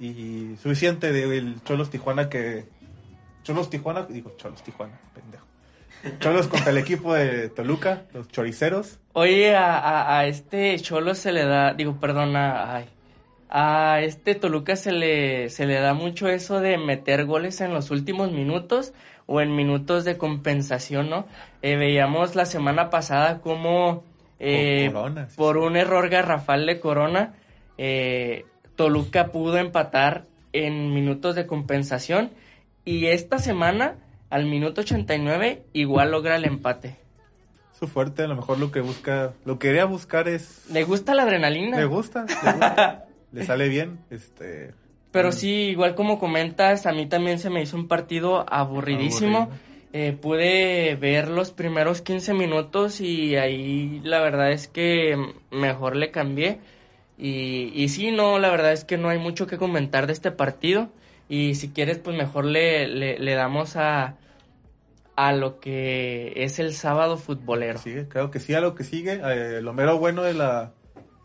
Y 0.00 0.56
suficiente 0.56 1.12
del 1.12 1.62
Cholos 1.64 1.90
Tijuana 1.90 2.28
que. 2.28 2.66
Cholos 3.42 3.70
Tijuana, 3.70 4.02
digo 4.02 4.32
Cholos 4.36 4.62
Tijuana, 4.62 4.98
pendejo. 5.14 5.51
Cholos 6.18 6.48
contra 6.48 6.70
el 6.70 6.78
equipo 6.78 7.14
de 7.14 7.48
Toluca, 7.48 8.04
los 8.12 8.28
choriceros. 8.28 8.98
Oye, 9.12 9.54
a, 9.54 10.18
a, 10.18 10.26
este 10.26 10.78
Cholos 10.78 11.18
se 11.18 11.32
le 11.32 11.44
da, 11.44 11.74
digo, 11.74 11.98
perdona, 12.00 12.74
ay, 12.74 12.86
a 13.48 14.00
este 14.00 14.34
Toluca 14.34 14.76
se 14.76 14.92
le, 14.92 15.50
se 15.50 15.66
le 15.66 15.74
da 15.74 15.94
mucho 15.94 16.28
eso 16.28 16.60
de 16.60 16.78
meter 16.78 17.26
goles 17.26 17.60
en 17.60 17.74
los 17.74 17.90
últimos 17.90 18.32
minutos 18.32 18.94
o 19.26 19.40
en 19.40 19.54
minutos 19.54 20.04
de 20.04 20.16
compensación, 20.16 21.10
¿no? 21.10 21.26
Eh, 21.60 21.76
veíamos 21.76 22.34
la 22.34 22.46
semana 22.46 22.90
pasada 22.90 23.40
como 23.40 24.04
eh, 24.40 24.90
por 25.36 25.58
un 25.58 25.76
error 25.76 26.08
garrafal 26.08 26.66
de 26.66 26.80
Corona, 26.80 27.34
eh, 27.78 28.46
Toluca 28.74 29.28
pudo 29.28 29.58
empatar 29.58 30.24
en 30.52 30.92
minutos 30.94 31.34
de 31.36 31.46
compensación 31.46 32.30
y 32.84 33.06
esta 33.06 33.38
semana 33.38 33.96
al 34.32 34.46
minuto 34.46 34.80
89 34.80 35.62
igual 35.74 36.10
logra 36.10 36.36
el 36.36 36.46
empate. 36.46 36.96
Su 37.78 37.86
fuerte, 37.86 38.22
a 38.22 38.26
lo 38.26 38.34
mejor 38.34 38.58
lo 38.58 38.72
que 38.72 38.80
busca, 38.80 39.34
lo 39.44 39.58
que 39.58 39.68
quería 39.68 39.84
buscar 39.84 40.26
es... 40.26 40.64
Le 40.70 40.84
gusta 40.84 41.14
la 41.14 41.24
adrenalina. 41.24 41.76
Le 41.76 41.84
gusta, 41.84 42.24
le, 42.24 42.52
gusta, 42.52 43.04
le 43.32 43.44
sale 43.44 43.68
bien, 43.68 43.98
este... 44.08 44.72
Pero 45.10 45.28
mm. 45.28 45.32
sí, 45.32 45.50
igual 45.50 45.94
como 45.94 46.18
comentas, 46.18 46.86
a 46.86 46.92
mí 46.92 47.06
también 47.06 47.38
se 47.40 47.50
me 47.50 47.60
hizo 47.60 47.76
un 47.76 47.88
partido 47.88 48.46
aburridísimo. 48.50 49.50
Eh, 49.92 50.16
pude 50.18 50.96
ver 50.96 51.28
los 51.28 51.50
primeros 51.50 52.00
15 52.00 52.32
minutos 52.32 53.02
y 53.02 53.36
ahí 53.36 54.00
la 54.02 54.20
verdad 54.20 54.50
es 54.52 54.66
que 54.66 55.14
mejor 55.50 55.94
le 55.94 56.10
cambié. 56.10 56.60
Y, 57.18 57.70
y 57.74 57.90
sí, 57.90 58.12
no, 58.12 58.38
la 58.38 58.48
verdad 58.48 58.72
es 58.72 58.86
que 58.86 58.96
no 58.96 59.10
hay 59.10 59.18
mucho 59.18 59.46
que 59.46 59.58
comentar 59.58 60.06
de 60.06 60.14
este 60.14 60.30
partido. 60.30 60.88
Y 61.28 61.56
si 61.56 61.68
quieres, 61.68 61.98
pues 61.98 62.16
mejor 62.16 62.46
le, 62.46 62.88
le 62.88 63.34
damos 63.34 63.76
a, 63.76 64.16
a 65.16 65.32
lo 65.32 65.60
que 65.60 66.32
es 66.36 66.58
el 66.58 66.72
sábado 66.74 67.16
futbolero. 67.16 67.78
Sí, 67.78 67.94
creo 68.08 68.30
que 68.30 68.40
sí, 68.40 68.54
a 68.54 68.60
lo 68.60 68.74
que 68.74 68.84
sigue. 68.84 69.20
Eh, 69.22 69.60
lo 69.60 69.72
mero 69.72 69.98
bueno 69.98 70.22
de 70.22 70.34
la, 70.34 70.72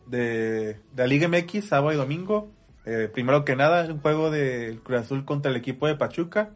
de, 0.06 0.80
la 0.96 1.08
Liga 1.08 1.28
MX, 1.28 1.66
sábado 1.66 1.94
y 1.94 1.96
domingo. 1.96 2.52
Eh, 2.86 3.10
primero 3.12 3.46
que 3.46 3.56
nada, 3.56 3.86
un 3.92 4.00
juego 4.00 4.32
del 4.32 4.82
Cruz 4.82 5.02
Azul 5.02 5.26
contra 5.26 5.52
el 5.52 5.58
equipo 5.58 5.88
de 5.88 5.96
Pachuca. 5.96 6.52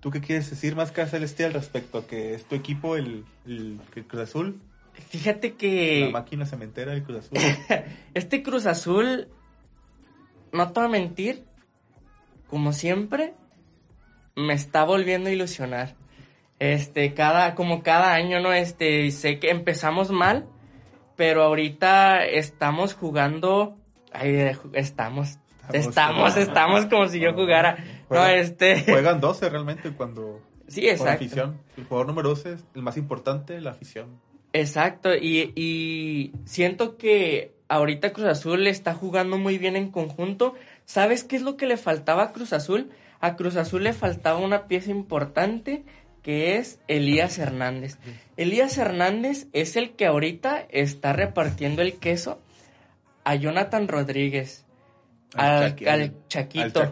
¿Tú 0.00 0.10
qué 0.10 0.20
quieres 0.20 0.48
decir 0.48 0.76
más 0.76 0.92
que 0.92 1.04
Celestial 1.06 1.52
respecto 1.52 1.98
a 1.98 2.06
que 2.06 2.34
es 2.34 2.44
tu 2.44 2.54
equipo 2.54 2.96
el, 2.96 3.24
el, 3.46 3.80
Cruz 4.06 4.22
Azul? 4.22 4.60
Fíjate 4.92 5.54
que... 5.54 6.06
La 6.06 6.10
máquina 6.10 6.46
cementera 6.46 6.92
del 6.92 7.02
Cruz 7.02 7.18
Azul. 7.18 7.38
este 8.14 8.42
Cruz 8.42 8.66
Azul, 8.66 9.28
no 10.52 10.72
te 10.72 10.80
voy 10.80 10.88
a 10.88 10.92
mentir, 10.92 11.44
como 12.48 12.72
siempre, 12.72 13.34
me 14.36 14.54
está 14.54 14.84
volviendo 14.84 15.28
a 15.28 15.32
ilusionar 15.32 15.99
este, 16.60 17.14
cada, 17.14 17.54
como 17.54 17.82
cada 17.82 18.12
año, 18.12 18.38
¿no? 18.38 18.52
Este, 18.52 19.10
sé 19.10 19.40
que 19.40 19.50
empezamos 19.50 20.10
mal, 20.10 20.46
pero 21.16 21.42
ahorita 21.42 22.24
estamos 22.24 22.94
jugando, 22.94 23.76
ay, 24.12 24.52
estamos, 24.74 25.38
estamos, 25.72 26.36
estamos, 26.36 26.86
como 26.86 27.08
si 27.08 27.18
yo 27.18 27.32
jugara, 27.32 27.82
no, 28.10 28.24
este. 28.26 28.84
Juegan 28.84 29.20
12 29.20 29.48
realmente 29.48 29.90
cuando... 29.92 30.40
Sí, 30.68 30.86
exacto. 30.86 31.14
afición. 31.14 31.60
El 31.76 31.84
jugador 31.84 32.06
número 32.06 32.28
12 32.28 32.52
es 32.52 32.64
el 32.76 32.82
más 32.82 32.96
importante, 32.96 33.60
la 33.60 33.70
afición. 33.70 34.20
Exacto, 34.52 35.14
y, 35.14 35.52
y 35.56 36.32
siento 36.44 36.96
que 36.96 37.54
ahorita 37.68 38.12
Cruz 38.12 38.26
Azul 38.26 38.66
está 38.66 38.94
jugando 38.94 39.38
muy 39.38 39.56
bien 39.58 39.76
en 39.76 39.90
conjunto. 39.90 40.54
¿Sabes 40.84 41.24
qué 41.24 41.36
es 41.36 41.42
lo 41.42 41.56
que 41.56 41.66
le 41.66 41.76
faltaba 41.78 42.24
a 42.24 42.32
Cruz 42.32 42.52
Azul? 42.52 42.90
A 43.20 43.36
Cruz 43.36 43.56
Azul 43.56 43.84
le 43.84 43.92
faltaba 43.92 44.38
una 44.38 44.66
pieza 44.66 44.90
importante 44.90 45.84
que 46.22 46.56
es 46.56 46.80
Elías 46.88 47.38
Hernández. 47.38 47.98
Elías 48.36 48.76
Hernández 48.78 49.46
es 49.52 49.76
el 49.76 49.92
que 49.92 50.06
ahorita 50.06 50.66
está 50.70 51.12
repartiendo 51.12 51.82
el 51.82 51.94
queso 51.94 52.40
a 53.24 53.34
Jonathan 53.34 53.88
Rodríguez, 53.88 54.64
al, 55.34 55.76
Chaquito, 56.28 56.90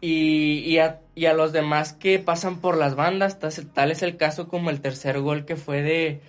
Y, 0.00 0.58
y, 0.60 0.78
a, 0.78 1.00
y, 1.14 1.26
a, 1.26 1.34
los 1.34 1.52
demás 1.52 1.92
que 1.92 2.18
pasan 2.18 2.60
por 2.60 2.76
las 2.76 2.94
bandas. 2.94 3.38
Tal, 3.72 3.90
es 3.90 4.02
el 4.02 4.16
caso 4.16 4.48
como 4.48 4.70
el 4.70 4.80
tercer 4.80 5.20
gol 5.20 5.44
que 5.44 5.56
fue 5.56 5.82
de, 5.82 6.20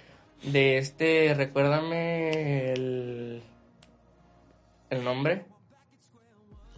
de 0.43 0.77
este, 0.77 1.33
recuérdame 1.33 2.71
el, 2.73 3.41
el 4.89 5.03
nombre. 5.03 5.45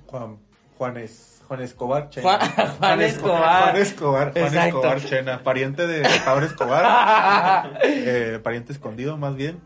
Juan, 0.07 0.37
Juanes. 0.77 1.36
Juan 1.47 1.61
Escobar 1.61 2.09
Chena. 2.09 2.39
Juan, 2.79 3.01
Escobar. 3.01 3.71
Juan 3.71 3.81
Escobar. 3.81 4.33
Juan 4.33 4.57
Escobar 4.57 5.01
Chena. 5.03 5.43
Pariente 5.43 5.87
de 5.87 6.07
Pablo 6.25 6.45
Escobar. 6.45 7.79
eh, 7.83 8.39
pariente 8.43 8.73
escondido, 8.73 9.17
más 9.17 9.35
bien. 9.35 9.61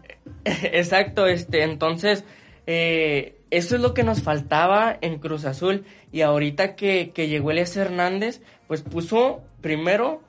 Exacto, 0.45 1.25
este, 1.25 1.63
entonces, 1.63 2.23
eh, 2.67 3.39
eso 3.49 3.75
es 3.75 3.81
lo 3.81 3.93
que 3.93 4.03
nos 4.03 4.21
faltaba 4.21 4.97
en 5.01 5.17
Cruz 5.17 5.45
Azul. 5.45 5.85
Y 6.11 6.21
ahorita 6.21 6.75
que, 6.75 7.11
que 7.13 7.27
llegó 7.27 7.51
Elias 7.51 7.75
Hernández, 7.75 8.41
pues 8.67 8.83
puso 8.83 9.41
primero 9.61 10.21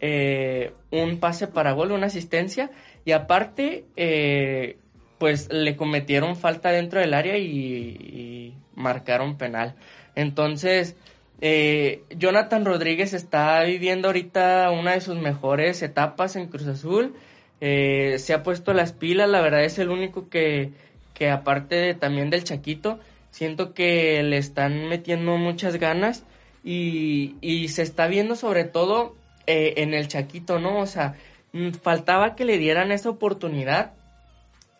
eh, 0.00 0.72
un 0.90 1.18
pase 1.20 1.46
para 1.46 1.72
gol, 1.72 1.92
una 1.92 2.06
asistencia. 2.06 2.70
Y 3.06 3.12
aparte, 3.12 3.86
eh, 3.96 4.78
pues 5.18 5.50
le 5.50 5.74
cometieron 5.74 6.36
falta 6.36 6.70
dentro 6.70 7.00
del 7.00 7.14
área 7.14 7.38
y, 7.38 7.46
y 7.46 8.54
marcaron 8.74 9.38
penal. 9.38 9.74
Entonces, 10.18 10.96
eh, 11.40 12.02
Jonathan 12.10 12.64
Rodríguez 12.64 13.14
está 13.14 13.62
viviendo 13.62 14.08
ahorita 14.08 14.68
una 14.72 14.94
de 14.94 15.00
sus 15.00 15.16
mejores 15.16 15.80
etapas 15.80 16.34
en 16.34 16.48
Cruz 16.48 16.66
Azul. 16.66 17.14
Eh, 17.60 18.16
se 18.18 18.34
ha 18.34 18.42
puesto 18.42 18.72
las 18.74 18.92
pilas, 18.92 19.28
la 19.28 19.40
verdad 19.40 19.62
es 19.62 19.78
el 19.78 19.90
único 19.90 20.28
que, 20.28 20.72
que 21.14 21.30
aparte 21.30 21.94
también 21.94 22.30
del 22.30 22.42
Chaquito, 22.42 22.98
siento 23.30 23.74
que 23.74 24.20
le 24.24 24.38
están 24.38 24.88
metiendo 24.88 25.36
muchas 25.36 25.76
ganas 25.76 26.24
y, 26.64 27.36
y 27.40 27.68
se 27.68 27.82
está 27.82 28.08
viendo 28.08 28.34
sobre 28.34 28.64
todo 28.64 29.14
eh, 29.46 29.74
en 29.76 29.94
el 29.94 30.08
Chaquito, 30.08 30.58
¿no? 30.58 30.80
O 30.80 30.86
sea, 30.86 31.14
mm, 31.52 31.74
faltaba 31.74 32.34
que 32.34 32.44
le 32.44 32.58
dieran 32.58 32.90
esa 32.90 33.10
oportunidad 33.10 33.92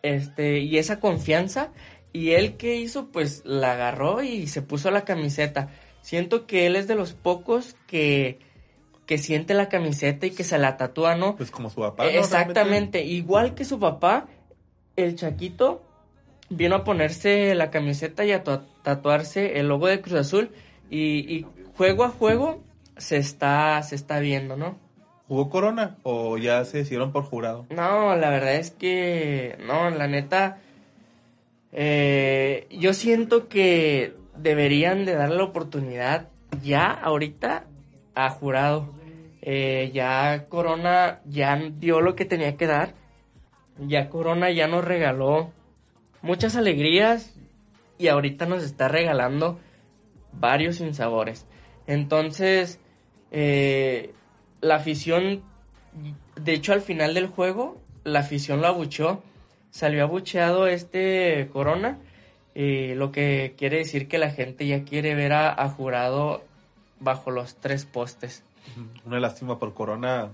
este, 0.03 0.59
y 0.59 0.77
esa 0.79 0.99
confianza 0.99 1.69
y 2.13 2.31
él 2.31 2.57
que 2.57 2.75
hizo, 2.75 3.07
pues 3.11 3.43
la 3.45 3.73
agarró 3.73 4.23
y 4.23 4.47
se 4.47 4.61
puso 4.61 4.91
la 4.91 5.05
camiseta. 5.05 5.69
Siento 6.01 6.47
que 6.47 6.65
él 6.65 6.75
es 6.75 6.87
de 6.87 6.95
los 6.95 7.13
pocos 7.13 7.75
que, 7.87 8.39
que 9.05 9.17
siente 9.17 9.53
la 9.53 9.69
camiseta 9.69 10.25
y 10.25 10.31
que 10.31 10.43
se 10.43 10.57
la 10.57 10.77
tatúa, 10.77 11.15
¿no? 11.15 11.35
Pues 11.35 11.51
como 11.51 11.69
su 11.69 11.81
papá. 11.81 12.07
Exactamente, 12.07 13.03
igual 13.03 13.53
que 13.53 13.65
su 13.65 13.79
papá, 13.79 14.27
el 14.95 15.15
Chaquito 15.15 15.83
vino 16.49 16.75
a 16.75 16.83
ponerse 16.83 17.53
la 17.55 17.69
camiseta 17.69 18.25
y 18.25 18.31
a 18.31 18.43
tatuarse 18.43 19.59
el 19.59 19.67
logo 19.67 19.87
de 19.87 20.01
Cruz 20.01 20.19
Azul 20.19 20.51
y, 20.89 21.31
y 21.33 21.45
juego 21.77 22.03
a 22.03 22.09
juego 22.09 22.63
se 22.97 23.17
está, 23.17 23.81
se 23.83 23.95
está 23.95 24.19
viendo, 24.19 24.57
¿no? 24.57 24.77
¿Jugó 25.27 25.49
Corona 25.49 25.97
o 26.01 26.39
ya 26.39 26.65
se 26.65 26.79
decidieron 26.79 27.11
por 27.11 27.23
jurado? 27.23 27.67
No, 27.69 28.15
la 28.15 28.31
verdad 28.31 28.55
es 28.55 28.71
que, 28.71 29.57
no, 29.65 29.91
la 29.91 30.07
neta, 30.07 30.59
eh, 31.71 32.67
yo 32.71 32.93
siento 32.93 33.47
que 33.47 34.15
deberían 34.35 35.05
de 35.05 35.15
darle 35.15 35.37
la 35.37 35.43
oportunidad 35.43 36.29
ya, 36.63 36.91
ahorita, 36.91 37.65
a 38.15 38.29
jurado. 38.29 38.93
Eh, 39.41 39.91
ya 39.93 40.47
Corona 40.49 41.21
ya 41.25 41.55
dio 41.55 42.01
lo 42.01 42.15
que 42.15 42.25
tenía 42.25 42.57
que 42.57 42.67
dar. 42.67 42.93
Ya 43.77 44.09
Corona 44.09 44.51
ya 44.51 44.67
nos 44.67 44.83
regaló 44.83 45.51
muchas 46.21 46.55
alegrías 46.55 47.35
y 47.97 48.07
ahorita 48.07 48.45
nos 48.45 48.63
está 48.63 48.87
regalando 48.87 49.59
varios 50.33 50.77
sinsabores. 50.77 51.45
Entonces, 51.87 52.79
eh, 53.31 54.13
la 54.61 54.75
afición, 54.75 55.43
de 56.35 56.53
hecho 56.53 56.73
al 56.73 56.81
final 56.81 57.13
del 57.13 57.27
juego, 57.27 57.81
la 58.03 58.19
afición 58.19 58.61
lo 58.61 58.67
abucheó. 58.67 59.23
Salió 59.71 60.03
abucheado 60.03 60.67
este 60.67 61.49
Corona, 61.53 61.99
eh, 62.55 62.95
lo 62.97 63.11
que 63.11 63.53
quiere 63.57 63.77
decir 63.77 64.07
que 64.07 64.17
la 64.17 64.31
gente 64.31 64.65
ya 64.67 64.83
quiere 64.83 65.13
ver 65.15 65.33
a, 65.33 65.69
Jurado 65.69 66.43
bajo 66.99 67.31
los 67.31 67.55
tres 67.55 67.85
postes. 67.85 68.43
Una 69.05 69.19
lástima 69.19 69.59
por 69.59 69.73
Corona, 69.73 70.29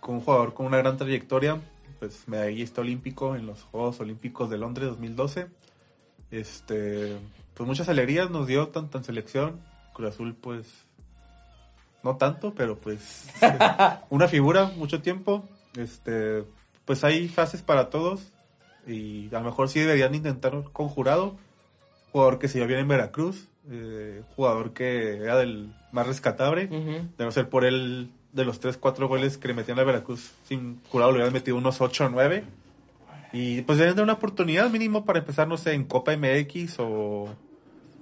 con 0.00 0.16
un 0.16 0.20
jugador 0.20 0.54
con 0.54 0.66
una 0.66 0.78
gran 0.78 0.96
trayectoria, 0.96 1.60
pues 1.98 2.28
medallista 2.28 2.82
olímpico 2.82 3.34
en 3.36 3.46
los 3.46 3.62
Juegos 3.62 4.00
Olímpicos 4.00 4.50
de 4.50 4.58
Londres 4.58 4.88
2012. 4.88 5.48
Este, 6.30 7.16
pues 7.54 7.66
muchas 7.66 7.88
alegrías 7.88 8.30
nos 8.30 8.46
dio 8.46 8.68
tanto 8.68 8.98
en 8.98 9.04
selección. 9.04 9.60
Cruz 9.94 10.10
Azul, 10.10 10.34
pues 10.34 10.66
no 12.02 12.16
tanto, 12.16 12.54
pero 12.54 12.76
pues 12.78 13.28
una 14.10 14.28
figura, 14.28 14.70
mucho 14.76 15.00
tiempo. 15.00 15.48
Este, 15.76 16.44
pues 16.84 17.04
hay 17.04 17.28
fases 17.28 17.62
para 17.62 17.88
todos 17.90 18.32
y 18.86 19.28
a 19.34 19.38
lo 19.38 19.44
mejor 19.44 19.68
sí 19.68 19.80
deberían 19.80 20.14
intentar 20.14 20.62
con 20.72 20.88
jurado. 20.88 21.36
Jugador 22.12 22.38
que 22.38 22.48
se 22.48 22.58
iba 22.58 22.66
bien 22.66 22.80
en 22.80 22.88
Veracruz, 22.88 23.48
eh, 23.70 24.22
jugador 24.36 24.72
que 24.72 25.16
era 25.16 25.36
del 25.38 25.74
más 25.92 26.06
rescatable, 26.06 26.66
de 26.66 27.24
no 27.24 27.30
ser 27.30 27.48
por 27.48 27.64
él 27.64 28.10
de 28.32 28.44
los 28.44 28.60
3, 28.60 28.76
4 28.76 29.08
goles 29.08 29.38
que 29.38 29.48
le 29.48 29.54
metían 29.54 29.78
a 29.78 29.84
Veracruz 29.84 30.32
sin 30.44 30.80
jurado 30.90 31.12
le 31.12 31.18
hubieran 31.18 31.32
metido 31.32 31.56
unos 31.56 31.80
8 31.80 32.06
o 32.06 32.08
9. 32.10 32.44
Y 33.32 33.62
pues 33.62 33.78
deberían 33.78 33.96
dar 33.96 34.04
una 34.04 34.12
oportunidad 34.14 34.68
mínimo 34.68 35.06
para 35.06 35.20
empezar, 35.20 35.48
no 35.48 35.56
sé, 35.56 35.72
en 35.72 35.84
Copa 35.84 36.14
MX 36.14 36.78
o, 36.80 37.34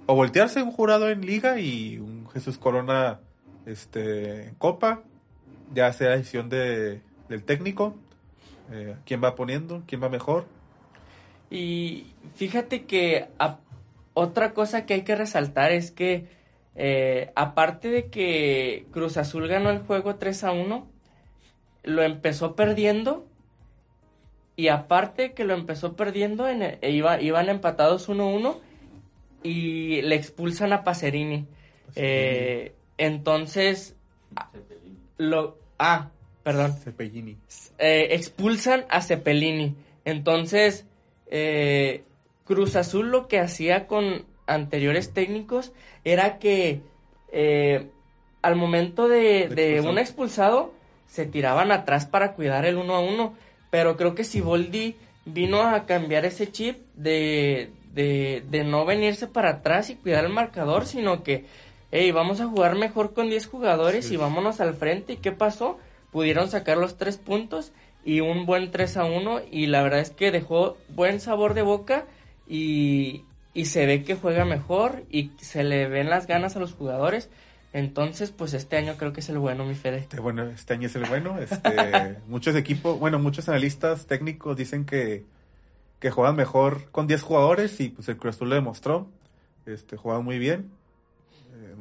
o 0.05 0.15
voltearse 0.15 0.61
un 0.61 0.71
jurado 0.71 1.09
en 1.09 1.21
Liga 1.21 1.59
y 1.59 1.99
un 1.99 2.29
Jesús 2.31 2.57
Corona 2.57 3.21
este, 3.65 4.53
Copa, 4.57 5.03
ya 5.73 5.93
sea 5.93 6.11
decisión 6.11 6.49
de, 6.49 7.01
del 7.29 7.43
técnico, 7.43 7.95
eh, 8.71 8.95
quién 9.05 9.23
va 9.23 9.35
poniendo, 9.35 9.83
quién 9.87 10.03
va 10.03 10.09
mejor. 10.09 10.45
Y 11.51 12.05
fíjate 12.35 12.85
que 12.85 13.27
otra 14.13 14.53
cosa 14.53 14.85
que 14.85 14.95
hay 14.95 15.01
que 15.03 15.15
resaltar 15.15 15.71
es 15.71 15.91
que 15.91 16.25
eh, 16.75 17.31
aparte 17.35 17.89
de 17.89 18.07
que 18.07 18.87
Cruz 18.91 19.17
Azul 19.17 19.47
ganó 19.47 19.69
el 19.69 19.79
juego 19.79 20.15
3 20.15 20.45
a 20.45 20.51
1, 20.53 20.87
lo 21.83 22.03
empezó 22.03 22.55
perdiendo 22.55 23.27
y 24.55 24.69
aparte 24.69 25.33
que 25.33 25.43
lo 25.43 25.53
empezó 25.53 25.95
perdiendo, 25.95 26.47
en 26.47 26.61
e 26.61 26.91
iba, 26.91 27.21
iban 27.21 27.49
empatados 27.49 28.07
1-1 28.09 28.57
y 29.43 30.01
le 30.03 30.15
expulsan 30.15 30.71
a 30.71 30.83
Pacerini. 30.83 31.47
Eh, 31.95 32.73
entonces, 32.97 33.95
lo... 35.17 35.57
Ah, 35.79 36.11
perdón. 36.43 36.73
Cepellini. 36.73 37.37
Eh, 37.79 38.09
expulsan 38.11 38.85
a 38.89 39.01
Cepellini. 39.01 39.75
Entonces, 40.05 40.85
eh, 41.31 42.03
Cruz 42.45 42.75
Azul 42.75 43.09
lo 43.09 43.27
que 43.27 43.39
hacía 43.39 43.87
con 43.87 44.25
anteriores 44.45 45.13
técnicos 45.13 45.71
era 46.03 46.37
que 46.37 46.81
eh, 47.31 47.87
al 48.41 48.55
momento 48.55 49.07
de, 49.07 49.81
un 49.87 49.97
expulsado 49.97 50.73
se 51.07 51.25
tiraban 51.25 51.71
atrás 51.71 52.05
para 52.05 52.33
cuidar 52.33 52.65
el 52.65 52.77
uno 52.77 52.95
a 52.95 52.99
uno. 52.99 53.33
Pero 53.69 53.97
creo 53.97 54.15
que 54.15 54.23
si 54.23 54.41
Boldi 54.41 54.95
vino 55.25 55.61
a 55.61 55.85
cambiar 55.85 56.25
ese 56.25 56.51
chip 56.51 56.77
de, 56.95 57.71
de, 57.93 58.43
de 58.49 58.63
no 58.63 58.85
venirse 58.85 59.27
para 59.27 59.49
atrás 59.49 59.89
y 59.89 59.95
cuidar 59.95 60.25
el 60.25 60.33
marcador, 60.33 60.85
sino 60.85 61.23
que 61.23 61.45
hey, 61.91 62.11
vamos 62.11 62.41
a 62.41 62.47
jugar 62.47 62.75
mejor 62.75 63.13
con 63.13 63.29
10 63.29 63.47
jugadores 63.47 64.11
y 64.11 64.17
vámonos 64.17 64.59
al 64.61 64.73
frente. 64.73 65.13
¿Y 65.13 65.17
qué 65.17 65.31
pasó? 65.31 65.77
Pudieron 66.11 66.49
sacar 66.49 66.77
los 66.77 66.97
3 66.97 67.17
puntos 67.17 67.71
y 68.03 68.21
un 68.21 68.45
buen 68.45 68.71
3 68.71 68.97
a 68.97 69.05
1 69.05 69.41
y 69.51 69.67
la 69.67 69.83
verdad 69.83 69.99
es 69.99 70.11
que 70.11 70.31
dejó 70.31 70.77
buen 70.89 71.19
sabor 71.19 71.53
de 71.53 71.61
boca 71.61 72.05
y, 72.47 73.23
y 73.53 73.65
se 73.65 73.85
ve 73.85 74.03
que 74.03 74.15
juega 74.15 74.45
mejor 74.45 75.03
y 75.09 75.31
se 75.39 75.63
le 75.63 75.87
ven 75.87 76.09
las 76.09 76.27
ganas 76.27 76.55
a 76.55 76.59
los 76.59 76.73
jugadores. 76.73 77.29
Entonces, 77.73 78.31
pues 78.31 78.53
este 78.53 78.75
año 78.75 78.95
creo 78.97 79.13
que 79.13 79.21
es 79.21 79.29
el 79.29 79.37
bueno, 79.37 79.65
mi 79.65 79.75
Fede. 79.75 79.99
Este, 79.99 80.19
bueno, 80.19 80.43
este 80.43 80.73
año 80.73 80.87
es 80.87 80.95
el 80.95 81.05
bueno. 81.05 81.39
Este, 81.39 82.17
muchos 82.27 82.55
equipos, 82.55 82.99
bueno, 82.99 83.17
muchos 83.19 83.47
analistas 83.47 84.07
técnicos 84.07 84.57
dicen 84.57 84.85
que, 84.85 85.23
que 85.99 86.11
juegan 86.11 86.35
mejor 86.35 86.91
con 86.91 87.07
10 87.07 87.21
jugadores 87.21 87.79
y 87.79 87.89
pues 87.89 88.09
el 88.09 88.17
Cruz 88.17 88.35
Azul 88.35 88.49
lo 88.49 88.55
demostró. 88.55 89.07
Este, 89.65 89.95
juegan 89.95 90.25
muy 90.25 90.37
bien 90.37 90.71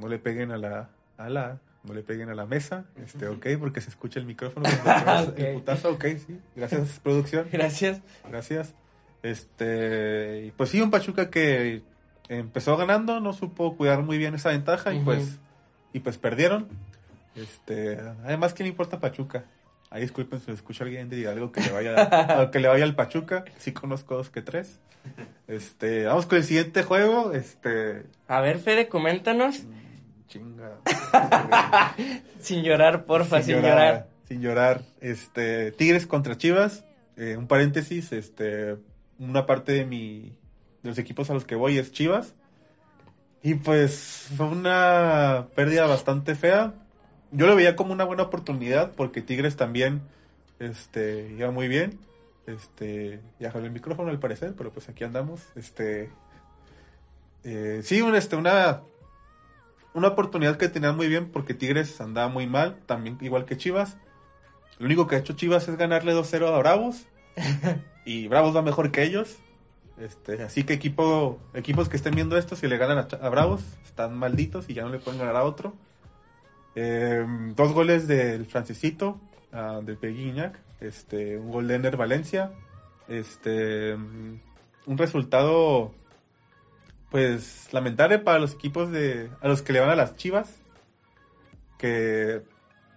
no 0.01 0.09
le 0.09 0.19
peguen 0.19 0.51
a 0.51 0.57
la, 0.57 0.91
a 1.17 1.29
la, 1.29 1.61
no 1.83 1.95
le 1.95 2.03
peguen 2.03 2.29
a 2.29 2.35
la 2.35 2.47
mesa, 2.47 2.85
este, 3.03 3.27
ok, 3.27 3.47
porque 3.59 3.81
se 3.81 3.91
escucha 3.91 4.21
el 4.21 4.27
micrófono. 4.27 4.69
El 5.37 5.55
putazo, 5.55 5.91
ok, 5.93 6.05
sí. 6.27 6.39
Gracias, 6.55 7.01
producción. 7.03 7.47
Gracias. 7.53 8.01
Gracias. 8.29 8.75
Este, 9.23 10.53
pues 10.57 10.71
sí, 10.71 10.81
un 10.81 10.91
Pachuca 10.91 11.31
que 11.31 11.83
empezó 12.29 12.77
ganando, 12.77 13.21
no 13.21 13.33
supo 13.33 13.77
cuidar 13.77 14.03
muy 14.03 14.19
bien 14.19 14.35
esa 14.35 14.51
ventaja 14.51 14.95
y 14.95 15.01
pues, 15.01 15.39
y 15.93 16.01
pues 16.01 16.19
perdieron. 16.19 16.69
Este, 17.35 17.99
además, 18.25 18.55
¿qué 18.55 18.63
le 18.63 18.69
importa 18.69 19.01
Pachuca? 19.01 19.45
Ahí 19.91 20.03
disculpen 20.03 20.41
si 20.41 20.53
escucha 20.53 20.85
alguien 20.85 21.09
y 21.13 21.25
algo 21.25 21.51
que 21.51 21.61
le 21.61 21.73
vaya, 21.73 22.51
que 22.53 22.61
le 22.61 22.69
vaya 22.69 22.85
al 22.85 22.95
Pachuca. 22.95 23.45
Sí 23.59 23.73
conozco 23.73 24.17
dos 24.17 24.31
que 24.31 24.43
tres. 24.43 24.79
Este, 25.49 26.05
vamos 26.05 26.27
con 26.27 26.39
el 26.39 26.45
siguiente 26.45 26.83
juego. 26.83 27.33
Este. 27.33 28.05
A 28.29 28.41
ver, 28.41 28.59
Fede, 28.59 28.89
coméntanos. 28.89 29.65
Chinga. 30.31 30.79
sin 32.41 32.63
llorar, 32.63 33.05
porfa, 33.05 33.43
sin, 33.43 33.57
llorar, 33.57 34.09
Sin 34.29 34.41
llorar. 34.41 34.83
Este, 35.01 35.73
Tigres 35.73 36.07
contra 36.07 36.39
Chivas. 36.39 36.85
Eh, 37.17 37.37
un 37.37 37.49
paréntesis, 37.49 38.13
este, 38.13 38.77
una 39.19 39.45
parte 39.45 39.73
de 39.73 39.85
mi, 39.85 40.39
de 40.83 40.89
los 40.89 40.99
equipos 40.99 41.29
a 41.31 41.35
los 41.35 41.45
que 41.45 41.57
voy 41.57 41.79
es 41.79 41.91
Chivas. 41.91 42.35
Y 43.43 43.55
pues 43.55 44.29
fue 44.37 44.47
una 44.47 45.49
pérdida 45.57 45.87
bastante 45.87 46.37
fea. 46.37 46.75
Yo 47.33 47.49
lo 47.49 47.57
veía 47.57 47.75
como 47.75 47.93
una 47.93 48.05
buena 48.05 48.23
oportunidad 48.23 48.93
porque 48.93 49.23
Tigres 49.23 49.57
también, 49.57 50.03
este, 50.61 51.29
iba 51.37 51.51
muy 51.51 51.67
bien. 51.67 51.99
Este, 52.47 53.21
ya 53.41 53.51
jalé 53.51 53.67
el 53.67 53.73
micrófono 53.73 54.11
al 54.11 54.21
parecer, 54.21 54.55
pero 54.57 54.73
pues 54.73 54.89
aquí 54.89 55.03
andamos. 55.03 55.43
Este, 55.57 56.11
eh, 57.43 57.81
sí, 57.83 58.01
este, 58.15 58.37
una 58.37 58.83
una 59.95 60.09
oportunidad 60.09 60.57
que 60.57 60.69
tenían 60.69 60.97
muy 60.97 61.09
bien 61.09 61.31
porque 61.31 61.55
Tigres 61.55 62.01
andaba 62.01 62.29
muy 62.29 62.47
mal, 62.47 62.79
también 62.87 63.19
igual 63.21 63.45
que 63.45 63.57
Chivas. 63.57 63.97
Lo 64.79 64.87
único 64.87 65.07
que 65.07 65.17
ha 65.17 65.19
hecho 65.19 65.35
Chivas 65.35 65.69
es 65.69 65.77
ganarle 65.77 66.15
2-0 66.15 66.47
a 66.47 66.59
Bravos. 66.59 67.07
y 68.05 68.29
Bravos 68.29 68.55
va 68.55 68.63
mejor 68.63 68.91
que 68.91 69.03
ellos. 69.03 69.39
Este, 69.99 70.43
así 70.43 70.65
que 70.65 70.73
equipo, 70.73 71.39
equipos 71.53 71.89
que 71.89 71.97
estén 71.97 72.15
viendo 72.15 72.39
esto, 72.39 72.57
si 72.57 72.67
le 72.67 72.79
ganan 72.79 73.07
a, 73.21 73.29
Bravos, 73.29 73.63
están 73.85 74.17
malditos 74.17 74.71
y 74.71 74.75
ya 74.75 74.83
no 74.83 74.89
le 74.89 74.99
pueden 74.99 75.21
ganar 75.21 75.37
a 75.37 75.45
otro. 75.45 75.75
Em, 76.75 77.55
dos 77.55 77.73
goles 77.73 78.07
del 78.07 78.47
Francisito, 78.47 79.21
uh, 79.53 79.83
del 79.83 79.99
Peguiñac. 79.99 80.59
Este, 80.81 81.37
un 81.37 81.51
gol 81.51 81.69
de 81.69 81.75
Ender 81.75 81.97
Valencia. 81.97 82.53
Este, 83.09 83.95
un 83.95 84.99
resultado 84.99 85.93
pues 87.11 87.73
lamentable 87.73 88.19
para 88.19 88.39
los 88.39 88.55
equipos 88.55 88.91
de 88.91 89.31
a 89.41 89.49
los 89.49 89.63
que 89.63 89.73
le 89.73 89.81
van 89.81 89.91
a 89.91 89.97
las 89.97 90.17
Chivas 90.17 90.61
que 91.79 92.43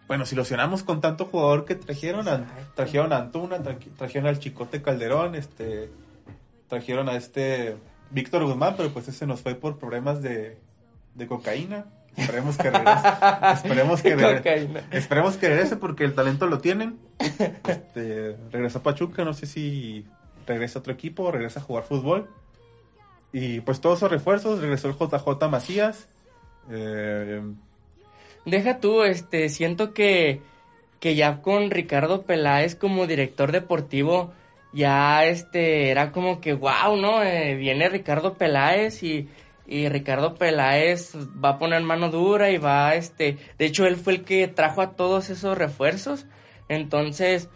bueno, 0.08 0.26
si 0.26 0.36
ilusionamos 0.36 0.84
con 0.84 1.02
tanto 1.02 1.26
jugador 1.26 1.66
que 1.66 1.76
trajeron, 1.76 2.28
trajeron 2.76 3.14
a 3.14 3.18
Antuna, 3.18 3.64
trajeron 3.98 4.28
al 4.28 4.40
Chicote 4.40 4.82
Calderón, 4.82 5.34
este 5.34 5.90
trajeron 6.68 7.08
a 7.08 7.16
este 7.16 7.78
Víctor 8.12 8.44
Guzmán, 8.44 8.76
pero 8.76 8.90
pues 8.90 9.08
ese 9.08 9.26
nos 9.26 9.42
fue 9.42 9.56
por 9.56 9.80
problemas 9.80 10.22
de, 10.22 10.60
de 11.16 11.28
cocaína. 11.28 11.86
Esperemos 12.16 12.58
que 12.58 12.70
regrese. 12.70 13.08
esperemos 13.54 14.02
que 14.02 14.16
regrese. 14.16 14.84
esperemos 14.92 15.38
que 15.38 15.50
regrese 15.50 15.78
porque 15.78 16.04
el 16.04 16.14
talento 16.14 16.46
lo 16.48 16.60
tienen. 16.60 17.00
Este, 17.68 18.38
regresa 18.52 18.80
a 18.80 18.84
Pachuca, 18.84 19.24
no 19.24 19.34
sé 19.34 19.48
si 19.48 20.06
regresa 20.46 20.78
a 20.78 20.82
otro 20.82 20.94
equipo, 20.94 21.32
regresa 21.32 21.60
a 21.60 21.64
jugar 21.64 21.86
fútbol 21.86 22.30
Y 23.34 23.62
pues 23.62 23.82
todos 23.82 23.98
esos 23.98 24.12
refuerzos, 24.12 24.62
regresó 24.62 24.88
el 24.88 24.96
JJ 24.96 25.50
Macías. 25.50 26.08
Eh, 26.70 27.42
Deja 28.46 28.80
tú, 28.80 29.04
este, 29.04 29.50
siento 29.50 29.94
que, 29.94 30.42
que 31.00 31.16
ya 31.16 31.42
con 31.42 31.72
Ricardo 31.72 32.24
Peláez 32.24 32.76
como 32.76 33.08
director 33.08 33.52
deportivo, 33.52 34.34
ya 34.74 35.26
este, 35.26 35.90
era 35.90 36.12
como 36.12 36.42
que 36.42 36.54
wow, 36.54 36.98
¿no? 36.98 37.24
Eh, 37.24 37.56
viene 37.56 37.88
Ricardo 37.88 38.34
Peláez 38.34 39.02
y, 39.04 39.30
y 39.66 39.88
Ricardo 39.88 40.36
Peláez 40.36 41.16
va 41.44 41.50
a 41.50 41.60
poner 41.60 41.82
mano 41.84 42.10
dura 42.10 42.52
y 42.52 42.58
va, 42.58 42.96
este, 42.96 43.38
de 43.58 43.66
hecho 43.66 43.86
él 43.86 43.96
fue 43.96 44.14
el 44.14 44.24
que 44.24 44.48
trajo 44.48 44.82
a 44.82 44.92
todos 44.92 45.30
esos 45.30 45.58
refuerzos, 45.58 46.26
entonces... 46.70 47.50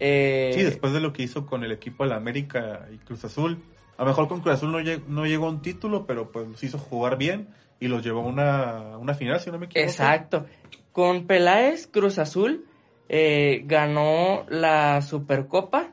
Eh, 0.00 0.52
sí, 0.54 0.62
después 0.62 0.92
de 0.92 1.00
lo 1.00 1.12
que 1.12 1.24
hizo 1.24 1.44
con 1.44 1.64
el 1.64 1.72
equipo 1.72 2.04
de 2.04 2.10
la 2.10 2.16
América 2.16 2.86
y 2.94 2.98
Cruz 2.98 3.24
Azul, 3.24 3.58
a 3.98 4.02
lo 4.04 4.10
mejor 4.10 4.28
con 4.28 4.40
Cruz 4.40 4.54
Azul 4.54 4.70
no, 5.08 5.26
llegó, 5.26 5.46
a 5.46 5.50
un 5.50 5.60
título, 5.60 6.06
pero 6.06 6.30
pues 6.30 6.46
los 6.46 6.62
hizo 6.62 6.78
jugar 6.78 7.18
bien 7.18 7.48
y 7.80 7.88
los 7.88 8.04
llevó 8.04 8.20
a 8.20 8.26
una, 8.26 8.96
una 8.96 9.14
final, 9.14 9.40
si 9.40 9.50
no 9.50 9.58
me 9.58 9.66
equivoco. 9.66 9.90
Exacto. 9.90 10.46
Con 10.92 11.26
Peláez, 11.26 11.88
Cruz 11.88 12.18
Azul 12.18 12.64
eh, 13.08 13.62
ganó 13.66 14.46
la 14.48 15.02
Supercopa 15.02 15.88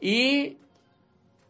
y 0.00 0.56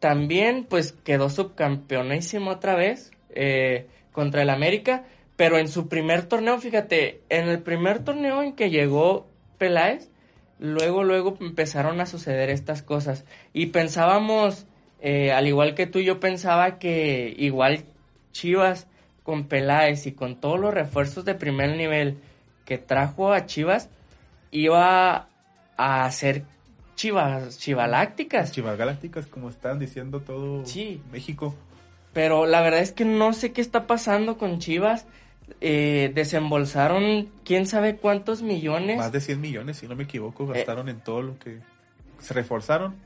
también 0.00 0.66
pues 0.68 0.90
quedó 0.90 1.30
subcampeonísimo 1.30 2.50
otra 2.50 2.74
vez 2.74 3.12
eh, 3.30 3.86
contra 4.10 4.42
el 4.42 4.50
América, 4.50 5.04
pero 5.36 5.56
en 5.56 5.68
su 5.68 5.88
primer 5.88 6.24
torneo, 6.24 6.58
fíjate, 6.58 7.20
en 7.28 7.48
el 7.48 7.60
primer 7.60 8.02
torneo 8.02 8.42
en 8.42 8.54
que 8.54 8.70
llegó 8.70 9.28
Peláez, 9.56 10.10
luego, 10.58 11.04
luego 11.04 11.36
empezaron 11.40 12.00
a 12.00 12.06
suceder 12.06 12.50
estas 12.50 12.82
cosas 12.82 13.24
y 13.52 13.66
pensábamos 13.66 14.66
eh, 15.08 15.30
al 15.30 15.46
igual 15.46 15.76
que 15.76 15.86
tú, 15.86 16.00
yo 16.00 16.18
pensaba 16.18 16.80
que 16.80 17.32
igual 17.38 17.84
Chivas 18.32 18.88
con 19.22 19.44
Peláez 19.44 20.04
y 20.08 20.10
con 20.10 20.40
todos 20.40 20.58
los 20.58 20.74
refuerzos 20.74 21.24
de 21.24 21.36
primer 21.36 21.76
nivel 21.76 22.18
que 22.64 22.76
trajo 22.76 23.32
a 23.32 23.46
Chivas, 23.46 23.88
iba 24.50 25.28
a 25.76 26.04
hacer 26.04 26.42
Chivas, 26.96 27.56
Chivalácticas. 27.56 28.50
Chivagácticas, 28.50 29.28
como 29.28 29.48
están 29.48 29.78
diciendo 29.78 30.22
todo 30.22 30.66
sí. 30.66 31.00
México. 31.12 31.54
Pero 32.12 32.44
la 32.46 32.60
verdad 32.60 32.80
es 32.80 32.90
que 32.90 33.04
no 33.04 33.32
sé 33.32 33.52
qué 33.52 33.60
está 33.60 33.86
pasando 33.86 34.36
con 34.36 34.58
Chivas. 34.58 35.06
Eh, 35.60 36.10
desembolsaron 36.16 37.28
quién 37.44 37.66
sabe 37.68 37.94
cuántos 37.94 38.42
millones. 38.42 38.96
Más 38.96 39.12
de 39.12 39.20
100 39.20 39.40
millones, 39.40 39.76
si 39.76 39.86
no 39.86 39.94
me 39.94 40.02
equivoco, 40.02 40.48
gastaron 40.48 40.88
eh, 40.88 40.90
en 40.90 41.00
todo 41.00 41.22
lo 41.22 41.38
que 41.38 41.60
se 42.18 42.34
reforzaron. 42.34 42.96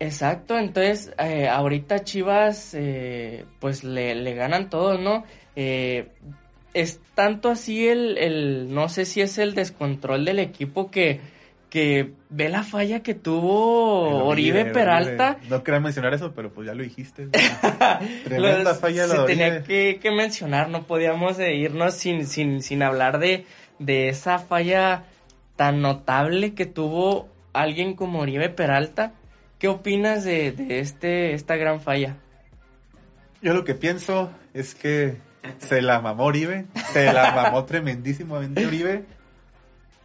Exacto, 0.00 0.56
entonces 0.56 1.12
eh, 1.18 1.48
ahorita 1.48 2.04
Chivas 2.04 2.72
eh, 2.74 3.44
pues 3.58 3.82
le, 3.82 4.14
le, 4.14 4.34
ganan 4.34 4.70
todos, 4.70 5.00
¿no? 5.00 5.24
Eh, 5.56 6.08
es 6.72 7.00
tanto 7.14 7.50
así 7.50 7.88
el, 7.88 8.16
el, 8.16 8.72
no 8.72 8.88
sé 8.88 9.04
si 9.04 9.22
es 9.22 9.38
el 9.38 9.54
descontrol 9.54 10.24
del 10.24 10.38
equipo 10.38 10.88
que, 10.92 11.20
que 11.68 12.12
ve 12.30 12.48
la 12.48 12.62
falla 12.62 13.02
que 13.02 13.14
tuvo 13.14 14.24
Oribe, 14.24 14.66
Peralta. 14.66 15.38
No 15.48 15.64
quería 15.64 15.80
mencionar 15.80 16.14
eso, 16.14 16.32
pero 16.32 16.52
pues 16.52 16.68
ya 16.68 16.74
lo 16.74 16.84
dijiste. 16.84 17.28
Tremenda 18.24 18.76
falla 18.76 19.02
de 19.02 19.08
Se 19.08 19.18
Oribe. 19.18 19.36
tenía 19.36 19.62
que, 19.64 19.98
que, 20.00 20.10
mencionar, 20.12 20.68
no 20.68 20.84
podíamos 20.84 21.40
irnos 21.40 21.94
sin, 21.94 22.26
sin, 22.28 22.62
sin 22.62 22.84
hablar 22.84 23.18
de, 23.18 23.46
de 23.80 24.10
esa 24.10 24.38
falla 24.38 25.06
tan 25.56 25.82
notable 25.82 26.54
que 26.54 26.66
tuvo 26.66 27.28
alguien 27.52 27.94
como 27.94 28.20
Oribe 28.20 28.48
Peralta 28.48 29.14
¿Qué 29.58 29.68
opinas 29.68 30.24
de, 30.24 30.52
de, 30.52 30.80
este, 30.80 31.34
esta 31.34 31.56
gran 31.56 31.80
falla? 31.80 32.16
Yo 33.42 33.54
lo 33.54 33.64
que 33.64 33.74
pienso 33.74 34.30
es 34.54 34.74
que 34.74 35.16
se 35.58 35.82
la 35.82 36.00
mamó 36.00 36.24
Oribe, 36.24 36.66
se 36.92 37.12
la 37.12 37.32
mamó 37.32 37.64
tremendísimamente 37.64 38.66
Oribe. 38.66 39.04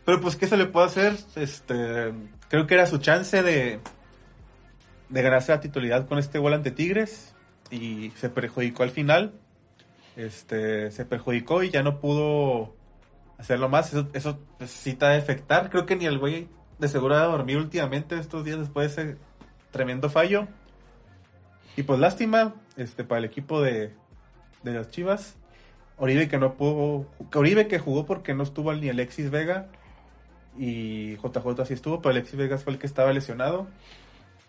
Pero 0.05 0.21
pues, 0.21 0.35
¿qué 0.35 0.47
se 0.47 0.57
le 0.57 0.65
puede 0.65 0.87
hacer? 0.87 1.17
Este, 1.35 2.13
creo 2.49 2.67
que 2.67 2.73
era 2.73 2.85
su 2.87 2.97
chance 2.97 3.41
de, 3.41 3.79
de 5.09 5.21
ganarse 5.21 5.51
la 5.51 5.61
titularidad 5.61 6.07
con 6.07 6.17
este 6.17 6.39
gol 6.39 6.53
ante 6.53 6.71
Tigres 6.71 7.33
y 7.69 8.11
se 8.15 8.29
perjudicó 8.29 8.83
al 8.83 8.91
final. 8.91 9.33
Este, 10.15 10.91
se 10.91 11.05
perjudicó 11.05 11.63
y 11.63 11.69
ya 11.69 11.83
no 11.83 11.99
pudo 11.99 12.75
hacerlo 13.37 13.69
más. 13.69 13.93
Eso, 13.93 14.09
eso 14.13 14.39
necesita 14.59 15.15
efectar. 15.15 15.69
Creo 15.69 15.85
que 15.85 15.95
ni 15.95 16.05
el 16.05 16.19
güey 16.19 16.49
de 16.79 16.87
seguro 16.87 17.15
ha 17.15 17.23
dormido 17.23 17.59
últimamente 17.59 18.17
estos 18.17 18.43
días 18.43 18.59
después 18.59 18.95
de 18.95 19.03
ese 19.03 19.17
tremendo 19.73 20.09
fallo. 20.09 20.47
Y 21.75 21.83
pues 21.83 21.99
lástima 21.99 22.53
este, 22.77 23.03
para 23.03 23.19
el 23.19 23.25
equipo 23.25 23.61
de, 23.61 23.91
de 24.63 24.89
Chivas. 24.89 25.35
Oribe 25.97 26.29
que 26.29 26.37
no 26.37 26.53
pudo. 26.53 27.07
Oribe 27.33 27.67
que 27.67 27.79
jugó 27.79 28.05
porque 28.05 28.33
no 28.33 28.43
estuvo 28.43 28.71
ni 28.73 28.87
Alexis 28.87 29.29
Vega. 29.29 29.67
Y 30.57 31.17
JJ 31.17 31.61
así 31.61 31.73
estuvo, 31.73 32.01
pero 32.01 32.11
Alexis 32.11 32.37
Vega 32.37 32.57
fue 32.57 32.73
el 32.73 32.79
que 32.79 32.85
estaba 32.85 33.11
lesionado. 33.11 33.67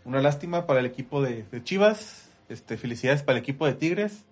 Una 0.04 0.20
lástima 0.20 0.66
para 0.66 0.80
el 0.80 0.86
equipo 0.86 1.22
de, 1.22 1.44
de 1.50 1.64
Chivas. 1.64 2.30
Este, 2.48 2.76
felicidades 2.76 3.22
para 3.22 3.38
el 3.38 3.42
equipo 3.42 3.66
de 3.66 3.72
Tigres. 3.72 4.24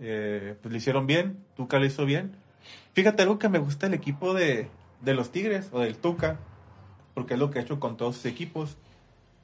Eh, 0.00 0.56
pues 0.60 0.72
lo 0.72 0.76
hicieron 0.76 1.06
bien. 1.06 1.38
Tuca 1.56 1.78
lo 1.78 1.86
hizo 1.86 2.04
bien. 2.04 2.32
Fíjate 2.92 3.22
algo 3.22 3.38
que 3.38 3.48
me 3.48 3.60
gusta 3.60 3.86
el 3.86 3.94
equipo 3.94 4.34
de, 4.34 4.68
de 5.00 5.14
los 5.14 5.30
Tigres 5.30 5.68
o 5.70 5.78
del 5.78 5.96
Tuca. 5.96 6.40
Porque 7.14 7.34
es 7.34 7.40
lo 7.40 7.52
que 7.52 7.60
ha 7.60 7.62
hecho 7.62 7.78
con 7.78 7.96
todos 7.96 8.16
sus 8.16 8.26
equipos 8.26 8.76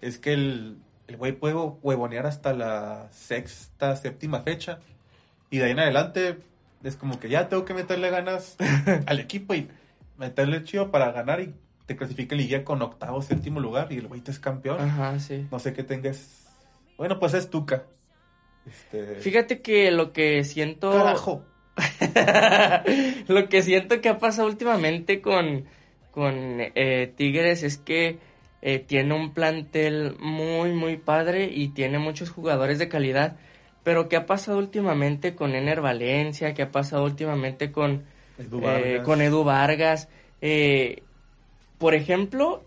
es 0.05 0.19
que 0.19 0.35
el, 0.35 0.79
el 1.07 1.17
güey 1.17 1.33
puede 1.33 1.55
huevonear 1.55 2.27
hasta 2.27 2.53
la 2.53 3.09
sexta, 3.11 3.97
séptima 3.97 4.43
fecha. 4.43 4.81
Y 5.51 5.59
de 5.59 5.65
ahí 5.65 5.71
en 5.71 5.81
adelante 5.81 6.39
es 6.83 6.97
como 6.97 7.19
que 7.19 7.29
ya 7.29 7.49
tengo 7.49 7.65
que 7.65 7.75
meterle 7.75 8.11
ganas 8.11 8.57
al 9.07 9.21
equipo 9.21 9.55
y 9.55 9.69
meterle 10.19 10.63
chido 10.65 10.91
para 10.91 11.11
ganar 11.13 11.41
y 11.41 11.55
te 11.87 11.97
clasifica 11.97 12.35
el 12.35 12.43
liga 12.43 12.65
con 12.65 12.83
octavo, 12.83 13.23
séptimo 13.23 13.61
lugar 13.61 13.93
y 13.93 13.97
el 13.97 14.09
güey 14.09 14.21
te 14.21 14.31
es 14.31 14.39
campeón. 14.39 14.81
Ajá, 14.81 15.19
sí. 15.19 15.47
No 15.51 15.59
sé 15.59 15.73
qué 15.73 15.83
tengas. 15.83 16.47
Bueno, 16.97 17.19
pues 17.19 17.35
es 17.35 17.51
Tuca. 17.51 17.85
Este... 18.67 19.17
Fíjate 19.17 19.61
que 19.61 19.91
lo 19.91 20.13
que 20.13 20.45
siento. 20.45 20.93
Carajo. 20.93 21.45
lo 23.29 23.49
que 23.49 23.63
siento 23.63 24.01
que 24.01 24.09
ha 24.09 24.19
pasado 24.19 24.47
últimamente 24.47 25.21
con, 25.21 25.65
con 26.13 26.35
eh, 26.61 27.13
Tigres 27.17 27.63
es 27.65 27.79
que 27.79 28.19
eh, 28.67 28.79
tiene 28.79 29.15
un 29.15 29.35
plantel 29.35 30.17
muy, 30.21 30.73
muy 30.73 30.97
padre 30.97 31.51
y 31.53 31.69
tiene 31.69 31.99
muchos 31.99 32.31
jugadores 32.31 32.79
de 32.79 32.89
calidad. 32.89 33.37
Pero 33.83 34.09
¿qué 34.09 34.17
ha 34.17 34.25
pasado 34.25 34.57
últimamente 34.57 35.35
con 35.35 35.55
Ener 35.55 35.83
Valencia? 35.83 36.55
¿Qué 36.55 36.63
ha 36.63 36.73
pasado 36.73 37.05
últimamente 37.05 37.71
con 37.71 38.05
Edu 38.39 38.61
Vargas? 38.63 38.87
Eh, 38.87 39.03
con 39.05 39.21
Edu 39.21 39.45
Vargas? 39.45 40.09
Eh, 40.41 41.03
por 41.77 41.95
ejemplo, 41.95 42.65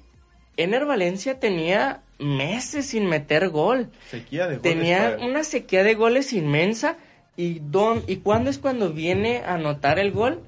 Ener 0.56 0.86
Valencia 0.86 1.40
tenía 1.40 2.04
meses 2.20 2.86
sin 2.86 3.08
meter 3.08 3.50
gol. 3.50 3.90
Sequía 4.12 4.46
de 4.46 4.58
goles. 4.58 4.62
Tenía 4.62 5.18
una 5.20 5.44
sequía 5.44 5.84
de 5.84 5.96
goles 5.96 6.32
inmensa. 6.32 6.98
¿Y, 7.36 7.58
don, 7.58 8.04
¿Y 8.06 8.18
cuándo 8.18 8.52
es 8.52 8.60
cuando 8.60 8.94
viene 8.94 9.40
a 9.40 9.56
anotar 9.56 9.98
el 9.98 10.12
gol? 10.12 10.44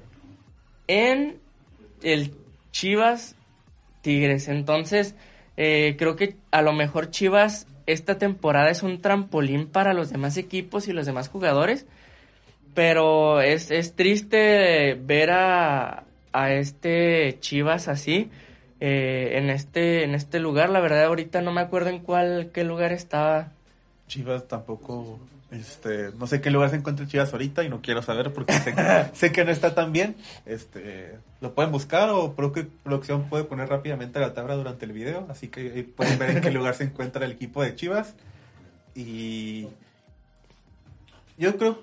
En 0.86 1.38
el 2.04 2.34
Chivas 2.70 3.34
Tigres. 4.00 4.46
Entonces, 4.46 5.16
eh, 5.56 5.96
creo 5.98 6.16
que 6.16 6.36
a 6.50 6.62
lo 6.62 6.72
mejor 6.72 7.10
Chivas 7.10 7.66
esta 7.86 8.18
temporada 8.18 8.70
es 8.70 8.82
un 8.82 9.00
trampolín 9.00 9.66
para 9.66 9.94
los 9.94 10.10
demás 10.10 10.36
equipos 10.36 10.88
y 10.88 10.92
los 10.92 11.06
demás 11.06 11.28
jugadores. 11.28 11.86
Pero 12.74 13.40
es, 13.40 13.70
es 13.70 13.94
triste 13.94 14.94
ver 14.94 15.30
a, 15.32 16.04
a 16.32 16.52
este 16.52 17.38
Chivas 17.40 17.88
así. 17.88 18.30
Eh, 18.80 19.36
en 19.36 19.50
este 19.50 20.04
en 20.04 20.14
este 20.14 20.40
lugar 20.40 20.70
la 20.70 20.80
verdad 20.80 21.04
ahorita 21.04 21.42
no 21.42 21.52
me 21.52 21.60
acuerdo 21.60 21.90
en 21.90 21.98
cuál 21.98 22.48
qué 22.54 22.64
lugar 22.64 22.92
estaba 22.92 23.52
Chivas 24.08 24.48
tampoco 24.48 25.20
este, 25.50 26.12
no 26.18 26.26
sé 26.26 26.40
qué 26.40 26.50
lugar 26.50 26.70
se 26.70 26.76
encuentra 26.76 27.06
Chivas 27.06 27.32
ahorita 27.32 27.64
y 27.64 27.68
no 27.68 27.82
quiero 27.82 28.02
saber 28.02 28.32
porque 28.32 28.52
sé, 28.54 28.74
sé, 29.12 29.32
que 29.32 29.44
no 29.44 29.50
está 29.50 29.74
tan 29.74 29.92
bien. 29.92 30.16
Este, 30.46 31.18
lo 31.40 31.54
pueden 31.54 31.72
buscar 31.72 32.10
o 32.10 32.34
producción 32.34 33.28
puede 33.28 33.44
poner 33.44 33.68
rápidamente 33.68 34.20
la 34.20 34.34
tabla 34.34 34.56
durante 34.56 34.84
el 34.84 34.92
video, 34.92 35.26
así 35.30 35.48
que 35.48 35.84
pueden 35.96 36.18
ver 36.18 36.30
en 36.30 36.40
qué 36.42 36.50
lugar 36.50 36.74
se 36.74 36.84
encuentra 36.84 37.24
el 37.24 37.32
equipo 37.32 37.62
de 37.62 37.74
Chivas. 37.74 38.14
Y 38.94 39.68
yo 41.38 41.56
creo 41.56 41.78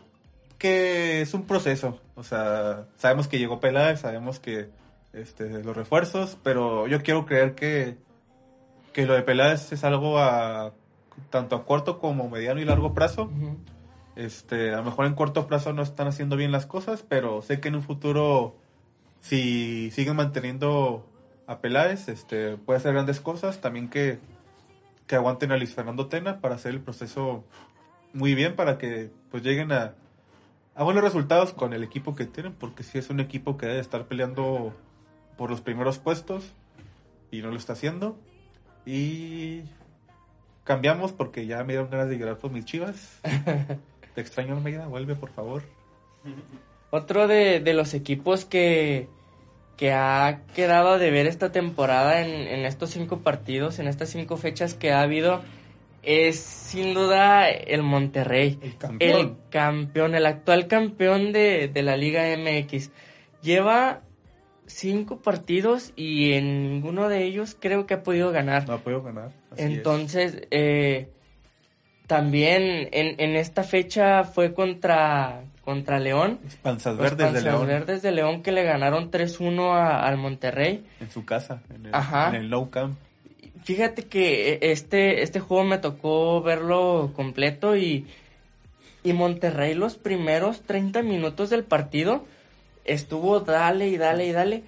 que 0.58 1.22
es 1.22 1.34
un 1.34 1.46
proceso, 1.46 2.00
o 2.16 2.24
sea, 2.24 2.86
sabemos 2.98 3.28
que 3.28 3.40
llegó 3.40 3.60
Peláez, 3.60 4.02
sabemos 4.02 4.40
que 4.40 4.70
este, 5.14 5.64
los 5.64 5.76
refuerzos, 5.76 6.38
pero 6.44 6.88
yo 6.88 7.02
quiero 7.02 7.26
creer 7.26 7.56
que, 7.56 7.98
que 8.94 9.06
lo 9.06 9.14
de 9.14 9.24
Peláez 9.24 9.72
es 9.72 9.84
algo 9.84 10.20
a 10.20 10.74
tanto 11.30 11.56
a 11.56 11.66
corto 11.66 12.00
como 12.00 12.30
mediano 12.30 12.60
y 12.60 12.66
largo 12.66 12.94
plazo. 12.94 13.24
Uh 13.24 13.28
-huh. 13.28 13.58
Este, 14.16 14.74
a 14.74 14.78
lo 14.78 14.84
mejor 14.84 15.06
en 15.06 15.14
corto 15.14 15.48
plazo 15.48 15.74
no 15.74 15.84
están 15.84 16.08
haciendo 16.08 16.36
bien 16.36 16.52
las 16.52 16.66
cosas, 16.66 17.04
pero 17.08 17.42
sé 17.42 17.60
que 17.60 17.68
en 17.68 17.76
un 17.76 17.84
futuro, 17.84 18.56
si 19.22 19.92
siguen 19.92 20.16
manteniendo 20.16 21.06
a 21.48 21.60
Peláez, 21.60 22.10
este, 22.10 22.58
puede 22.58 22.78
hacer 22.78 22.94
grandes 22.94 23.20
cosas. 23.20 23.62
También 23.62 23.90
que, 23.90 24.20
que 25.08 25.16
aguanten 25.16 25.52
a 25.52 25.58
Luis 25.58 25.74
Fernando 25.74 26.08
Tena 26.08 26.40
para 26.42 26.56
hacer 26.56 26.74
el 26.74 26.82
proceso 26.82 27.44
muy 28.14 28.36
bien 28.36 28.56
para 28.56 28.78
que 28.78 29.12
pues 29.30 29.44
lleguen 29.44 29.72
a, 29.72 29.94
a 30.76 30.84
buenos 30.84 31.04
resultados 31.04 31.54
con 31.54 31.74
el 31.74 31.84
equipo 31.84 32.16
que 32.16 32.26
tienen, 32.26 32.54
porque 32.54 32.84
si 32.84 32.98
es 32.98 33.10
un 33.10 33.20
equipo 33.20 33.58
que 33.58 33.66
debe 33.66 33.80
estar 33.80 34.06
peleando 34.06 34.74
por 35.38 35.50
los 35.50 35.62
primeros 35.62 36.00
puestos 36.00 36.52
y 37.32 37.42
no 37.42 37.50
lo 37.50 37.58
está 37.58 37.74
haciendo. 37.74 38.18
Y 38.86 39.64
cambiamos 40.64 41.12
porque 41.14 41.46
ya 41.46 41.64
me 41.64 41.74
dieron 41.74 41.90
ganas 41.90 42.10
de 42.10 42.18
llorar 42.18 42.38
por 42.38 42.52
mis 42.52 42.66
chivas. 42.66 43.20
Te 44.16 44.22
extraño, 44.22 44.56
Almeida, 44.56 44.88
vuelve 44.88 45.16
por 45.16 45.30
favor. 45.30 45.64
Otro 46.90 47.28
de, 47.28 47.60
de 47.60 47.74
los 47.74 47.94
equipos 47.94 48.46
que, 48.46 49.08
que 49.76 49.92
ha 49.92 50.42
quedado 50.56 50.98
de 50.98 51.12
ver 51.12 51.28
esta 51.28 51.52
temporada 51.52 52.22
en, 52.22 52.30
en, 52.30 52.66
estos 52.66 52.92
cinco 52.92 53.20
partidos, 53.20 53.80
en 53.80 53.88
estas 53.88 54.10
cinco 54.10 54.38
fechas 54.38 54.74
que 54.74 54.92
ha 54.92 55.02
habido, 55.02 55.42
es 56.02 56.40
sin 56.40 56.94
duda 56.94 57.50
el 57.50 57.84
Monterrey. 57.84 58.58
El 58.62 58.78
campeón. 58.78 59.20
El 59.20 59.36
campeón, 59.50 60.16
el 60.16 60.26
actual 60.26 60.68
campeón 60.68 61.34
de, 61.34 61.68
de 61.68 61.84
la 61.84 61.98
Liga 61.98 62.24
MX. 62.38 62.92
Lleva 63.42 64.02
cinco 64.68 65.22
partidos 65.22 65.94
y 65.96 66.34
en 66.34 66.70
ninguno 66.70 67.10
de 67.10 67.24
ellos 67.24 67.58
creo 67.60 67.86
que 67.86 67.96
ha 67.96 68.04
podido 68.04 68.32
ganar. 68.32 68.68
No 68.68 68.76
ha 68.76 68.80
podido 68.80 69.02
ganar. 69.02 69.32
así 69.52 69.64
Entonces, 69.64 70.48
eh, 70.52 71.10
también 72.08 72.90
en, 72.92 73.20
en 73.20 73.36
esta 73.36 73.64
fecha 73.64 74.24
fue 74.24 74.54
contra, 74.54 75.44
contra 75.68 76.00
León. 76.00 76.40
es. 76.48 76.56
Panzas 76.56 76.94
Los 76.96 77.02
Verdes 77.02 77.18
de 77.18 77.24
Panzas 77.26 77.44
León. 77.44 77.68
Verdes 77.68 78.02
de 78.02 78.12
León 78.14 78.42
que 78.42 78.54
le 78.54 78.64
ganaron 78.64 79.12
3-1 79.12 79.74
a- 79.74 80.08
al 80.08 80.16
Monterrey. 80.16 80.86
En 81.02 81.12
su 81.12 81.26
casa, 81.26 81.62
en 81.76 81.88
el, 81.88 81.94
Ajá. 81.94 82.30
en 82.30 82.36
el 82.36 82.50
low 82.50 82.70
camp. 82.70 82.98
Fíjate 83.66 84.04
que 84.06 84.54
eh, 84.54 84.60
este, 84.62 85.24
este 85.24 85.42
juego 85.42 85.66
me 85.66 85.78
tocó 85.78 86.42
verlo 86.42 87.12
completo 87.14 87.76
y, 87.76 88.08
y 89.04 89.12
Monterrey 89.12 89.74
los 89.74 89.96
primeros 89.98 90.62
30 90.62 91.02
minutos 91.02 91.50
del 91.50 91.66
partido 91.66 92.24
estuvo 92.86 93.42
dale 93.42 93.90
y 93.90 93.98
dale 93.98 94.26
y 94.26 94.32
dale, 94.32 94.64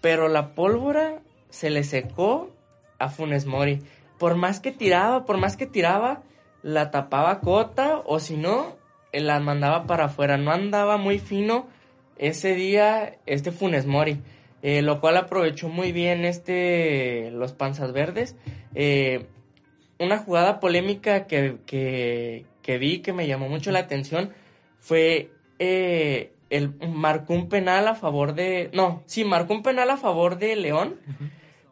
pero 0.00 0.26
la 0.26 0.56
pólvora 0.56 1.20
se 1.50 1.70
le 1.70 1.84
secó 1.84 2.50
a 2.98 3.10
Funes 3.10 3.46
Mori. 3.46 3.80
Por 4.18 4.34
más 4.34 4.58
que 4.58 4.72
tiraba, 4.72 5.24
por 5.24 5.38
más 5.38 5.56
que 5.56 5.66
tiraba, 5.66 6.22
la 6.64 6.90
tapaba 6.90 7.38
Cota 7.38 7.98
o 8.04 8.18
si 8.18 8.36
no, 8.36 8.74
eh, 9.16 9.20
la 9.20 9.40
mandaba 9.40 9.86
para 9.86 10.06
afuera. 10.06 10.36
No 10.36 10.50
andaba 10.50 10.96
muy 10.96 11.18
fino 11.18 11.66
ese 12.18 12.54
día 12.54 13.16
este 13.26 13.52
Funes 13.52 13.86
Mori. 13.86 14.18
eh, 14.62 14.82
lo 14.82 15.00
cual 15.00 15.16
aprovechó 15.16 15.68
muy 15.68 15.92
bien 15.92 16.24
este 16.24 17.30
los 17.32 17.52
Panzas 17.52 17.92
Verdes. 17.92 18.36
Eh, 18.74 19.26
una 19.98 20.18
jugada 20.18 20.60
polémica 20.60 21.26
que, 21.26 21.58
que, 21.66 22.44
que 22.62 22.78
vi 22.78 22.98
que 23.00 23.12
me 23.12 23.26
llamó 23.26 23.48
mucho 23.48 23.70
la 23.70 23.78
atención 23.80 24.32
fue 24.80 25.30
eh, 25.58 26.32
el 26.50 26.74
marcó 26.88 27.32
un 27.34 27.48
penal 27.48 27.88
a 27.88 27.94
favor 27.94 28.34
de 28.34 28.70
no 28.74 29.02
sí 29.06 29.24
marcó 29.24 29.54
un 29.54 29.62
penal 29.62 29.88
a 29.90 29.96
favor 29.96 30.36
de 30.38 30.54
León 30.56 30.96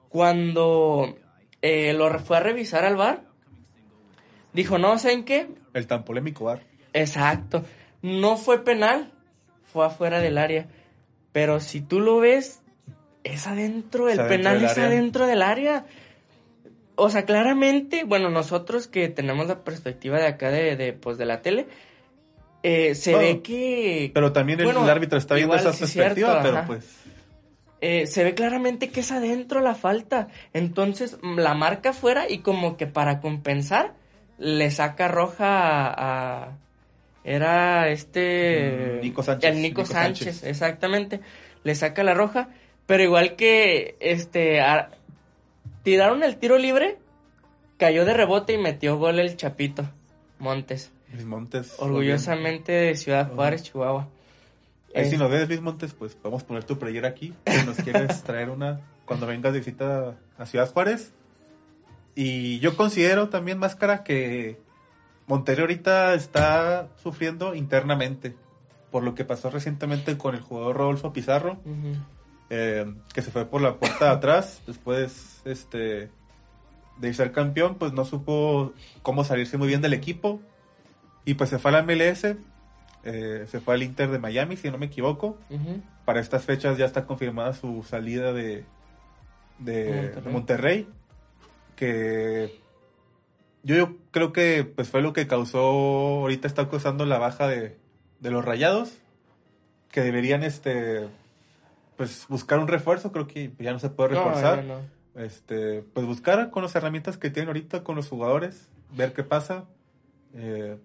cuando 0.09 1.17
eh, 1.63 1.93
lo 1.93 2.19
fue 2.21 2.39
a 2.39 2.41
revisar 2.41 2.85
al 2.85 2.97
bar 2.97 3.25
dijo 4.53 4.79
no 4.79 4.99
saben 4.99 5.25
qué 5.25 5.49
El 5.75 5.87
tan 5.87 6.05
polémico 6.05 6.45
bar. 6.45 6.63
Exacto. 6.95 7.65
No 8.01 8.37
fue 8.39 8.65
penal, 8.65 9.11
fue 9.73 9.85
afuera 9.85 10.21
del 10.21 10.39
área. 10.39 10.67
Pero 11.33 11.61
si 11.61 11.81
tú 11.81 12.01
lo 12.01 12.19
ves, 12.21 12.63
es 13.25 13.47
adentro, 13.47 14.09
el 14.09 14.15
Es 14.15 14.19
adentro 14.21 14.37
penal 14.51 14.65
es 14.65 14.71
área. 14.73 14.85
adentro 14.87 15.27
del 15.27 15.43
área. 15.43 15.85
O 16.97 17.11
sea, 17.11 17.25
claramente, 17.25 18.05
bueno, 18.05 18.31
nosotros 18.31 18.87
que 18.87 19.09
tenemos 19.09 19.49
la 19.49 19.65
perspectiva 19.65 20.19
de 20.19 20.27
acá 20.29 20.51
de, 20.51 20.77
de, 20.77 20.93
pues, 20.93 21.19
de 21.19 21.25
la 21.27 21.43
tele, 21.43 21.67
eh, 22.63 22.95
se 22.95 23.17
ve 23.17 23.43
que... 23.43 24.13
Pero 24.15 24.33
también 24.33 24.61
el, 24.61 24.67
Bueno, 24.67 24.85
el 24.85 24.91
árbitro 24.91 25.19
está 25.19 25.35
viendo 25.35 25.57
esa 25.57 25.73
sí 25.73 25.81
perspectiva, 25.81 26.15
cierto, 26.31 26.43
pero 26.43 26.57
ajá. 26.59 26.67
pues 26.69 26.87
eh, 27.81 28.07
se 28.07 28.23
ve 28.25 28.35
claramente 28.35 28.89
que 28.91 29.01
es 29.01 29.11
adentro 29.11 29.61
la 29.61 29.75
falta. 29.75 30.29
Entonces 30.53 31.19
mm, 31.21 31.39
la 31.41 31.55
marca 31.55 31.91
afuera 31.91 32.31
y 32.31 32.39
como 32.39 32.77
que 32.77 32.87
para 32.87 33.21
compensar 33.21 33.95
le 34.39 34.71
saca 34.71 35.09
roja 35.09 35.47
a... 35.89 36.45
a- 36.45 36.59
era 37.25 37.89
este... 37.89 38.99
Mm, 38.99 39.01
Nico 39.03 39.23
Sánchez, 39.23 39.51
El 39.51 39.63
Nico, 39.63 39.81
Nico 39.83 39.93
Sánchez, 39.93 40.27
Sánchez. 40.37 40.45
exactamente. 40.51 41.21
Le 41.65 41.75
saca 41.75 42.05
la 42.05 42.15
roja. 42.15 42.51
Pero 42.87 43.03
igual 43.03 43.35
que 43.37 43.97
este... 44.01 44.61
a- 44.61 44.91
tiraron 45.83 46.23
el 46.23 46.37
tiro 46.37 46.59
libre, 46.59 46.99
cayó 47.79 48.05
de 48.05 48.15
rebote 48.15 48.53
y 48.55 48.59
metió 48.59 48.97
gol 48.99 49.19
el 49.19 49.37
Chapito 49.37 49.89
Montes. 50.39 50.93
Luis 51.13 51.25
Montes. 51.27 51.75
Orgullosamente 51.79 52.73
de 52.73 52.95
Ciudad 52.97 53.31
Juárez, 53.33 53.63
Chihuahua. 53.65 54.09
Ahí 54.95 55.11
si 55.11 55.17
nos 55.17 55.31
ves, 55.31 55.49
Luis 55.49 55.61
Montes, 55.61 55.93
pues 55.93 56.15
podemos 56.15 56.45
poner 56.45 56.65
tu 56.65 56.79
playera 56.79 57.09
aquí. 57.09 57.35
Si 57.47 57.67
nos 57.67 57.77
quieres 57.77 58.23
traer 58.23 58.49
una 58.51 58.81
cuando 59.05 59.27
vengas 59.27 59.53
de 59.53 59.59
visita 59.59 60.15
a 60.39 60.47
Ciudad 60.47 60.71
Juárez. 60.73 61.13
Y 62.15 62.59
yo 62.61 62.77
considero 62.77 63.29
también, 63.29 63.59
Máscara, 63.59 64.05
que 64.05 64.57
Monterrey 65.27 65.63
ahorita 65.63 66.15
está 66.15 66.89
sufriendo 67.03 67.55
internamente 67.55 68.35
por 68.91 69.03
lo 69.03 69.15
que 69.15 69.25
pasó 69.25 69.51
recientemente 69.51 70.17
con 70.17 70.35
el 70.37 70.41
jugador 70.41 70.77
Rodolfo 70.77 71.13
Pizarro, 71.13 71.59
eh, 72.49 72.95
que 73.13 73.23
se 73.23 73.31
fue 73.33 73.45
por 73.47 73.61
la 73.61 73.77
puerta 73.77 74.05
de 74.05 74.11
atrás 74.13 74.63
después 74.69 75.43
este, 75.45 76.11
de 76.99 77.15
ser 77.15 77.33
campeón, 77.33 77.75
pues 77.75 77.93
no 77.93 78.05
supo 78.05 78.73
cómo 79.03 79.25
salirse 79.25 79.59
muy 79.59 79.67
bien 79.67 79.81
del 79.81 79.95
equipo 79.95 80.41
y 81.25 81.35
pues 81.35 81.51
se 81.51 81.59
fue 81.59 81.73
a 81.73 81.81
la 81.81 81.83
MLS, 81.83 82.37
eh, 83.05 83.47
se 83.49 83.61
fue 83.61 83.75
al 83.75 83.83
Inter 83.83 84.11
de 84.11 84.19
Miami, 84.19 84.57
si 84.57 84.71
no 84.71 84.79
me 84.79 84.87
equivoco. 84.87 85.39
Para 86.05 86.21
estas 86.21 86.45
fechas 86.45 86.79
ya 86.79 86.85
está 86.85 87.07
confirmada 87.07 87.53
su 87.55 87.83
salida 87.83 88.33
de, 88.33 88.65
de 89.59 89.85
Monterrey. 89.87 90.23
de 90.23 90.31
Monterrey, 90.31 90.89
que 91.75 92.61
yo, 93.65 93.77
yo 93.77 93.97
creo 94.11 94.33
que 94.33 94.65
pues 94.65 94.89
fue 94.89 95.03
lo 95.03 95.13
que 95.13 95.27
causó, 95.27 95.59
ahorita 95.59 96.47
está 96.47 96.69
causando 96.69 97.05
la 97.07 97.19
baja 97.19 97.49
de, 97.49 97.77
de 98.21 98.31
los 98.31 98.45
rayados, 98.45 98.93
que 99.91 100.03
deberían 100.03 100.43
este 100.43 101.09
pues 101.97 102.27
buscar 102.29 102.59
un 102.59 102.69
refuerzo, 102.69 103.13
creo 103.13 103.27
que 103.27 103.53
ya 103.59 103.73
no 103.73 103.79
se 103.79 103.91
puede 103.91 104.11
reforzar. 104.11 104.65
no. 104.65 104.81
Este, 105.15 105.83
pues 105.83 106.07
buscar 106.07 106.51
con 106.51 106.65
las 106.65 106.75
herramientas 106.75 107.17
que 107.17 107.31
tienen 107.31 107.49
ahorita 107.49 107.85
con 107.85 107.95
los 107.95 108.09
jugadores, 108.09 108.69
ver 108.97 109.13
qué 109.13 109.23
pasa. 109.23 109.65
Eh, 110.35 110.77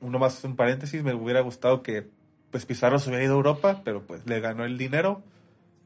uno 0.00 0.18
más 0.18 0.44
un 0.44 0.54
paréntesis, 0.54 1.02
me 1.02 1.14
hubiera 1.14 1.40
gustado 1.40 1.82
que 1.82 2.06
pues 2.52 2.66
Pizarro 2.66 3.00
se 3.00 3.08
hubiera 3.08 3.24
ido 3.24 3.34
a 3.34 3.36
Europa, 3.36 3.82
pero 3.84 4.02
pues 4.02 4.24
le 4.26 4.38
ganó 4.38 4.64
el 4.64 4.78
dinero, 4.78 5.22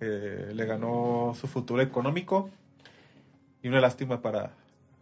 eh, 0.01 0.51
le 0.53 0.67
ganó 0.67 1.33
su 1.41 1.47
futuro 1.47 1.81
económico 1.81 2.51
y 3.63 3.69
una 3.69 3.81
lástima 3.81 4.21
para, 4.21 4.53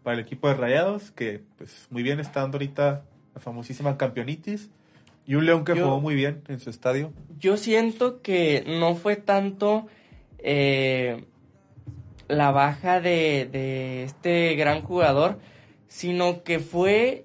para 0.06 0.18
el 0.18 0.22
equipo 0.22 0.46
de 0.46 0.54
Rayados, 0.54 1.10
que 1.10 1.40
pues 1.58 1.88
muy 1.90 2.04
bien 2.04 2.20
está 2.20 2.38
dando 2.42 2.58
ahorita 2.58 3.02
la 3.34 3.40
famosísima 3.40 3.98
campeonitis 3.98 4.70
y 5.26 5.34
un 5.34 5.44
León 5.46 5.64
que 5.64 5.74
Yo- 5.74 5.82
jugó 5.82 6.00
muy 6.00 6.14
bien 6.14 6.42
en 6.46 6.60
su 6.60 6.70
estadio. 6.70 7.12
Yo 7.40 7.56
siento 7.56 8.22
que 8.22 8.62
no 8.68 8.94
fue 8.94 9.16
tanto 9.16 9.88
eh, 10.38 11.24
la 12.28 12.52
baja 12.52 13.00
de, 13.00 13.48
de 13.50 14.04
este 14.04 14.54
gran 14.54 14.82
jugador, 14.82 15.40
sino 15.88 16.44
que 16.44 16.60
fue 16.60 17.24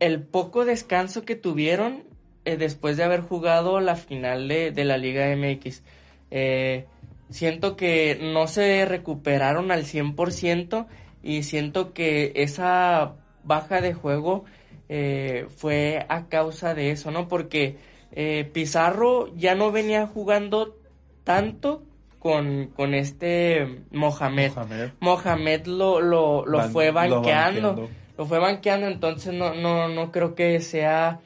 el 0.00 0.20
poco 0.20 0.64
descanso 0.64 1.24
que 1.24 1.36
tuvieron 1.36 2.02
eh, 2.44 2.56
después 2.56 2.96
de 2.96 3.04
haber 3.04 3.20
jugado 3.20 3.78
la 3.78 3.94
final 3.94 4.48
de, 4.48 4.72
de 4.72 4.84
la 4.84 4.98
Liga 4.98 5.28
MX. 5.36 5.84
Eh, 6.32 6.86
siento 7.30 7.76
que 7.76 8.18
no 8.20 8.48
se 8.48 8.84
recuperaron 8.84 9.70
al 9.70 9.84
100% 9.84 10.88
y 11.26 11.42
siento 11.42 11.92
que 11.92 12.32
esa 12.36 13.14
baja 13.42 13.80
de 13.80 13.94
juego 13.94 14.44
eh, 14.88 15.46
fue 15.56 16.06
a 16.08 16.26
causa 16.28 16.74
de 16.74 16.90
eso, 16.92 17.10
¿no? 17.10 17.26
Porque 17.28 17.76
eh, 18.12 18.48
Pizarro 18.52 19.34
ya 19.36 19.54
no 19.54 19.72
venía 19.72 20.06
jugando 20.06 20.76
tanto 21.24 21.82
con, 22.20 22.68
con 22.74 22.94
este 22.94 23.82
Mohamed. 23.90 24.52
Mohamed. 24.54 24.90
Mohamed 25.00 25.66
lo, 25.66 26.00
lo, 26.00 26.46
lo 26.46 26.58
Ban- 26.58 26.70
fue 26.72 26.90
banqueando. 26.90 27.88
Lo 28.16 28.24
fue 28.24 28.38
banqueando, 28.38 28.86
entonces 28.86 29.34
no, 29.34 29.52
no, 29.54 29.88
no 29.88 30.10
creo 30.10 30.34
que 30.34 30.60
sea 30.60 31.20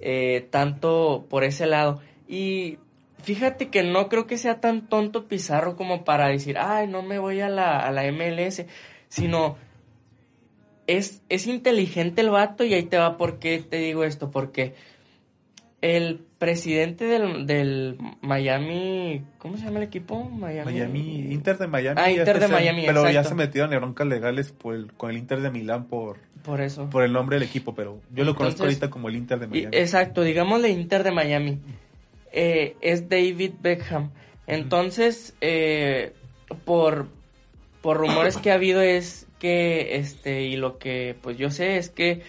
eh, 0.00 0.46
tanto 0.50 1.26
por 1.28 1.42
ese 1.42 1.66
lado. 1.66 2.00
Y 2.28 2.78
fíjate 3.22 3.70
que 3.70 3.82
no 3.82 4.08
creo 4.08 4.26
que 4.26 4.38
sea 4.38 4.60
tan 4.60 4.88
tonto 4.88 5.26
Pizarro 5.26 5.74
como 5.76 6.04
para 6.04 6.28
decir, 6.28 6.56
ay, 6.58 6.86
no 6.86 7.02
me 7.02 7.18
voy 7.18 7.40
a 7.40 7.48
la, 7.48 7.80
a 7.80 7.90
la 7.90 8.04
MLS, 8.12 8.64
sino 9.08 9.56
es, 10.86 11.22
es 11.28 11.46
inteligente 11.46 12.20
el 12.22 12.30
vato 12.30 12.64
y 12.64 12.74
ahí 12.74 12.84
te 12.84 12.96
va 12.96 13.16
por 13.16 13.38
qué 13.38 13.58
te 13.58 13.76
digo 13.76 14.04
esto, 14.04 14.30
porque 14.30 14.74
el 15.80 16.20
presidente 16.38 17.04
del, 17.04 17.46
del 17.46 17.98
Miami, 18.20 19.22
¿cómo 19.38 19.56
se 19.56 19.64
llama 19.64 19.78
el 19.78 19.84
equipo? 19.84 20.24
Miami, 20.24 20.72
Miami 20.72 21.32
Inter 21.32 21.56
de 21.58 21.66
Miami. 21.68 22.00
Ah, 22.02 22.10
Inter 22.10 22.40
de 22.40 22.46
se- 22.46 22.52
Miami, 22.52 22.82
Pero 22.86 23.08
ya 23.10 23.22
se 23.24 23.34
metieron 23.34 23.72
en 23.72 23.80
broncas 23.80 24.06
legales 24.06 24.50
por 24.52 24.74
el- 24.74 24.92
con 24.94 25.10
el 25.10 25.18
Inter 25.18 25.40
de 25.40 25.50
Milán 25.50 25.84
por, 25.86 26.18
Por 26.42 26.60
eso. 26.60 26.88
por 26.90 27.04
el 27.04 27.12
nombre 27.12 27.38
del 27.38 27.46
equipo, 27.48 27.74
pero 27.74 28.00
yo 28.12 28.24
lo 28.24 28.34
conozco 28.34 28.62
ahorita 28.64 28.90
como 28.90 29.08
el 29.08 29.16
Inter 29.16 29.38
de 29.38 29.46
Y- 29.46 29.48
Miami. 29.50 29.76
exacto, 29.76 30.22
digámosle 30.22 30.70
Inter 30.70 31.04
de 31.04 31.12
Miami. 31.12 31.58
Eh, 32.32 32.76
es 32.80 33.08
David 33.08 33.52
Beckham. 33.60 34.10
Entonces, 34.46 35.34
eh, 35.40 36.12
por, 36.64 37.06
por 37.88 37.96
rumores 37.96 38.36
que 38.36 38.50
ha 38.50 38.56
habido 38.56 38.82
es 38.82 39.26
que, 39.38 39.96
este, 39.96 40.42
y 40.42 40.56
lo 40.56 40.76
que 40.76 41.16
pues 41.22 41.38
yo 41.38 41.48
sé 41.48 41.78
es 41.78 41.88
que 41.88 42.20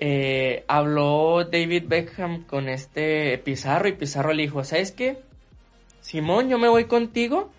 eh, 0.00 0.64
habló 0.66 1.44
David 1.44 1.84
Beckham 1.86 2.42
con 2.42 2.68
este 2.68 3.38
Pizarro 3.38 3.86
y 3.86 3.92
Pizarro 3.92 4.32
le 4.32 4.42
dijo, 4.42 4.64
¿sabes 4.64 4.90
qué? 4.90 5.20
Simón, 6.00 6.48
yo 6.48 6.58
me 6.58 6.66
voy 6.66 6.86
contigo, 6.86 7.52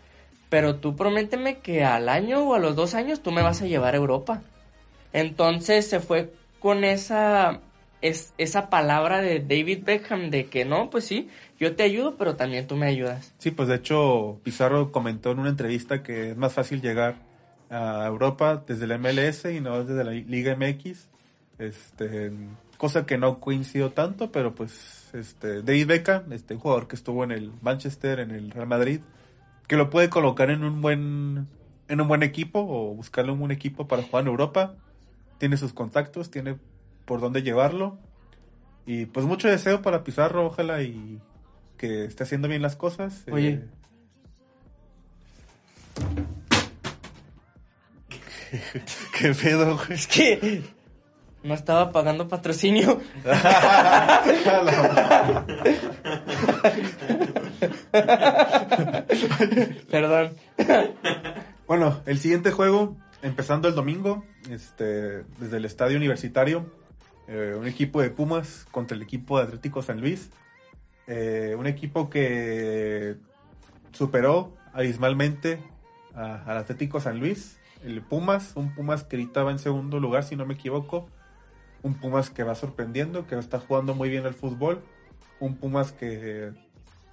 pero 0.49 0.75
tú 0.75 0.97
prométeme 0.97 1.59
que 1.59 1.85
al 1.85 2.09
año 2.09 2.41
o 2.41 2.55
a 2.55 2.59
los 2.59 2.75
dos 2.75 2.93
años 2.93 3.21
tú 3.21 3.31
me 3.31 3.41
vas 3.41 3.61
a 3.61 3.67
llevar 3.67 3.93
a 3.93 3.99
Europa. 3.99 4.41
Entonces 5.13 5.89
se 5.89 6.01
fue 6.01 6.33
con 6.59 6.83
esa, 6.83 7.61
es, 8.01 8.33
esa 8.37 8.69
palabra 8.69 9.21
de 9.21 9.39
David 9.39 9.83
Beckham 9.83 10.29
de 10.29 10.45
que 10.45 10.65
no, 10.65 10.89
pues 10.89 11.05
sí, 11.05 11.29
yo 11.59 11.75
te 11.75 11.83
ayudo, 11.83 12.15
pero 12.17 12.35
también 12.35 12.67
tú 12.67 12.75
me 12.75 12.87
ayudas. 12.87 13.33
Sí, 13.37 13.51
pues 13.51 13.67
de 13.69 13.75
hecho 13.75 14.39
Pizarro 14.43 14.91
comentó 14.91 15.31
en 15.31 15.39
una 15.39 15.49
entrevista 15.49 16.03
que 16.03 16.31
es 16.31 16.37
más 16.37 16.53
fácil 16.53 16.81
llegar 16.81 17.15
a 17.69 18.05
Europa 18.05 18.63
desde 18.65 18.87
la 18.87 18.97
MLS 18.97 19.45
y 19.45 19.59
no 19.59 19.83
desde 19.83 20.03
la 20.03 20.11
Liga 20.11 20.55
MX. 20.55 21.09
Este, 21.59 22.31
cosa 22.77 23.05
que 23.05 23.17
no 23.17 23.39
coincidió 23.39 23.91
tanto, 23.91 24.31
pero 24.31 24.53
pues 24.53 25.09
este 25.13 25.61
David 25.63 25.87
Beckham, 25.87 26.33
este 26.33 26.55
jugador 26.55 26.87
que 26.87 26.95
estuvo 26.95 27.23
en 27.23 27.31
el 27.31 27.51
Manchester, 27.61 28.19
en 28.19 28.31
el 28.31 28.51
Real 28.51 28.67
Madrid, 28.67 28.99
que 29.67 29.75
lo 29.75 29.89
puede 29.89 30.09
colocar 30.09 30.49
en 30.51 30.63
un 30.63 30.81
buen 30.81 31.47
en 31.89 32.01
un 32.01 32.07
buen 32.07 32.21
equipo 32.23 32.59
o 32.59 32.93
buscarle 32.93 33.31
un 33.31 33.39
buen 33.39 33.51
equipo 33.51 33.87
para 33.87 34.03
jugar 34.03 34.23
en 34.23 34.29
Europa. 34.29 34.75
Tiene 35.39 35.57
sus 35.57 35.73
contactos, 35.73 36.29
tiene 36.29 36.57
por 37.07 37.21
dónde 37.21 37.41
llevarlo. 37.41 37.97
Y 38.85 39.07
pues 39.07 39.25
mucho 39.25 39.47
deseo 39.47 39.81
para 39.81 40.03
Pizarro, 40.03 40.45
ojalá 40.45 40.83
y 40.83 41.19
que 41.77 42.05
esté 42.05 42.23
haciendo 42.23 42.47
bien 42.47 42.61
las 42.61 42.75
cosas. 42.75 43.23
Oye. 43.31 43.63
Eh, 48.51 48.51
¿Qué 49.19 49.33
pedo, 49.33 49.77
güey? 49.77 49.93
Es 49.93 50.07
que 50.07 50.61
no 51.43 51.53
estaba 51.53 51.91
pagando 51.91 52.27
patrocinio. 52.27 52.99
Perdón. 59.89 60.33
Bueno, 61.67 62.01
el 62.05 62.19
siguiente 62.19 62.51
juego, 62.51 62.95
empezando 63.21 63.67
el 63.67 63.75
domingo, 63.75 64.23
este, 64.49 65.23
desde 65.39 65.57
el 65.57 65.65
estadio 65.65 65.97
universitario, 65.97 66.71
eh, 67.27 67.55
un 67.59 67.67
equipo 67.67 68.01
de 68.01 68.09
Pumas 68.09 68.65
contra 68.71 68.95
el 68.95 69.03
equipo 69.03 69.37
de 69.37 69.43
Atlético 69.43 69.81
San 69.81 69.99
Luis. 69.99 70.29
Eh, 71.07 71.55
un 71.57 71.67
equipo 71.67 72.09
que 72.09 73.17
superó 73.91 74.55
abismalmente 74.73 75.59
al 76.13 76.57
Atlético 76.57 76.99
San 76.99 77.19
Luis. 77.19 77.59
El 77.83 78.01
Pumas, 78.01 78.53
un 78.55 78.73
Pumas 78.73 79.03
que 79.03 79.17
ahorita 79.17 79.43
va 79.43 79.51
en 79.51 79.59
segundo 79.59 79.99
lugar, 79.99 80.23
si 80.23 80.35
no 80.35 80.45
me 80.45 80.53
equivoco. 80.53 81.09
Un 81.83 81.95
Pumas 81.95 82.29
que 82.29 82.43
va 82.43 82.55
sorprendiendo, 82.55 83.27
que 83.27 83.37
está 83.37 83.59
jugando 83.59 83.93
muy 83.93 84.09
bien 84.09 84.25
al 84.25 84.33
fútbol. 84.33 84.81
Un 85.39 85.57
Pumas 85.57 85.91
que, 85.91 86.51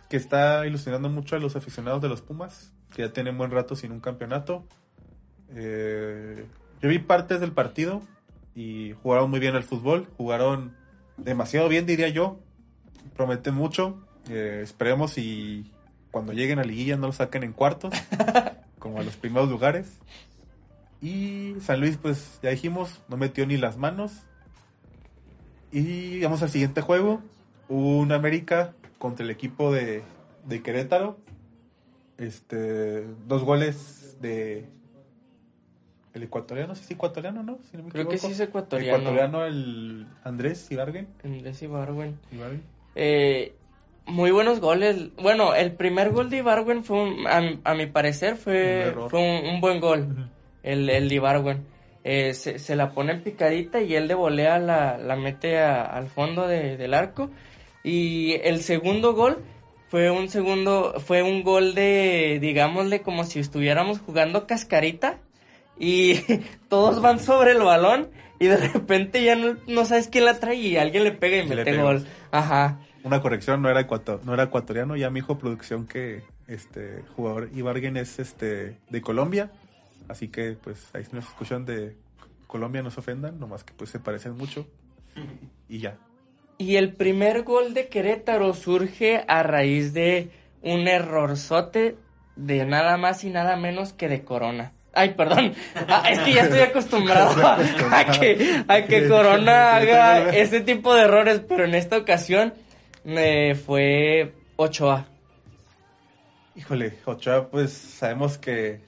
que 0.08 0.16
está 0.16 0.66
ilusionando 0.66 1.08
mucho 1.08 1.36
a 1.36 1.38
los 1.40 1.56
aficionados 1.56 2.00
de 2.00 2.08
los 2.08 2.22
Pumas, 2.22 2.72
que 2.94 3.02
ya 3.02 3.12
tienen 3.12 3.36
buen 3.36 3.50
rato 3.50 3.76
sin 3.76 3.92
un 3.92 4.00
campeonato. 4.00 4.64
Eh, 5.50 6.46
yo 6.80 6.88
vi 6.88 6.98
partes 6.98 7.40
del 7.40 7.52
partido 7.52 8.02
y 8.54 8.94
jugaron 9.02 9.30
muy 9.30 9.40
bien 9.40 9.54
al 9.54 9.64
fútbol. 9.64 10.08
Jugaron 10.16 10.76
demasiado 11.16 11.68
bien, 11.68 11.86
diría 11.86 12.08
yo. 12.08 12.38
Promete 13.16 13.50
mucho. 13.50 14.04
Eh, 14.28 14.60
esperemos 14.62 15.18
y 15.18 15.70
cuando 16.10 16.32
lleguen 16.32 16.58
a 16.58 16.64
liguilla 16.64 16.96
no 16.96 17.08
lo 17.08 17.12
saquen 17.12 17.42
en 17.42 17.52
cuartos, 17.52 17.92
como 18.78 19.00
a 19.00 19.02
los 19.02 19.16
primeros 19.16 19.48
lugares. 19.48 19.98
Y 21.02 21.56
San 21.60 21.80
Luis, 21.80 21.98
pues 21.98 22.38
ya 22.42 22.50
dijimos, 22.50 23.02
no 23.08 23.16
metió 23.16 23.46
ni 23.46 23.56
las 23.56 23.76
manos. 23.76 24.12
Y 25.72 26.20
vamos 26.22 26.42
al 26.42 26.50
siguiente 26.50 26.80
juego. 26.80 27.20
Un 27.68 28.12
América 28.12 28.74
contra 28.98 29.24
el 29.24 29.30
equipo 29.30 29.72
de, 29.72 30.02
de 30.46 30.62
Querétaro. 30.62 31.18
Este, 32.16 33.04
dos 33.26 33.42
goles 33.42 34.16
de 34.20 34.68
el 36.14 36.22
ecuatoriano, 36.22 36.74
sí 36.74 36.82
es 36.84 36.90
ecuatoriano, 36.92 37.42
¿no? 37.42 37.58
Si 37.70 37.76
no 37.76 37.84
me 37.84 37.90
Creo 37.90 38.08
que 38.08 38.18
sí 38.18 38.28
es 38.28 38.40
El 38.40 38.48
ecuatoriano. 38.48 38.98
ecuatoriano, 38.98 39.44
el 39.44 40.06
Andrés 40.22 40.70
Ibargüen. 40.70 41.08
Andrés 41.24 41.60
Ibargüen. 41.62 42.18
Ibargüen. 42.32 42.62
Eh, 42.94 43.52
muy 44.06 44.30
buenos 44.30 44.60
goles. 44.60 45.14
Bueno, 45.20 45.54
el 45.54 45.72
primer 45.72 46.10
gol 46.10 46.30
de 46.30 46.38
Ibargüen 46.38 46.84
fue, 46.84 47.02
un- 47.02 47.26
a, 47.26 47.42
a 47.64 47.74
mi 47.74 47.86
parecer, 47.86 48.34
Un 48.34 48.38
fue, 48.38 48.80
error. 48.82 49.10
fue 49.10 49.20
un, 49.20 49.46
un 49.48 49.60
buen 49.60 49.80
gol. 49.80 50.30
El, 50.62 50.88
el 50.88 51.08
de 51.08 51.14
Ibargüen. 51.16 51.64
Eh, 52.04 52.34
se, 52.34 52.58
se 52.58 52.76
la 52.76 52.90
pone 52.92 53.12
en 53.12 53.22
picadita 53.22 53.80
y 53.80 53.94
él 53.94 54.08
de 54.08 54.14
volea 54.14 54.58
la, 54.58 54.98
la 54.98 55.16
mete 55.16 55.58
a- 55.58 55.84
al 55.84 56.06
fondo 56.08 56.46
de- 56.46 56.76
del 56.76 56.94
arco. 56.94 57.30
Y 57.82 58.34
el 58.44 58.60
segundo 58.60 59.14
gol 59.14 59.38
fue 59.88 60.10
un 60.10 60.28
segundo, 60.28 60.94
fue 61.00 61.22
un 61.22 61.42
gol 61.42 61.74
de, 61.74 62.38
digámosle, 62.40 63.02
como 63.02 63.24
si 63.24 63.40
estuviéramos 63.40 64.00
jugando 64.00 64.46
cascarita. 64.46 65.18
Y 65.78 66.14
todos 66.68 67.00
van 67.02 67.18
sobre 67.20 67.52
el 67.52 67.62
balón 67.62 68.08
y 68.38 68.46
de 68.46 68.56
repente 68.56 69.22
ya 69.24 69.36
no, 69.36 69.56
no 69.66 69.84
sabes 69.84 70.08
quién 70.08 70.24
la 70.24 70.38
trae 70.40 70.56
y 70.56 70.76
alguien 70.76 71.04
le 71.04 71.12
pega 71.12 71.36
y 71.38 71.40
Y 71.40 71.46
mete 71.46 71.76
gol. 71.76 72.06
Ajá. 72.30 72.80
Una 73.02 73.20
corrección, 73.20 73.60
no 73.60 73.68
era, 73.68 73.80
ecuato- 73.86 74.20
no 74.24 74.32
era 74.34 74.44
ecuatoriano, 74.44 74.96
ya 74.96 75.10
me 75.10 75.20
dijo 75.20 75.36
producción 75.38 75.86
que 75.86 76.22
este 76.48 77.02
jugador 77.16 77.50
Ibargüen 77.54 77.96
es 77.96 78.18
este 78.18 78.78
de 78.88 79.00
Colombia, 79.02 79.50
así 80.08 80.28
que 80.28 80.52
pues 80.52 80.88
ahí 80.94 81.04
nos 81.12 81.24
escuchan 81.24 81.64
de 81.66 81.96
Colombia 82.46 82.82
no 82.82 82.90
se 82.90 83.00
ofendan, 83.00 83.38
nomás 83.38 83.62
que 83.64 83.72
pues 83.74 83.90
se 83.90 83.98
parecen 83.98 84.36
mucho 84.36 84.66
y 85.68 85.78
ya. 85.80 85.96
Y 86.56 86.76
el 86.76 86.92
primer 86.94 87.42
gol 87.42 87.74
de 87.74 87.88
Querétaro 87.88 88.54
surge 88.54 89.24
a 89.28 89.42
raíz 89.42 89.92
de 89.92 90.30
un 90.62 90.86
errorzote 90.88 91.96
de 92.36 92.64
nada 92.64 92.96
más 92.96 93.24
y 93.24 93.30
nada 93.30 93.56
menos 93.56 93.92
que 93.92 94.08
de 94.08 94.24
Corona. 94.24 94.72
Ay, 94.94 95.14
perdón. 95.14 95.54
Ah, 95.88 96.08
es 96.10 96.20
que 96.20 96.32
ya 96.32 96.44
estoy 96.44 96.60
acostumbrado 96.70 97.46
a, 97.46 97.58
a 97.98 98.04
que, 98.06 98.64
a 98.66 98.82
que 98.82 99.08
Corona 99.08 99.76
haga 99.76 100.30
ese 100.30 100.60
tipo 100.60 100.94
de 100.94 101.02
errores, 101.02 101.42
pero 101.48 101.64
en 101.64 101.74
esta 101.74 101.98
ocasión 101.98 102.54
me 103.04 103.54
fue 103.54 104.32
Ochoa. 104.56 105.06
Híjole, 106.56 106.98
Ochoa 107.04 107.48
pues 107.50 107.72
sabemos 107.72 108.38
que 108.38 108.80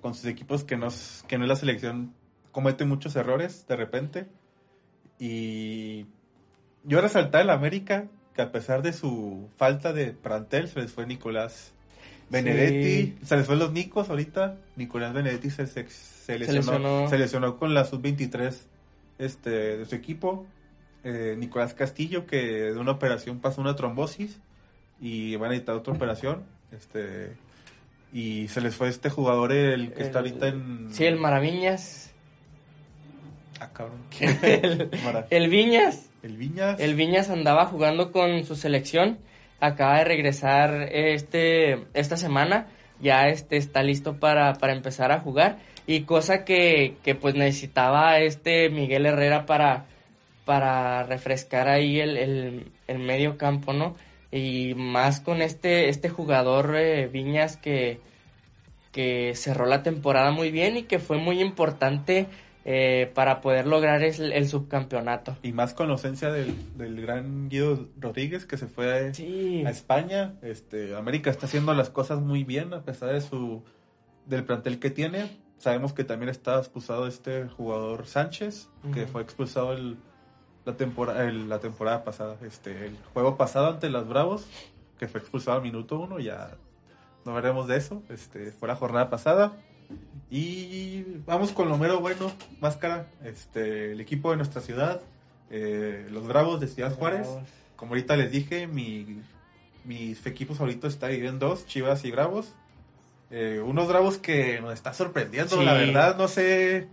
con 0.00 0.14
sus 0.14 0.26
equipos 0.26 0.64
que, 0.64 0.76
nos, 0.76 1.24
que 1.26 1.38
no 1.38 1.44
es 1.44 1.48
la 1.48 1.56
selección 1.56 2.14
comete 2.52 2.84
muchos 2.84 3.16
errores 3.16 3.66
de 3.66 3.76
repente 3.76 4.26
y 5.18 6.06
yo 6.84 7.00
resaltar 7.00 7.42
el 7.42 7.50
América 7.50 8.06
que 8.34 8.42
a 8.42 8.52
pesar 8.52 8.82
de 8.82 8.92
su 8.92 9.48
falta 9.56 9.92
de 9.92 10.12
plantel 10.12 10.68
se 10.68 10.80
les 10.80 10.92
fue 10.92 11.06
Nicolás 11.06 11.73
Benedetti, 12.30 13.16
se 13.24 13.36
les 13.36 13.46
fue 13.46 13.56
los 13.56 13.72
Nicos 13.72 14.08
ahorita. 14.10 14.56
Nicolás 14.76 15.12
Benedetti 15.12 15.50
se, 15.50 15.66
se- 15.66 15.88
se 15.88 16.38
lesionó, 16.38 16.58
lesionó. 16.60 17.08
se 17.08 17.18
lesionó 17.18 17.58
con 17.58 17.74
la 17.74 17.84
sub-23 17.84 18.54
este, 19.18 19.50
de 19.78 19.84
su 19.86 19.94
equipo. 19.94 20.46
Eh, 21.04 21.36
Nicolás 21.38 21.74
Castillo, 21.74 22.26
que 22.26 22.40
de 22.72 22.78
una 22.78 22.92
operación 22.92 23.40
pasó 23.40 23.60
una 23.60 23.76
trombosis 23.76 24.38
y 25.00 25.36
van 25.36 25.48
a 25.48 25.50
necesitar 25.50 25.74
otra 25.76 25.92
operación. 25.92 26.42
Este, 26.72 27.32
y 28.12 28.48
se 28.48 28.60
les 28.62 28.74
fue 28.74 28.88
este 28.88 29.10
jugador, 29.10 29.52
el 29.52 29.92
que 29.92 30.02
está 30.02 30.20
ahorita 30.20 30.48
en. 30.48 30.88
Sí, 30.92 31.04
el 31.04 31.16
Maraviñas. 31.18 32.10
Ah, 33.60 33.70
cabrón. 33.72 33.98
El 35.30 35.48
Viñas. 35.48 36.08
el 36.22 36.36
Viñas. 36.36 36.80
El 36.80 36.94
Viñas 36.96 37.30
andaba 37.30 37.66
jugando 37.66 38.10
con 38.10 38.44
su 38.44 38.56
selección. 38.56 39.18
Acaba 39.64 39.98
de 39.98 40.04
regresar 40.04 40.88
este 40.92 41.86
esta 41.94 42.16
semana. 42.16 42.66
Ya 43.00 43.28
este 43.28 43.56
está 43.56 43.82
listo 43.82 44.20
para, 44.20 44.54
para 44.54 44.74
empezar 44.74 45.10
a 45.10 45.20
jugar. 45.20 45.58
Y 45.86 46.02
cosa 46.02 46.44
que, 46.44 46.96
que 47.02 47.14
pues 47.14 47.34
necesitaba 47.34 48.18
este 48.18 48.70
Miguel 48.70 49.06
Herrera 49.06 49.46
para, 49.46 49.86
para 50.44 51.02
refrescar 51.04 51.68
ahí 51.68 52.00
el, 52.00 52.16
el, 52.16 52.72
el 52.86 52.98
medio 52.98 53.36
campo, 53.38 53.72
¿no? 53.72 53.94
Y 54.30 54.74
más 54.74 55.20
con 55.20 55.42
este, 55.42 55.88
este 55.88 56.08
jugador 56.08 56.74
eh, 56.76 57.06
Viñas 57.06 57.56
que, 57.56 58.00
que 58.92 59.34
cerró 59.34 59.66
la 59.66 59.82
temporada 59.82 60.30
muy 60.30 60.50
bien 60.50 60.76
y 60.76 60.82
que 60.84 60.98
fue 60.98 61.18
muy 61.18 61.40
importante 61.40 62.26
eh, 62.66 63.10
para 63.14 63.42
poder 63.42 63.66
lograr 63.66 64.02
el, 64.02 64.48
subcampeonato. 64.48 65.36
Y 65.42 65.52
más 65.52 65.74
con 65.74 65.88
la 65.88 65.92
ausencia 65.92 66.32
del, 66.32 66.54
del 66.78 67.00
gran 67.02 67.50
Guido 67.50 67.88
Rodríguez 68.00 68.46
que 68.46 68.56
se 68.56 68.66
fue 68.66 68.90
a, 68.90 69.70
España. 69.70 70.34
Este, 70.40 70.96
América 70.96 71.30
está 71.30 71.44
haciendo 71.44 71.74
las 71.74 71.90
cosas 71.90 72.20
muy 72.20 72.42
bien 72.42 72.72
a 72.72 72.82
pesar 72.82 73.12
de 73.12 73.20
su 73.20 73.62
del 74.24 74.44
plantel 74.44 74.78
que 74.78 74.90
tiene. 74.90 75.38
Sabemos 75.58 75.92
que 75.92 76.04
también 76.04 76.30
está 76.30 76.58
expulsado 76.58 77.06
este 77.06 77.48
jugador 77.48 78.06
Sánchez, 78.06 78.70
que 78.92 79.06
fue 79.06 79.22
expulsado 79.22 79.72
el, 79.72 79.98
la, 80.64 80.76
temporada, 80.76 81.30
la 81.30 81.58
temporada 81.58 82.02
pasada. 82.02 82.38
Este, 82.42 82.86
el 82.86 82.96
juego 83.12 83.36
pasado 83.36 83.68
ante 83.68 83.90
los 83.90 84.08
Bravos, 84.08 84.46
que 84.98 85.06
fue 85.06 85.20
expulsado 85.20 85.58
al 85.58 85.62
minuto 85.62 85.98
uno, 85.98 86.18
ya 86.18 86.56
no 87.24 87.34
veremos 87.34 87.66
de 87.66 87.76
eso. 87.76 88.02
Este, 88.08 88.52
fue 88.52 88.68
la 88.68 88.76
jornada 88.76 89.10
pasada. 89.10 89.52
Y 90.30 91.04
vamos 91.26 91.52
con 91.52 91.68
lo 91.68 91.78
mero 91.78 92.00
bueno, 92.00 92.32
máscara. 92.60 93.06
Este, 93.24 93.92
el 93.92 94.00
equipo 94.00 94.30
de 94.30 94.36
nuestra 94.36 94.60
ciudad, 94.60 95.00
eh, 95.50 96.06
los 96.10 96.26
Bravos 96.26 96.60
de 96.60 96.68
Ciudad 96.68 96.94
Juárez. 96.94 97.28
Como 97.76 97.92
ahorita 97.92 98.16
les 98.16 98.32
dije, 98.32 98.66
mi, 98.66 99.22
mis 99.84 100.24
equipos 100.26 100.58
favoritos 100.58 100.94
están 100.94 101.12
en 101.12 101.38
dos, 101.38 101.66
Chivas 101.66 102.04
y 102.04 102.10
Bravos. 102.10 102.52
Eh, 103.30 103.60
unos 103.64 103.88
Bravos 103.88 104.18
que 104.18 104.60
nos 104.60 104.72
está 104.74 104.92
sorprendiendo, 104.92 105.62
la 105.62 105.74
verdad, 105.74 106.16
no 106.16 106.28
sé, 106.28 106.88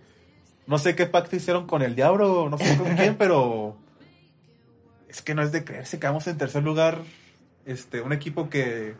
no 0.67 0.77
sé 0.77 0.95
qué 0.95 1.05
pacto 1.05 1.35
hicieron 1.35 1.67
con 1.67 1.81
el 1.81 1.95
diablo, 1.95 2.49
no 2.49 2.57
sé 2.57 2.77
con 2.77 2.95
quién, 2.95 3.15
pero 3.19 3.75
es 5.07 5.21
que 5.21 5.35
no 5.35 5.41
es 5.41 5.51
de 5.51 5.63
creerse 5.63 5.99
que 5.99 6.07
vamos 6.07 6.25
en 6.27 6.37
tercer 6.37 6.63
lugar, 6.63 6.99
este, 7.65 8.01
un 8.01 8.13
equipo 8.13 8.49
que 8.49 8.95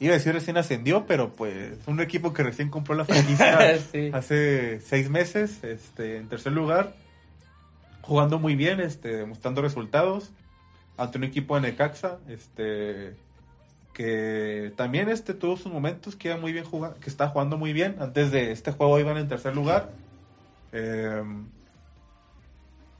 iba 0.00 0.14
a 0.14 0.18
decir 0.18 0.32
recién 0.32 0.56
ascendió, 0.56 1.06
pero 1.06 1.32
pues 1.32 1.78
un 1.86 2.00
equipo 2.00 2.32
que 2.32 2.42
recién 2.42 2.70
compró 2.70 2.94
la 2.94 3.04
franquicia 3.06 3.78
hace 4.12 4.80
seis 4.80 5.10
meses, 5.10 5.62
este, 5.64 6.18
en 6.18 6.28
tercer 6.28 6.52
lugar, 6.52 6.94
jugando 8.02 8.38
muy 8.38 8.54
bien, 8.54 8.80
este, 8.80 9.16
demostrando 9.16 9.62
resultados 9.62 10.30
ante 10.96 11.18
un 11.18 11.24
equipo 11.24 11.54
de 11.54 11.62
Necaxa, 11.62 12.18
este, 12.28 13.16
que 13.92 14.72
también 14.76 15.08
este 15.08 15.34
tuvo 15.34 15.56
sus 15.56 15.72
momentos 15.72 16.16
que 16.16 16.28
iba 16.28 16.36
muy 16.36 16.52
bien 16.52 16.64
jugando, 16.64 16.98
que 17.00 17.08
está 17.08 17.28
jugando 17.28 17.56
muy 17.56 17.72
bien. 17.72 17.96
Antes 18.00 18.30
de 18.30 18.52
este 18.52 18.72
juego 18.72 18.98
iban 18.98 19.16
en 19.16 19.28
tercer 19.28 19.54
lugar. 19.54 19.90
Em, 20.72 21.46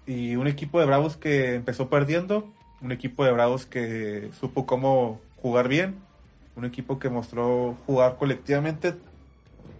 y 0.06 0.36
un 0.36 0.46
equipo 0.46 0.80
de 0.80 0.86
Bravos 0.86 1.16
que 1.16 1.54
empezó 1.54 1.88
perdiendo, 1.88 2.52
un 2.80 2.92
equipo 2.92 3.24
de 3.24 3.32
Bravos 3.32 3.66
que 3.66 4.30
supo 4.38 4.66
cómo 4.66 5.20
jugar 5.36 5.68
bien, 5.68 5.96
un 6.56 6.64
equipo 6.64 6.98
que 6.98 7.08
mostró 7.08 7.76
jugar 7.86 8.16
colectivamente, 8.16 8.94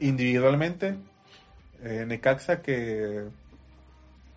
individualmente. 0.00 0.96
Eh, 1.82 2.04
Necaxa 2.06 2.62
que 2.62 3.24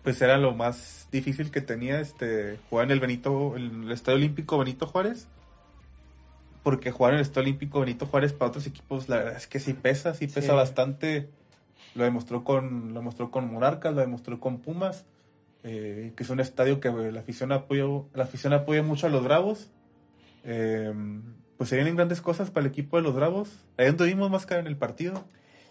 pues 0.02 0.22
era 0.22 0.38
lo 0.38 0.54
más 0.54 1.08
difícil 1.10 1.50
que 1.50 1.60
tenía 1.60 2.00
este 2.00 2.58
jugar 2.70 2.86
en 2.86 2.92
el 2.92 3.00
Benito, 3.00 3.56
el 3.56 3.90
Estadio 3.90 4.16
Olímpico 4.16 4.58
Benito 4.58 4.86
Juárez. 4.86 5.28
Porque 6.62 6.90
jugar 6.90 7.12
en 7.12 7.18
el 7.18 7.22
Estadio 7.22 7.48
Olímpico 7.48 7.80
Benito 7.80 8.06
Juárez 8.06 8.32
para 8.32 8.50
otros 8.50 8.66
equipos, 8.66 9.08
la 9.08 9.16
verdad 9.16 9.36
es 9.36 9.46
que 9.46 9.60
sí 9.60 9.74
pesa, 9.74 10.14
sí 10.14 10.26
pesa 10.26 10.54
bastante. 10.54 11.28
Lo 11.94 12.04
demostró 12.04 12.44
con, 12.44 12.94
lo 12.94 13.00
demostró 13.00 13.30
con 13.30 13.52
Monarcas, 13.52 13.94
lo 13.94 14.00
demostró 14.00 14.38
con 14.40 14.58
Pumas, 14.58 15.04
eh, 15.62 16.12
que 16.16 16.22
es 16.22 16.30
un 16.30 16.40
estadio 16.40 16.80
que 16.80 16.90
la 16.90 17.20
afición 17.20 17.52
apoya, 17.52 17.84
la 18.14 18.24
afición 18.24 18.52
apoya 18.52 18.82
mucho 18.82 19.06
a 19.06 19.10
los 19.10 19.24
Bravos. 19.24 19.70
Eh, 20.44 20.92
pues 21.58 21.68
se 21.68 21.76
vienen 21.76 21.96
grandes 21.96 22.22
cosas 22.22 22.50
para 22.50 22.64
el 22.66 22.72
equipo 22.72 22.96
de 22.96 23.02
los 23.02 23.14
Bravos. 23.14 23.50
Ahí 23.76 23.92
tuvimos 23.92 24.30
máscara 24.30 24.60
en 24.60 24.68
el 24.68 24.76
partido. 24.76 25.24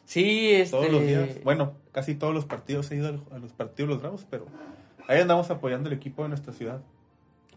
Sí, 0.03 0.51
este... 0.51 0.71
Todos 0.71 0.91
los 0.91 1.01
días. 1.01 1.41
Bueno, 1.43 1.75
casi 1.93 2.13
todos 2.13 2.33
los 2.33 2.45
partidos 2.45 2.91
he 2.91 2.97
ido 2.97 3.25
a 3.31 3.39
los 3.39 3.53
partidos 3.53 3.87
de 3.87 3.93
los 3.95 4.01
Bravos, 4.01 4.27
pero 4.29 4.45
ahí 5.07 5.21
andamos 5.21 5.49
apoyando 5.49 5.89
el 5.89 5.95
equipo 5.95 6.23
de 6.23 6.29
nuestra 6.29 6.53
ciudad. 6.53 6.81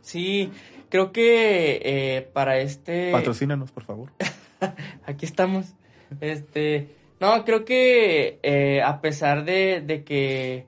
Sí, 0.01 0.51
creo 0.89 1.13
que 1.13 1.81
eh, 1.85 2.23
para 2.33 2.59
este... 2.59 3.11
Patrocínanos, 3.11 3.73
por 3.73 3.85
favor. 3.85 4.13
Aquí 5.05 5.27
estamos. 5.27 5.75
Este, 6.21 6.89
no, 7.19 7.45
creo 7.45 7.65
que 7.65 8.39
eh, 8.43 8.81
a 8.83 9.01
pesar 9.01 9.45
de, 9.45 9.81
de 9.81 10.05
que 10.05 10.67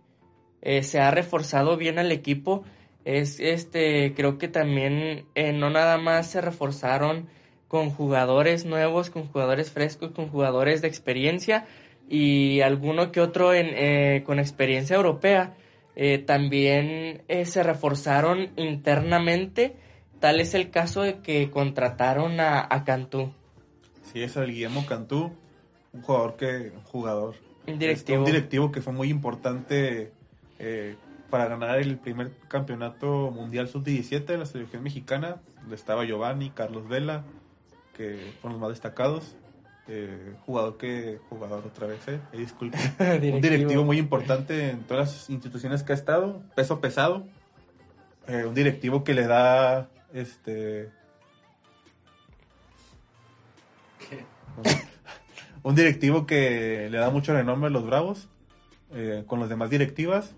eh, 0.63 0.83
se 0.83 1.01
ha 1.01 1.13
reforzado 1.13 1.77
bien 1.77 2.01
al 2.01 2.11
equipo, 2.11 2.65
es 3.05 3.39
este, 3.39 4.15
creo 4.15 4.39
que 4.39 4.49
también 4.49 5.27
no 5.55 5.71
nada 5.71 5.99
más 5.99 6.29
se 6.29 6.41
reforzaron 6.41 7.29
con 7.73 7.89
jugadores 7.89 8.67
nuevos, 8.67 9.09
con 9.09 9.27
jugadores 9.29 9.71
frescos, 9.71 10.11
con 10.11 10.29
jugadores 10.29 10.83
de 10.83 10.89
experiencia 10.89 11.65
y 12.07 12.61
alguno 12.61 13.11
que 13.13 13.23
otro 13.23 13.55
en, 13.55 13.69
eh, 13.71 14.25
con 14.27 14.39
experiencia 14.39 14.95
europea. 14.95 15.55
Eh, 15.97 16.19
también 16.19 17.23
eh, 17.29 17.47
se 17.47 17.63
reforzaron 17.63 18.51
internamente. 18.57 19.75
Tal 20.21 20.39
es 20.39 20.53
el 20.53 20.69
caso 20.69 21.01
de 21.01 21.21
que 21.21 21.49
contrataron 21.49 22.41
a, 22.41 22.67
a 22.69 22.85
Cantú. 22.85 23.33
Sí, 24.03 24.23
es 24.23 24.37
el 24.37 24.53
Guillermo 24.53 24.85
Cantú, 24.85 25.33
un 25.95 26.03
jugador 26.03 26.37
que, 26.37 26.73
un 26.77 26.83
jugador, 26.83 27.37
un 27.67 27.79
directivo, 27.79 28.19
un 28.19 28.27
directivo 28.27 28.71
que 28.71 28.83
fue 28.83 28.93
muy 28.93 29.09
importante 29.09 30.13
para 31.31 31.47
ganar 31.47 31.79
el 31.79 31.97
primer 31.97 32.33
campeonato 32.49 33.31
mundial 33.31 33.67
sub-17 33.67 34.27
de 34.27 34.37
la 34.37 34.45
selección 34.45 34.83
mexicana, 34.83 35.41
donde 35.63 35.77
estaba 35.77 36.05
Giovanni, 36.05 36.51
Carlos 36.51 36.87
Vela, 36.87 37.25
que 37.93 38.35
fueron 38.41 38.59
los 38.59 38.61
más 38.61 38.71
destacados. 38.71 39.37
Eh, 39.89 40.35
jugador 40.47 40.77
que 40.77 41.19
jugador 41.29 41.67
otra 41.67 41.89
vez, 41.89 42.07
eh, 42.07 42.21
disculpe. 42.33 42.79
un 42.99 43.41
directivo 43.41 43.85
muy 43.85 43.99
importante 43.99 44.71
en 44.71 44.85
todas 44.85 45.13
las 45.13 45.31
instituciones 45.31 45.83
que 45.83 45.93
ha 45.93 45.97
estado, 45.97 46.41
peso 46.55 46.81
pesado. 46.81 47.27
Eh, 48.29 48.45
un 48.47 48.55
directivo 48.55 49.03
que 49.03 49.15
le 49.15 49.27
da 49.27 49.89
este 50.13 50.91
un 55.65 55.75
directivo 55.75 56.27
que 56.27 56.89
le 56.89 56.99
da 56.99 57.11
mucho 57.11 57.33
renombre 57.33 57.67
a 57.67 57.71
los 57.71 57.85
Bravos 57.85 58.29
eh, 58.95 59.25
con 59.27 59.41
las 59.41 59.49
demás 59.49 59.71
directivas. 59.71 60.37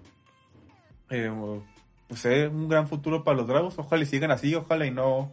pues 1.09 2.25
un 2.25 2.69
gran 2.69 2.89
futuro 2.89 3.25
para 3.25 3.37
los 3.37 3.47
Bravos. 3.47 3.79
Ojalá 3.79 4.03
y 4.03 4.07
sigan 4.07 4.31
así, 4.31 4.55
ojalá 4.55 4.87
y 4.87 4.91
no 4.91 5.31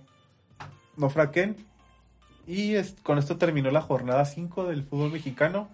no 0.97 1.09
fraquen 1.09 1.70
y 2.51 2.75
con 3.03 3.17
esto 3.17 3.37
terminó 3.37 3.71
la 3.71 3.79
jornada 3.79 4.25
5 4.25 4.67
del 4.67 4.83
fútbol 4.83 5.09
mexicano. 5.09 5.69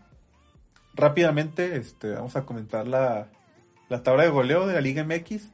Rápidamente 0.94 1.76
este, 1.76 2.12
vamos 2.12 2.36
a 2.36 2.46
comentar 2.46 2.88
la, 2.88 3.30
tabla 4.04 4.22
de 4.22 4.30
goleo 4.30 4.68
de 4.68 4.76
la 4.76 4.82
Liga 4.82 5.04
MX. 5.04 5.48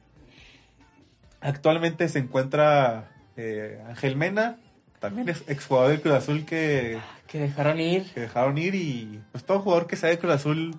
Actualmente 1.40 2.10
se 2.10 2.18
encuentra 2.18 3.10
eh, 3.38 3.82
Ángel 3.88 4.16
Mena, 4.16 4.58
también 5.00 5.30
es 5.30 5.44
exjugador 5.48 5.92
del 5.92 6.02
Cruz 6.02 6.14
Azul 6.14 6.44
que, 6.44 6.98
que 7.26 7.38
dejaron 7.38 7.80
ir. 7.80 8.04
Que 8.12 8.20
dejaron 8.20 8.58
ir 8.58 8.74
y 8.74 9.22
pues 9.32 9.44
todo 9.44 9.60
jugador 9.60 9.86
que 9.86 9.96
sabe 9.96 10.18
Cruz 10.18 10.34
Azul 10.34 10.76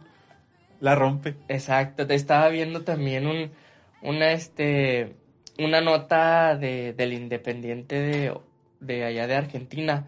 la 0.79 0.93
rompe. 0.93 1.35
Exacto, 1.47 2.05
te 2.05 2.13
estaba 2.13 2.49
viendo 2.49 2.83
también 2.83 3.25
un, 3.25 3.49
una, 4.03 4.31
este, 4.31 5.15
una 5.57 5.81
nota 5.81 6.55
de, 6.55 6.93
del 6.93 7.13
Independiente 7.13 7.99
de, 7.99 8.37
de 8.79 9.05
allá 9.05 9.25
de 9.25 9.35
Argentina 9.37 10.05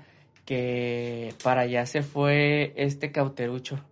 que 0.47 1.33
para 1.43 1.61
allá 1.61 1.85
se 1.85 2.01
fue 2.01 2.73
este 2.77 3.11
cauterucho. 3.11 3.83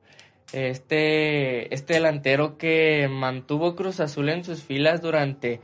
Este, 0.54 1.74
este 1.76 1.96
delantero 1.96 2.58
que 2.58 3.10
mantuvo 3.12 3.76
Cruz 3.76 4.00
Azul 4.00 4.30
en 4.30 4.46
sus 4.46 4.64
filas 4.64 5.02
durante 5.02 5.60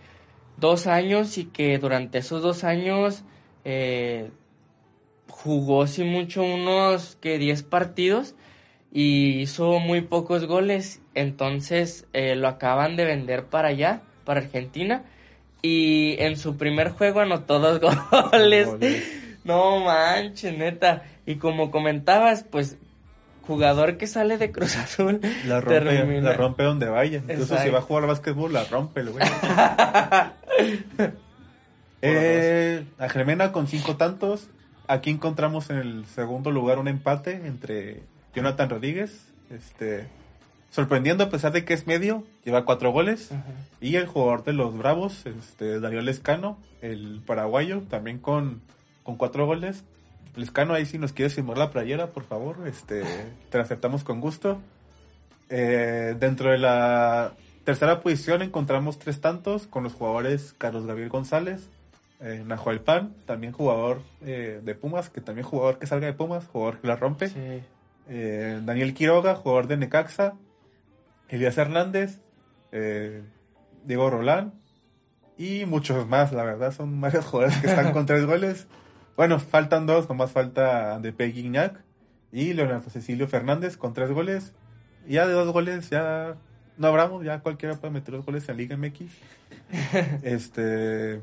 dos 0.58 0.88
años 0.88 1.38
y 1.38 1.46
que 1.46 1.78
durante 1.78 2.18
esos 2.18 2.42
dos 2.42 2.66
años 2.66 3.24
eh, 3.64 4.32
jugó 5.30 5.88
sin 5.88 6.08
mucho 6.08 6.44
unos 6.44 7.16
que 7.22 7.38
10 7.38 7.64
partidos 7.64 8.36
y 8.92 9.40
hizo 9.40 9.80
muy 9.80 10.02
pocos 10.02 10.46
goles. 10.46 11.02
Entonces 11.14 12.06
eh, 12.12 12.36
lo 12.36 12.50
acaban 12.50 12.98
de 12.98 13.06
vender 13.06 13.46
para 13.46 13.70
allá, 13.70 14.02
para 14.26 14.42
Argentina. 14.42 15.06
Y 15.62 16.16
en 16.20 16.36
su 16.36 16.58
primer 16.58 16.90
juego 16.90 17.22
anotó 17.22 17.60
dos 17.60 17.80
goles. 18.32 18.68
No 19.44 19.80
manches, 19.80 20.58
neta. 20.58 21.04
Y 21.26 21.36
como 21.36 21.72
comentabas, 21.72 22.44
pues 22.44 22.78
jugador 23.46 23.98
que 23.98 24.08
sale 24.08 24.38
de 24.38 24.52
Cruz 24.52 24.78
Azul 24.78 25.20
la 25.48 25.60
rompe, 25.62 26.22
la 26.22 26.34
rompe 26.34 26.64
donde 26.64 26.88
vaya. 26.88 27.18
Incluso 27.18 27.58
si 27.58 27.70
va 27.70 27.80
a 27.80 27.82
jugar 27.82 28.04
al 28.04 28.10
básquetbol, 28.10 28.54
la 28.54 28.64
rompe 28.66 29.02
el 29.02 29.10
güey. 29.10 29.26
eh, 32.02 32.86
a 32.98 33.52
con 33.52 33.68
cinco 33.68 33.98
tantos. 33.98 34.48
Aquí 34.88 35.10
encontramos 35.10 35.70
en 35.70 35.78
el 35.78 36.06
segundo 36.06 36.52
lugar 36.52 36.80
un 36.80 36.88
empate 36.88 37.34
entre 37.46 38.04
Jonathan 38.36 38.70
Rodríguez, 38.70 39.28
este, 39.50 40.08
sorprendiendo 40.70 41.24
a 41.24 41.30
pesar 41.30 41.52
de 41.54 41.64
que 41.64 41.74
es 41.74 41.88
medio, 41.88 42.26
lleva 42.44 42.66
cuatro 42.66 42.92
goles. 42.92 43.30
Y 43.80 43.96
el 43.96 44.08
jugador 44.08 44.44
de 44.44 44.54
los 44.54 44.78
Bravos, 44.78 45.26
este, 45.26 45.80
Darío 45.80 46.02
Lescano, 46.02 46.58
el 46.82 47.22
paraguayo, 47.26 47.84
también 47.90 48.20
con 48.20 48.62
con 49.04 49.16
cuatro 49.16 49.46
goles. 49.46 49.84
Lescano, 50.36 50.74
ahí 50.74 50.86
si 50.86 50.98
nos 50.98 51.14
quieres 51.14 51.36
firmar 51.36 51.58
la 51.58 51.72
playera, 51.72 52.08
por 52.08 52.24
favor, 52.24 52.68
este, 52.68 53.04
te 53.50 53.58
la 53.58 53.64
aceptamos 53.64 54.04
con 54.04 54.22
gusto. 54.22 54.62
Eh, 55.50 56.16
dentro 56.20 56.52
de 56.52 56.58
la 56.58 57.34
tercera 57.66 58.00
posición 58.00 58.42
encontramos 58.42 58.98
tres 58.98 59.20
tantos 59.20 59.68
con 59.68 59.84
los 59.84 59.94
jugadores 59.94 60.56
Carlos 60.58 60.86
Gabriel 60.86 61.10
González, 61.10 61.70
eh, 62.22 62.44
Nahuel 62.46 62.80
Pan, 62.80 63.14
también 63.26 63.52
jugador 63.52 64.02
eh, 64.22 64.62
de 64.64 64.76
Pumas, 64.76 65.10
que 65.10 65.20
también 65.20 65.46
jugador 65.46 65.80
que 65.80 65.88
salga 65.88 66.08
de 66.08 66.14
Pumas, 66.14 66.48
jugador 66.48 66.80
que 66.80 66.88
la 66.88 66.96
rompe. 66.96 67.28
Sí. 67.28 67.62
Eh, 68.08 68.60
Daniel 68.64 68.94
Quiroga, 68.94 69.36
jugador 69.36 69.68
de 69.68 69.78
Necaxa. 69.78 70.36
Elías 71.32 71.58
Hernández, 71.58 72.20
eh, 72.72 73.24
Diego 73.86 74.10
Rolán 74.10 74.54
y 75.38 75.66
muchos 75.66 76.08
más, 76.08 76.34
la 76.34 76.44
verdad, 76.44 76.74
son 76.74 77.00
varios 77.02 77.26
jugadores 77.26 77.58
que 77.60 77.68
están 77.68 77.94
con 77.94 78.06
tres 78.06 78.26
goles. 78.26 78.68
Bueno, 79.22 79.40
faltan 79.40 79.86
dos, 79.86 80.10
nomás 80.10 80.32
falta 80.32 80.98
de 80.98 81.12
Guignac 81.12 81.80
y 82.32 82.54
Leonardo 82.54 82.90
Cecilio 82.90 83.28
Fernández 83.28 83.78
con 83.78 83.94
tres 83.94 84.10
goles. 84.10 84.52
Ya 85.08 85.28
de 85.28 85.34
dos 85.34 85.54
goles, 85.54 85.92
ya 85.92 86.38
no 86.76 86.88
hablamos, 86.88 87.24
ya 87.24 87.40
cualquiera 87.42 87.76
puede 87.76 87.94
meter 87.94 88.16
dos 88.16 88.26
goles 88.26 88.50
en 88.50 88.58
Liga 88.58 88.76
MX. 88.78 89.12
este, 90.24 91.22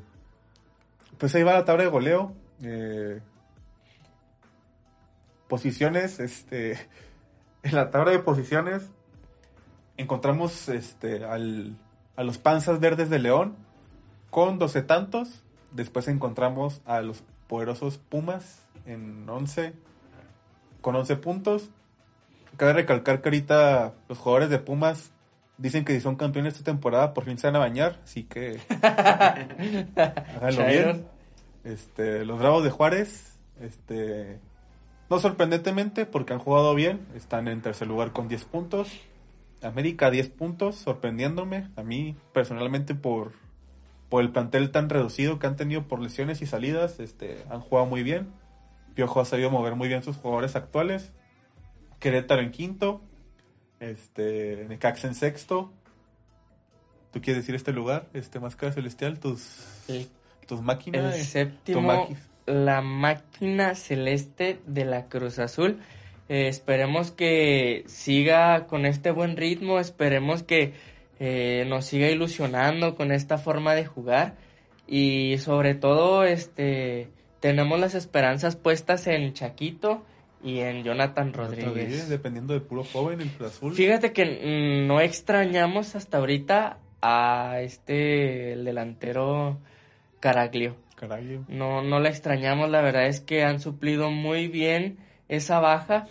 pues 1.18 1.34
ahí 1.34 1.42
va 1.42 1.54
la 1.54 1.64
tabla 1.64 1.82
de 1.82 1.90
goleo. 1.90 2.36
Eh, 2.62 3.20
posiciones, 5.48 6.20
este, 6.20 6.74
en 7.64 7.74
la 7.74 7.90
tabla 7.90 8.12
de 8.12 8.20
posiciones 8.20 8.92
encontramos 9.96 10.68
este, 10.68 11.24
al, 11.24 11.76
a 12.14 12.22
los 12.22 12.38
Panzas 12.38 12.78
Verdes 12.78 13.10
de 13.10 13.18
León 13.18 13.56
con 14.30 14.60
12 14.60 14.82
tantos. 14.82 15.42
Después 15.72 16.06
encontramos 16.06 16.80
a 16.86 17.00
los 17.00 17.24
poderosos 17.48 17.98
Pumas 17.98 18.66
en 18.86 19.28
11 19.28 19.72
con 20.80 20.94
11 20.94 21.16
puntos. 21.16 21.70
Cabe 22.56 22.72
recalcar 22.72 23.20
que 23.20 23.28
ahorita 23.28 23.94
los 24.08 24.18
jugadores 24.18 24.50
de 24.50 24.58
Pumas 24.58 25.10
dicen 25.58 25.84
que 25.84 25.92
si 25.94 26.00
son 26.00 26.16
campeones 26.16 26.54
esta 26.54 26.64
temporada 26.64 27.12
por 27.14 27.24
fin 27.24 27.36
se 27.36 27.48
van 27.48 27.56
a 27.56 27.60
bañar, 27.60 28.00
así 28.04 28.22
que 28.24 28.60
háganlo 30.36 30.66
bien. 30.66 31.06
Este, 31.64 32.24
los 32.24 32.38
Bravos 32.38 32.64
de 32.64 32.70
Juárez, 32.70 33.38
este, 33.60 34.38
no 35.10 35.18
sorprendentemente 35.18 36.06
porque 36.06 36.32
han 36.32 36.38
jugado 36.38 36.74
bien, 36.74 37.06
están 37.14 37.48
en 37.48 37.60
tercer 37.60 37.88
lugar 37.88 38.12
con 38.12 38.28
10 38.28 38.44
puntos. 38.44 38.90
América 39.60 40.10
10 40.10 40.28
puntos, 40.30 40.76
sorprendiéndome 40.76 41.68
a 41.76 41.82
mí 41.82 42.16
personalmente 42.32 42.94
por, 42.94 43.32
por 44.08 44.22
el 44.22 44.30
plantel 44.30 44.70
tan 44.70 44.88
reducido 44.88 45.38
que 45.38 45.46
han 45.46 45.56
tenido 45.56 45.86
por 45.86 46.00
lesiones 46.00 46.40
y 46.42 46.46
salidas, 46.46 47.00
este, 47.00 47.44
han 47.50 47.60
jugado 47.60 47.86
muy 47.86 48.02
bien. 48.02 48.28
Piojo 48.94 49.20
ha 49.20 49.24
sabido 49.24 49.50
mover 49.50 49.74
muy 49.74 49.88
bien 49.88 50.02
sus 50.02 50.16
jugadores 50.16 50.56
actuales. 50.56 51.12
Querétaro 52.00 52.42
en 52.42 52.50
quinto, 52.50 53.02
este, 53.80 54.66
Necaxa 54.68 55.08
en 55.08 55.14
sexto. 55.14 55.72
¿Tú 57.12 57.20
quieres 57.20 57.42
decir 57.42 57.54
este 57.54 57.72
lugar, 57.72 58.08
este 58.12 58.40
Máscara 58.40 58.72
Celestial, 58.72 59.18
tus, 59.18 59.88
El, 59.88 60.08
tus 60.46 60.60
máquinas? 60.62 61.16
el 61.16 61.24
séptimo, 61.24 62.08
la 62.46 62.80
máquina 62.80 63.74
celeste 63.74 64.60
de 64.66 64.84
la 64.84 65.06
Cruz 65.06 65.38
Azul. 65.38 65.78
Eh, 66.28 66.48
esperemos 66.48 67.10
que 67.10 67.84
siga 67.86 68.66
con 68.66 68.84
este 68.84 69.10
buen 69.10 69.36
ritmo, 69.36 69.78
esperemos 69.80 70.42
que 70.42 70.74
eh, 71.20 71.64
nos 71.68 71.84
siga 71.84 72.08
ilusionando 72.08 72.94
con 72.94 73.12
esta 73.12 73.38
forma 73.38 73.74
de 73.74 73.86
jugar 73.86 74.36
y 74.86 75.36
sobre 75.38 75.74
todo 75.74 76.24
este 76.24 77.08
tenemos 77.40 77.78
las 77.78 77.94
esperanzas 77.94 78.56
puestas 78.56 79.06
en 79.06 79.32
Chaquito 79.32 80.04
y 80.42 80.60
en 80.60 80.84
Jonathan 80.84 81.32
Rodríguez. 81.32 82.08
dependiendo 82.08 82.54
de 82.54 82.60
puro 82.60 82.84
joven, 82.84 83.20
el 83.20 83.30
Cruz 83.30 83.48
Azul. 83.48 83.74
Fíjate 83.74 84.12
que 84.12 84.24
mm, 84.24 84.86
no 84.86 85.00
extrañamos 85.00 85.96
hasta 85.96 86.18
ahorita 86.18 86.78
a 87.00 87.60
este 87.60 88.52
el 88.52 88.64
delantero 88.64 89.58
Caraglio. 90.20 90.76
Caray, 90.96 91.40
No, 91.48 91.82
no 91.82 92.00
la 92.00 92.08
extrañamos, 92.08 92.70
la 92.70 92.80
verdad 92.80 93.06
es 93.06 93.20
que 93.20 93.44
han 93.44 93.60
suplido 93.60 94.10
muy 94.10 94.48
bien 94.48 94.98
esa 95.28 95.60
baja 95.60 96.08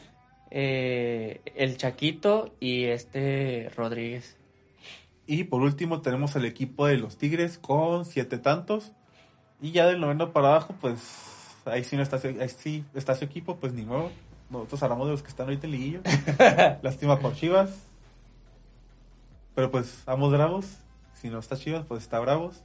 eh, 0.50 1.42
el 1.56 1.76
Chaquito 1.76 2.56
y 2.62 2.86
este 2.86 3.70
Rodríguez. 3.76 4.37
Y 5.28 5.44
por 5.44 5.62
último 5.62 6.02
tenemos 6.02 6.36
el 6.38 6.46
equipo 6.46 6.88
de 6.88 6.98
los 6.98 7.18
Tigres 7.18 7.58
con 7.58 8.06
siete 8.06 8.38
tantos. 8.38 8.94
Y 9.62 9.72
ya 9.72 9.86
del 9.86 10.00
noveno 10.00 10.32
para 10.32 10.48
abajo, 10.48 10.74
pues 10.80 11.02
ahí 11.66 11.84
sí 11.84 11.98
no 11.98 12.04
está 12.04 12.18
su, 12.18 12.28
ahí 12.28 12.50
sí 12.50 12.86
está 12.94 13.14
su 13.14 13.26
equipo, 13.26 13.58
pues 13.58 13.74
ni 13.74 13.84
modo. 13.84 14.10
Nosotros 14.50 14.82
hablamos 14.84 15.08
de 15.08 15.12
los 15.12 15.24
que 15.24 15.28
están 15.28 15.48
ahorita 15.48 15.68
en 15.68 15.72
liguillo. 15.72 16.02
Lástima 16.82 17.20
por 17.20 17.36
Chivas. 17.36 17.70
Pero 19.54 19.70
pues 19.70 20.04
vamos 20.06 20.32
bravos. 20.32 20.66
Si 21.14 21.30
no 21.30 21.40
está 21.40 21.58
Chivas, 21.58 21.86
pues 21.86 22.04
está 22.04 22.20
bravos. 22.20 22.64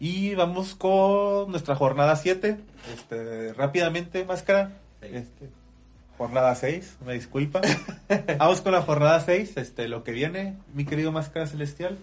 Y 0.00 0.34
vamos 0.34 0.74
con 0.74 1.50
nuestra 1.50 1.76
jornada 1.76 2.16
7. 2.16 2.58
Este, 2.92 3.52
rápidamente, 3.52 4.24
máscara. 4.24 4.72
Este, 5.00 5.48
jornada 6.18 6.54
6, 6.54 6.98
una 7.02 7.12
disculpa. 7.12 7.60
Vamos 8.38 8.60
con 8.60 8.72
la 8.72 8.82
jornada 8.82 9.20
6, 9.20 9.56
este, 9.56 9.88
lo 9.88 10.04
que 10.04 10.12
viene, 10.12 10.56
mi 10.74 10.84
querido 10.84 11.12
Máscara 11.12 11.46
Celestial. 11.46 11.98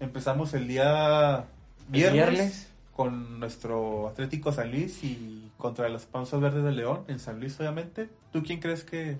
Empezamos 0.00 0.54
el 0.54 0.66
día 0.66 1.44
viernes, 1.88 2.12
viernes. 2.12 2.72
con 2.94 3.38
nuestro 3.38 4.08
Atlético 4.08 4.52
San 4.52 4.70
Luis 4.70 5.04
y 5.04 5.50
contra 5.58 5.88
los 5.88 6.06
Panzas 6.06 6.40
Verdes 6.40 6.64
de 6.64 6.72
León, 6.72 7.04
en 7.08 7.18
San 7.18 7.38
Luis 7.38 7.58
obviamente. 7.60 8.08
¿Tú 8.32 8.42
quién 8.42 8.60
crees 8.60 8.84
que 8.84 9.18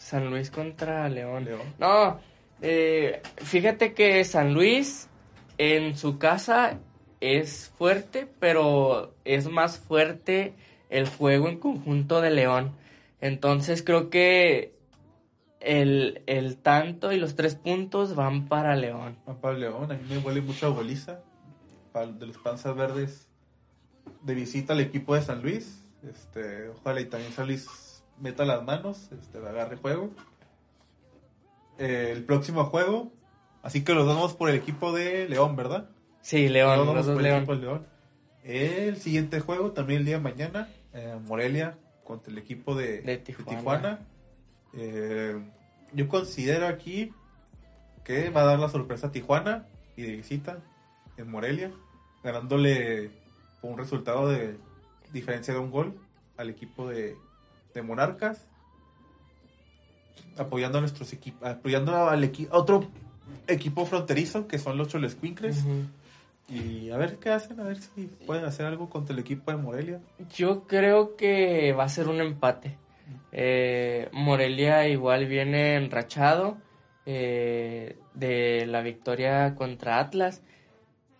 San 0.00 0.30
Luis 0.30 0.50
contra 0.50 1.08
León. 1.08 1.44
León? 1.44 1.60
No, 1.78 2.18
eh, 2.62 3.22
fíjate 3.36 3.92
que 3.92 4.24
San 4.24 4.54
Luis 4.54 5.08
en 5.58 5.96
su 5.96 6.18
casa 6.18 6.78
es 7.20 7.72
fuerte, 7.76 8.26
pero 8.38 9.14
es 9.24 9.48
más 9.48 9.78
fuerte 9.78 10.54
el 10.88 11.06
juego 11.08 11.48
en 11.48 11.58
conjunto 11.58 12.20
de 12.20 12.30
León. 12.30 12.72
Entonces 13.20 13.82
creo 13.82 14.10
que 14.10 14.74
el, 15.60 16.22
el 16.26 16.56
tanto 16.56 17.12
y 17.12 17.18
los 17.18 17.36
tres 17.36 17.54
puntos 17.54 18.14
van 18.14 18.48
para 18.48 18.74
León. 18.76 19.18
Va 19.28 19.40
para 19.40 19.56
León, 19.58 19.90
a 19.92 19.94
mí 19.94 20.02
me 20.08 20.18
huele 20.18 20.40
mucho 20.40 20.66
a 20.66 20.70
goliza. 20.70 21.20
De 22.18 22.26
los 22.26 22.38
Panzas 22.38 22.76
Verdes 22.76 23.28
de 24.22 24.34
visita 24.34 24.72
al 24.74 24.80
equipo 24.80 25.14
de 25.14 25.22
San 25.22 25.42
Luis. 25.42 25.84
Este, 26.08 26.68
ojalá 26.68 27.00
y 27.00 27.06
también 27.06 27.32
San 27.32 27.46
Luis 27.46 28.04
meta 28.18 28.44
las 28.44 28.62
manos, 28.64 29.10
este, 29.12 29.38
agarre 29.38 29.76
juego. 29.76 30.10
Eh, 31.78 32.10
el 32.12 32.24
próximo 32.24 32.64
juego, 32.64 33.12
así 33.62 33.82
que 33.82 33.94
los 33.94 34.06
damos 34.06 34.34
por 34.34 34.50
el 34.50 34.56
equipo 34.56 34.92
de 34.92 35.28
León, 35.28 35.56
¿verdad? 35.56 35.90
Sí, 36.20 36.44
Los 36.44 36.52
León, 36.52 36.78
damos 36.78 36.94
los 36.94 37.06
dos 37.06 37.14
por 37.14 37.22
el 37.22 37.28
León. 37.28 37.38
equipo 37.38 37.56
de 37.56 37.60
León. 37.62 37.86
El 38.44 38.96
siguiente 38.98 39.40
juego, 39.40 39.72
también 39.72 40.00
el 40.00 40.06
día 40.06 40.16
de 40.16 40.22
mañana, 40.22 40.68
eh, 40.92 41.18
Morelia 41.26 41.78
contra 42.04 42.32
el 42.32 42.38
equipo 42.38 42.74
de, 42.74 43.02
De 43.02 43.18
Tijuana. 43.18 44.00
Eh, 44.72 45.38
yo 45.92 46.08
considero 46.08 46.66
aquí 46.66 47.12
que 48.04 48.30
va 48.30 48.42
a 48.42 48.44
dar 48.44 48.58
la 48.58 48.68
sorpresa 48.68 49.08
a 49.08 49.12
Tijuana 49.12 49.66
y 49.96 50.02
de 50.02 50.16
visita 50.16 50.58
en 51.16 51.30
Morelia, 51.30 51.70
ganándole 52.22 53.10
un 53.62 53.76
resultado 53.76 54.28
de 54.28 54.56
diferencia 55.12 55.52
de 55.52 55.60
un 55.60 55.70
gol 55.70 55.94
al 56.36 56.48
equipo 56.48 56.88
de, 56.88 57.16
de 57.74 57.82
Monarcas, 57.82 58.46
apoyando 60.36 60.78
a 60.78 60.80
nuestros 60.80 61.12
equipos, 61.12 61.46
apoyando 61.46 62.08
al 62.08 62.30
otro 62.50 62.88
equipo 63.46 63.84
fronterizo 63.86 64.46
que 64.46 64.58
son 64.58 64.78
los 64.78 64.88
Cholescuincles. 64.88 65.58
Ujú. 65.58 65.84
Y 66.50 66.90
a 66.90 66.96
ver 66.96 67.18
qué 67.18 67.30
hacen, 67.30 67.60
a 67.60 67.64
ver 67.64 67.78
si 67.78 68.06
pueden 68.26 68.44
hacer 68.44 68.66
algo 68.66 68.90
contra 68.90 69.14
el 69.14 69.20
equipo 69.20 69.52
de 69.52 69.56
Morelia. 69.56 70.00
Yo 70.34 70.66
creo 70.66 71.16
que 71.16 71.72
va 71.72 71.84
a 71.84 71.88
ser 71.88 72.08
un 72.08 72.20
empate. 72.20 72.76
Eh, 73.30 74.08
Morelia 74.12 74.88
igual 74.88 75.26
viene 75.26 75.76
enrachado 75.76 76.58
eh, 77.06 77.96
de 78.14 78.66
la 78.66 78.82
victoria 78.82 79.54
contra 79.54 80.00
Atlas, 80.00 80.42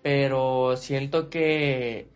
pero 0.02 0.76
siento 0.76 1.30
que 1.30 2.08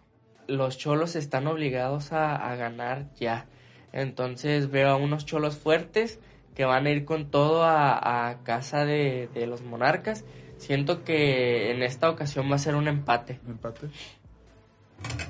los 0.49 0.77
cholos 0.77 1.15
están 1.15 1.47
obligados 1.47 2.13
a, 2.13 2.55
ganar 2.57 3.15
ya. 3.15 3.47
Entonces 3.93 4.73
veo 4.73 4.89
a 4.89 4.97
unos 4.97 5.25
cholos 5.25 5.57
fuertes 5.57 6.19
que 6.57 6.65
van 6.65 6.87
a 6.87 6.91
ir 6.91 7.05
con 7.05 7.31
todo 7.31 7.65
a, 7.65 8.41
casa 8.43 8.85
de 8.85 9.47
los 9.47 9.63
monarcas. 9.63 10.25
Siento 10.65 11.05
que 11.05 11.73
en 11.73 11.83
esta 11.83 12.09
ocasión 12.09 12.51
va 12.51 12.57
a 12.57 12.59
ser 12.59 12.75
un 12.75 12.89
empate. 12.89 13.39
Un 13.45 13.53
empate. 13.53 13.89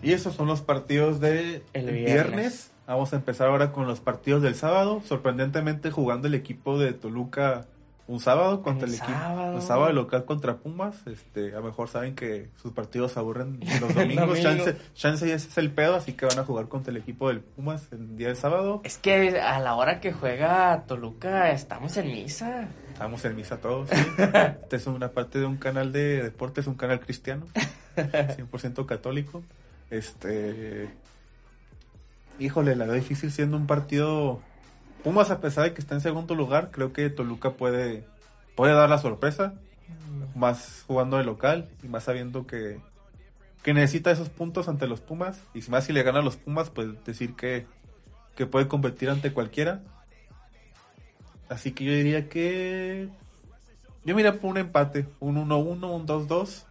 Y 0.01 0.12
esos 0.12 0.37
son 0.37 0.47
los 0.47 0.62
partidos 0.62 1.18
de 1.18 1.62
El 1.72 1.87
viernes. 1.91 2.05
viernes. 2.05 2.70
Vamos 2.87 3.12
a 3.12 3.16
empezar 3.16 3.49
ahora 3.49 3.72
con 3.72 3.89
los 3.89 3.99
partidos 3.99 4.43
del 4.43 4.55
sábado. 4.55 5.03
Sorprendentemente 5.05 5.91
jugando 5.91 6.28
el 6.28 6.35
equipo 6.35 6.78
de 6.78 6.93
Toluca 6.93 7.66
un 8.07 8.21
sábado 8.21 8.63
contra 8.63 8.87
el 8.87 8.95
equipo. 8.95 9.09
sábado. 9.11 9.55
Un 9.55 9.63
sábado 9.63 9.93
local 9.93 10.25
contra 10.25 10.57
Pumas. 10.57 11.07
Este, 11.07 11.53
a 11.53 11.61
lo 11.61 11.65
mejor 11.65 11.89
saben 11.89 12.15
que 12.15 12.51
sus 12.57 12.73
partidos 12.73 13.17
aburren 13.17 13.61
los 13.81 13.95
domingos. 13.95 14.29
Domingo. 14.29 14.35
chance, 14.37 14.77
chance 14.95 15.33
es 15.33 15.57
el 15.59 15.71
pedo, 15.71 15.97
así 15.97 16.13
que 16.13 16.27
van 16.27 16.39
a 16.39 16.45
jugar 16.45 16.69
contra 16.69 16.91
el 16.91 16.99
equipo 16.99 17.29
del 17.29 17.41
Pumas 17.41 17.89
el 17.93 18.17
día 18.17 18.29
de 18.29 18.35
sábado. 18.35 18.81
Es 18.85 18.99
que 18.99 19.41
a 19.41 19.59
la 19.61 19.75
hora 19.75 20.01
que 20.01 20.13
juega 20.13 20.85
Toluca 20.87 21.51
estamos 21.51 21.97
en 21.97 22.09
misa. 22.09 22.69
Estamos 22.93 23.25
en 23.25 23.37
misa 23.37 23.57
todos. 23.59 23.89
¿sí? 23.89 23.97
Esta 24.19 24.77
es 24.77 24.87
una 24.87 25.09
parte 25.09 25.39
de 25.39 25.47
un 25.47 25.57
canal 25.57 25.93
de 25.93 26.23
deportes, 26.23 26.67
un 26.67 26.75
canal 26.75 27.01
cristiano, 27.01 27.47
100% 27.97 28.87
católico. 28.87 29.43
Este, 29.91 30.91
híjole, 32.39 32.77
la 32.77 32.85
veo 32.85 32.95
difícil 32.95 33.33
siendo 33.33 33.57
un 33.57 33.67
partido. 33.67 34.41
Pumas, 35.05 35.31
a 35.31 35.43
pesar 35.43 35.65
de 35.65 35.75
que 35.75 35.83
está 35.83 35.95
en 35.95 36.01
segundo 36.01 36.35
lugar, 36.35 36.71
creo 36.71 36.95
que 36.95 37.11
Toluca 37.11 37.51
puede, 37.51 38.07
puede 38.57 38.73
dar 38.73 38.89
la 38.89 38.97
sorpresa, 38.97 39.53
más 40.35 40.83
jugando 40.87 41.19
de 41.19 41.25
local 41.25 41.69
y 41.83 41.89
más 41.89 42.05
sabiendo 42.05 42.47
que, 42.47 42.81
que 43.63 43.75
necesita 43.75 44.11
esos 44.11 44.31
puntos 44.31 44.67
ante 44.67 44.87
los 44.87 45.03
Pumas. 45.03 45.43
Y 45.53 45.61
más 45.71 45.85
si 45.85 45.93
le 45.93 46.03
gana 46.03 46.21
a 46.21 46.23
los 46.23 46.37
Pumas, 46.37 46.71
pues 46.71 46.89
decir 47.05 47.37
que, 47.37 47.67
que 48.35 48.47
puede 48.47 48.67
competir 48.67 49.11
ante 49.11 49.31
cualquiera. 49.35 49.83
Así 51.51 51.73
que 51.73 51.85
yo 51.85 51.93
diría 51.93 52.31
que. 52.31 53.11
Yo 54.07 54.15
mira 54.17 54.35
por 54.35 54.53
un 54.53 54.57
empate, 54.57 55.07
un 55.21 55.37
1-1, 55.37 55.95
un 55.95 56.07
2-2. 56.07 56.65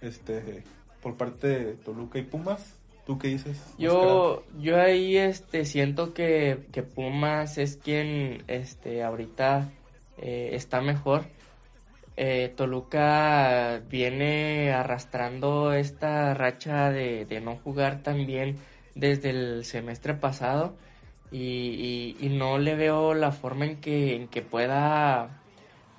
Este, 0.00 0.64
por 1.00 1.16
parte 1.16 1.46
de 1.46 1.74
Toluca 1.74 2.18
y 2.18 2.22
Pumas. 2.22 2.77
¿Tú 3.08 3.18
qué 3.18 3.28
dices? 3.28 3.56
Yo, 3.78 4.44
yo 4.60 4.78
ahí 4.78 5.16
este 5.16 5.64
siento 5.64 6.12
que, 6.12 6.66
que 6.72 6.82
Pumas 6.82 7.56
es 7.56 7.78
quien 7.78 8.44
este 8.48 9.02
ahorita 9.02 9.70
eh, 10.18 10.50
está 10.52 10.82
mejor. 10.82 11.24
Eh, 12.18 12.52
Toluca 12.54 13.80
viene 13.88 14.72
arrastrando 14.74 15.72
esta 15.72 16.34
racha 16.34 16.90
de, 16.90 17.24
de 17.24 17.40
no 17.40 17.56
jugar 17.56 18.02
tan 18.02 18.26
bien 18.26 18.58
desde 18.94 19.30
el 19.30 19.64
semestre 19.64 20.12
pasado 20.12 20.76
y, 21.30 21.38
y- 21.38 22.26
y 22.26 22.28
no 22.28 22.58
le 22.58 22.74
veo 22.74 23.14
la 23.14 23.32
forma 23.32 23.64
en 23.64 23.80
que, 23.80 24.16
en 24.16 24.28
que 24.28 24.42
pueda, 24.42 25.40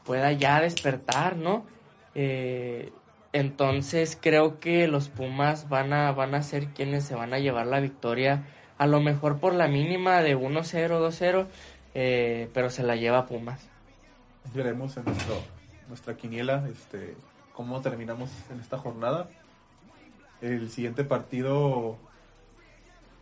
pueda 0.05 0.31
ya 0.33 0.61
despertar, 0.61 1.37
¿no? 1.37 1.65
Eh, 2.13 2.91
entonces 3.33 4.17
creo 4.19 4.59
que 4.59 4.87
los 4.87 5.09
Pumas 5.09 5.69
van 5.69 5.93
a, 5.93 6.11
van 6.11 6.35
a 6.35 6.41
ser 6.43 6.67
quienes 6.69 7.03
se 7.03 7.15
van 7.15 7.33
a 7.33 7.39
llevar 7.39 7.67
la 7.67 7.79
victoria, 7.79 8.45
a 8.77 8.87
lo 8.87 9.01
mejor 9.01 9.39
por 9.39 9.53
la 9.53 9.67
mínima 9.67 10.21
de 10.21 10.37
1-0, 10.37 10.63
2-0, 10.89 11.47
eh, 11.93 12.49
pero 12.53 12.69
se 12.69 12.83
la 12.83 12.95
lleva 12.95 13.25
Pumas. 13.25 13.67
Veremos 14.53 14.95
en 14.97 15.05
nuestro, 15.05 15.35
nuestra 15.87 16.15
quiniela 16.17 16.67
este, 16.71 17.15
cómo 17.53 17.81
terminamos 17.81 18.29
en 18.51 18.59
esta 18.59 18.77
jornada. 18.77 19.29
El 20.41 20.69
siguiente 20.71 21.03
partido. 21.03 21.97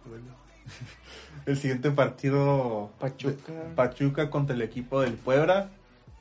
El 1.45 1.57
siguiente 1.57 1.91
partido. 1.91 2.91
Pachuca. 2.99 3.53
Pachuca 3.75 4.29
contra 4.29 4.55
el 4.55 4.61
equipo 4.61 5.01
del 5.01 5.13
Puebla. 5.13 5.69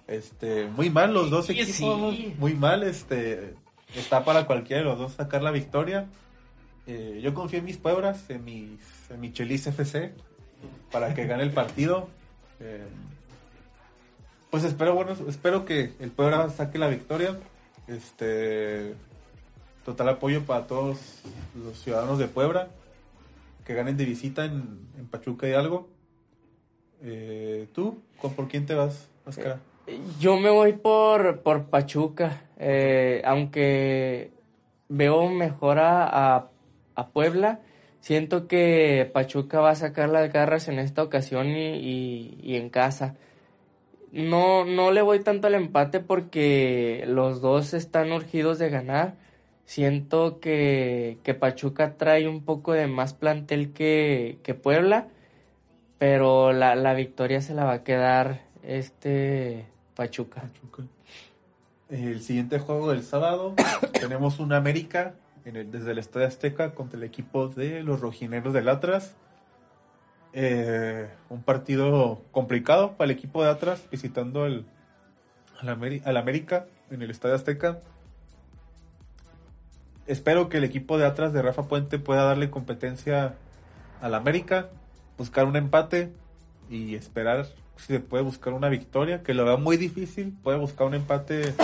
Este, 0.07 0.67
muy 0.67 0.89
mal 0.89 1.13
los 1.13 1.31
dos 1.31 1.47
Sí, 1.47 1.53
equipos, 1.61 2.15
sí. 2.15 2.35
muy 2.39 2.55
mal, 2.55 2.85
este, 2.85 3.55
está 3.95 4.25
para 4.25 4.47
cualquiera 4.47 4.83
de 4.83 4.89
los 4.89 4.99
dos 4.99 5.13
sacar 5.13 5.43
la 5.43 5.51
victoria. 5.51 6.07
Eh, 6.87 7.21
yo 7.23 7.35
confío 7.35 7.59
en 7.59 7.65
mis 7.65 7.79
Pueblas, 7.79 8.29
en 8.31 8.45
mis, 8.45 8.81
en 9.11 9.21
mi 9.21 9.33
Chelis 9.33 9.67
FC, 9.67 10.13
para 10.91 11.15
que 11.15 11.27
gane 11.27 11.43
el 11.43 11.53
partido. 11.53 12.09
Eh, 12.61 12.87
pues 14.51 14.65
espero, 14.65 14.95
bueno, 14.95 15.17
espero 15.29 15.65
que 15.65 15.93
el 16.01 16.11
Puebla 16.11 16.49
saque 16.51 16.79
la 16.79 16.89
victoria. 16.89 17.39
Este, 17.89 18.95
total 19.85 20.09
apoyo 20.09 20.43
para 20.43 20.67
todos 20.67 21.23
los 21.55 21.79
ciudadanos 21.81 22.19
de 22.19 22.27
Puebla 22.27 22.69
que 23.67 23.75
ganen 23.75 23.97
de 23.97 24.05
visita 24.05 24.45
en, 24.45 25.09
Pachuca 25.11 25.49
y 25.49 25.53
algo. 25.53 25.89
Eh, 27.03 27.69
¿Tú? 27.75 28.01
¿Con, 28.21 28.35
¿Por 28.35 28.49
quién 28.49 28.65
te 28.65 28.75
vas, 28.75 29.09
Oscar? 29.27 29.59
Yo 30.19 30.37
me 30.39 30.51
voy 30.51 30.73
por, 30.73 31.43
por 31.43 31.67
Pachuca, 31.67 32.43
eh, 32.59 33.23
aunque 33.25 34.33
veo 34.89 35.29
mejor 35.31 35.79
a, 35.79 36.37
a- 36.37 36.51
a 36.97 37.09
Puebla. 37.09 37.61
Siento 38.01 38.49
que 38.49 39.09
Pachuca 39.13 39.61
va 39.61 39.71
a 39.71 39.75
sacar 39.77 40.09
las 40.09 40.33
garras 40.33 40.69
en 40.69 40.79
esta 40.79 41.03
ocasión 41.03 41.49
y, 41.49 41.77
y- 41.77 42.39
y 42.43 42.57
en 42.57 42.71
casa. 42.71 43.15
No, 44.13 44.65
no 44.65 44.91
le 44.93 45.03
voy 45.03 45.21
tanto 45.21 45.47
al 45.47 45.55
empate 45.55 46.01
porque 46.01 47.05
los 47.07 47.41
dos 47.41 47.75
están 47.75 48.13
urgidos 48.13 48.59
de 48.59 48.71
ganar. 48.71 49.15
Siento 49.67 50.41
que, 50.41 51.19
que 51.25 51.35
Pachuca 51.35 51.97
trae 51.97 52.29
un 52.29 52.45
poco 52.45 52.73
de 52.73 52.87
más 52.87 53.15
plantel 53.15 53.73
que, 53.73 54.39
que 54.43 54.55
Puebla, 54.55 55.09
pero 55.99 56.53
la, 56.53 56.75
la 56.77 56.95
victoria 56.95 57.41
se 57.41 57.55
la 57.55 57.65
va 57.65 57.73
a 57.75 57.85
quedar 57.85 58.43
este 58.63 59.67
Pachuca. 59.97 60.49
El 61.89 62.21
siguiente 62.23 62.59
juego 62.59 62.91
del 62.91 63.03
sábado 63.03 63.55
tenemos 64.01 64.39
un 64.39 64.53
América 64.53 65.15
en 65.45 65.57
el- 65.57 65.71
desde 65.73 65.93
el 65.93 65.99
Estadio 65.99 66.27
Azteca 66.29 66.75
contra 66.75 66.99
el 66.99 67.05
equipo 67.05 67.49
de 67.49 67.83
los 67.83 68.01
rojineros 68.01 68.53
del 68.53 68.69
Atlas. 68.69 69.15
Eh, 70.33 71.09
un 71.31 71.43
partido 71.43 72.23
complicado 72.31 72.93
para 72.97 73.11
el 73.11 73.17
equipo 73.17 73.43
de 73.43 73.51
Atlas 73.51 73.83
visitando 73.91 74.45
el, 74.47 74.67
al, 75.61 75.69
Ameri- 75.69 76.03
al 76.05 76.17
América 76.19 76.67
en 76.91 77.01
el 77.03 77.11
Estadio 77.11 77.35
Azteca. 77.35 77.81
Espero 80.07 80.49
que 80.49 80.59
el 80.59 80.65
equipo 80.65 80.99
de 80.99 81.07
Atlas 81.07 81.33
de 81.33 81.43
Rafa 81.43 81.65
Puente 81.69 81.99
pueda 81.99 82.25
darle 82.25 82.51
competencia 82.51 83.35
al 84.01 84.15
América, 84.15 84.69
buscar 85.19 85.47
un 85.47 85.57
empate 85.57 86.13
y 86.71 86.95
esperar 86.95 87.47
se 87.77 88.01
puede 88.01 88.23
buscar 88.23 88.53
una 88.53 88.69
victoria, 88.69 89.23
que 89.23 89.35
lo 89.35 89.45
veo 89.45 89.59
muy 89.59 89.77
difícil, 89.77 90.37
puede 90.43 90.59
buscar 90.59 90.87
un 90.87 90.95
empate 90.95 91.55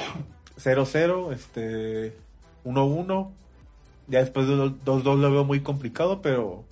0-0, 0.58 1.32
este 1.32 2.16
1-1. 2.64 3.30
Ya 4.08 4.20
después 4.20 4.48
de 4.48 4.54
2-2 4.54 5.18
lo 5.18 5.30
veo 5.30 5.44
muy 5.44 5.60
complicado, 5.60 6.20
pero 6.22 6.64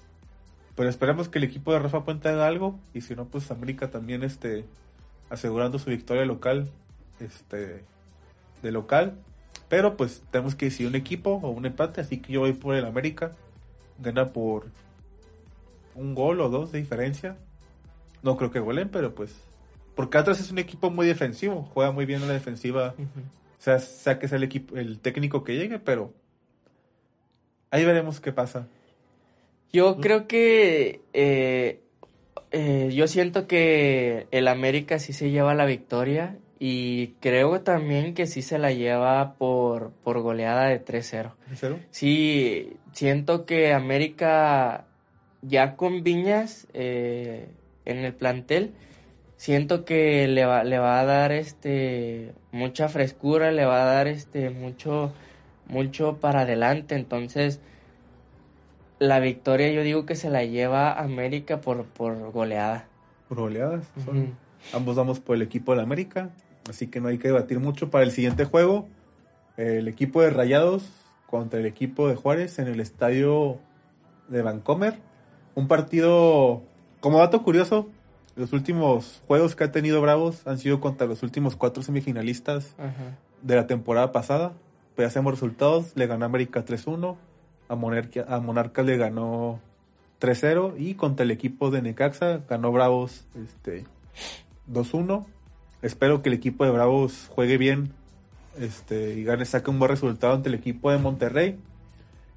pero 0.75 0.91
esperemos 0.91 1.29
que 1.29 1.39
el 1.39 1.45
equipo 1.45 1.73
de 1.73 1.81
Rafa 1.81 2.05
Puente 2.05 2.29
haga 2.29 2.47
algo 2.47 2.79
y 2.95 3.01
si 3.01 3.17
no 3.17 3.25
pues 3.25 3.51
América 3.51 3.91
también 3.91 4.23
este 4.23 4.65
asegurando 5.29 5.81
su 5.81 5.91
victoria 5.91 6.25
local 6.25 6.69
este 7.21 7.83
de 8.63 8.73
local, 8.73 9.15
pero 9.69 9.97
pues 9.97 10.23
tenemos 10.31 10.55
que 10.55 10.67
decidir 10.67 10.89
un 10.89 10.95
equipo 10.95 11.41
o 11.43 11.51
un 11.51 11.67
empate, 11.67 12.01
así 12.01 12.19
que 12.19 12.33
yo 12.33 12.41
voy 12.41 12.53
por 12.53 12.75
el 12.75 12.85
América. 12.85 13.33
Gana 13.99 14.29
por 14.29 14.67
un 15.95 16.15
gol 16.15 16.41
o 16.41 16.49
dos 16.49 16.73
de 16.73 16.79
diferencia. 16.79 17.37
No 18.23 18.37
creo 18.37 18.51
que 18.51 18.61
golen, 18.61 18.89
pero 18.89 19.15
pues. 19.15 19.35
Porque 19.95 20.19
Atlas 20.19 20.41
es 20.41 20.51
un 20.51 20.59
equipo 20.59 20.91
muy 20.91 21.07
defensivo. 21.07 21.63
Juega 21.75 21.91
muy 21.93 22.07
bien 22.07 22.23
en 22.23 22.29
la 22.29 22.35
defensiva. 22.35 22.95
O 22.99 23.61
sea, 23.61 23.79
sea 23.79 24.19
que 24.19 24.29
sea 24.29 24.39
el 24.39 24.45
equipo, 24.45 24.77
el 24.77 24.99
técnico 25.01 25.45
que 25.45 25.57
llegue, 25.57 25.79
pero. 25.79 26.13
Ahí 27.71 27.85
veremos 27.85 28.21
qué 28.21 28.33
pasa. 28.33 28.67
Yo 29.73 29.99
creo 29.99 30.27
que 30.27 31.03
eh, 31.13 31.83
eh, 32.51 32.91
yo 32.95 33.07
siento 33.07 33.47
que 33.47 34.27
el 34.31 34.49
América 34.49 34.99
sí 34.99 35.13
se 35.13 35.31
lleva 35.31 35.55
la 35.55 35.67
victoria 35.67 36.39
y 36.59 37.09
creo 37.21 37.61
también 37.61 38.15
que 38.15 38.27
sí 38.27 38.43
se 38.43 38.59
la 38.59 38.73
lleva 38.73 39.35
por, 39.35 39.93
por 40.03 40.21
goleada 40.21 40.69
de 40.69 40.83
3-0. 40.83 41.35
¿En 41.51 41.57
serio? 41.57 41.79
Sí, 41.91 42.77
siento 42.93 43.45
que 43.45 43.75
América 43.75 44.87
ya 45.43 45.77
con 45.77 46.03
Viñas 46.03 46.67
eh, 46.73 47.49
en 47.91 47.99
el 47.99 48.15
plantel, 48.15 48.73
siento 49.37 49.85
que 49.85 50.29
le 50.29 50.45
va, 50.45 50.65
le 50.65 50.79
va 50.79 51.01
a 51.01 51.05
dar 51.05 51.33
este 51.33 52.33
mucha 52.53 52.89
frescura, 52.89 53.53
le 53.53 53.65
va 53.65 53.83
a 53.83 53.85
dar 53.85 54.07
este 54.07 54.51
mucho 54.51 55.13
mucho 55.67 56.17
para 56.17 56.41
adelante, 56.41 56.95
entonces 56.95 57.61
la 58.99 59.21
victoria 59.21 59.71
yo 59.71 59.83
digo 59.83 60.07
que 60.07 60.17
se 60.17 60.31
la 60.31 60.45
lleva 60.45 60.93
América 60.93 61.61
por, 61.61 61.85
por 61.85 62.33
goleada. 62.33 62.87
Por 63.29 63.39
goleadas. 63.39 63.85
son-. 64.05 64.35
Ambos 64.73 64.97
vamos 64.97 65.21
por 65.21 65.37
el 65.37 65.43
equipo 65.43 65.75
de 65.75 65.83
América. 65.83 66.31
Así 66.69 66.89
que 66.89 67.01
no 67.01 67.09
hay 67.09 67.19
que 67.19 67.29
debatir 67.29 67.61
mucho. 67.61 67.91
Para 67.91 68.05
el 68.05 68.11
siguiente 68.11 68.45
juego, 68.45 68.89
el 69.57 69.89
equipo 69.89 70.21
de 70.23 70.31
Rayados 70.31 70.91
contra 71.27 71.61
el 71.61 71.67
equipo 71.67 72.09
de 72.09 72.17
Juárez 72.17 72.59
en 72.59 72.69
el 72.69 72.81
estadio 72.81 73.59
de 74.29 74.43
Vancomer. 74.43 74.99
Un 75.55 75.69
partido, 75.69 76.63
como 77.01 77.19
dato 77.19 77.43
curioso, 77.43 77.89
los 78.37 78.53
últimos 78.53 79.23
juegos 79.27 79.55
que 79.57 79.65
ha 79.65 79.73
tenido 79.73 80.01
Bravos 80.01 80.47
han 80.47 80.59
sido 80.59 80.81
contra 80.81 81.07
los 81.07 81.23
últimos 81.23 81.57
cuatro 81.57 81.83
semifinalistas 81.83 82.75
Ajá. 82.79 83.17
de 83.43 83.57
la 83.57 83.67
temporada 83.67 84.13
pasada. 84.13 84.53
Pues 84.97 85.09
hacemos 85.09 85.33
resultados. 85.33 85.93
Le 85.97 86.07
ganó 86.07 86.25
América 86.25 86.65
3-1. 86.65 87.17
A, 87.69 87.75
Monarquia- 87.77 88.25
a 88.29 88.41
Monarcas 88.41 88.85
le 88.87 88.97
ganó 88.97 89.61
3-0. 90.21 90.75
Y 90.79 90.95
contra 90.95 91.25
el 91.25 91.31
equipo 91.31 91.71
de 91.71 91.83
Necaxa 91.83 92.41
ganó 92.49 92.73
Bravos 92.73 93.27
este, 93.41 93.85
2-1. 94.71 95.25
espero 95.83 96.23
que 96.23 96.29
el 96.29 96.35
equipo 96.35 96.65
de 96.65 96.71
Bravos 96.71 97.29
juegue 97.31 97.57
bien 97.59 97.93
este, 98.59 99.15
y 99.15 99.23
gane, 99.25 99.45
saque 99.45 99.71
un 99.71 99.79
buen 99.79 99.91
resultado 99.91 100.35
ante 100.35 100.49
el 100.49 100.55
equipo 100.57 100.91
de 100.91 100.99
Monterrey. 100.99 101.59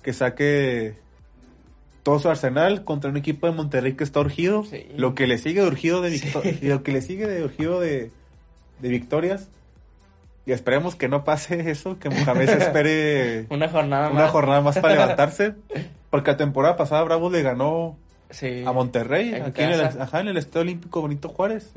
Que 0.04 0.14
saque 0.14 0.96
todo 2.04 2.20
su 2.20 2.30
arsenal 2.30 2.84
contra 2.84 3.10
un 3.10 3.18
equipo 3.18 3.48
de 3.48 3.54
Monterrey 3.54 3.94
que 3.94 4.04
está 4.04 4.20
urgido. 4.20 4.64
Sí. 4.66 4.88
Lo 4.98 5.14
que 5.16 5.28
le 5.28 5.38
sigue 5.38 5.62
de 5.62 5.68
urgido 5.68 6.02
de 6.02 6.10
victo- 6.12 6.42
Sí. 6.42 6.60
y 6.62 6.68
lo 6.68 6.84
que 6.84 6.92
le 6.92 7.02
sigue 7.02 7.28
de 7.28 7.44
urgido 7.44 7.80
de, 7.80 8.12
de 8.80 8.90
victorias. 8.90 9.48
Y 10.46 10.54
esperemos 10.54 10.96
que 10.96 11.08
no 11.08 11.24
pase 11.24 11.70
eso, 11.70 12.00
que 12.00 12.10
Mohamed 12.10 12.50
se 12.50 12.58
espere 12.58 13.46
Una 13.52 13.70
jornada 13.70 14.10
una 14.10 14.22
más. 14.24 14.32
jornada 14.32 14.62
más 14.62 14.80
para 14.80 14.96
levantarse. 14.96 15.54
Porque 16.10 16.32
la 16.32 16.38
temporada 16.38 16.76
pasada 16.78 17.04
Bravos 17.04 17.32
le 17.32 17.42
ganó 17.44 17.96
Sí. 18.32 18.64
a 18.66 18.72
Monterrey, 18.72 19.34
En 19.36 19.44
aquí 19.44 19.62
en 19.62 19.72
el, 19.72 19.82
ajá, 19.82 20.20
en 20.22 20.30
el 20.30 20.38
Estadio 20.38 20.62
Olímpico 20.62 21.02
Bonito 21.02 21.30
Juárez. 21.30 21.72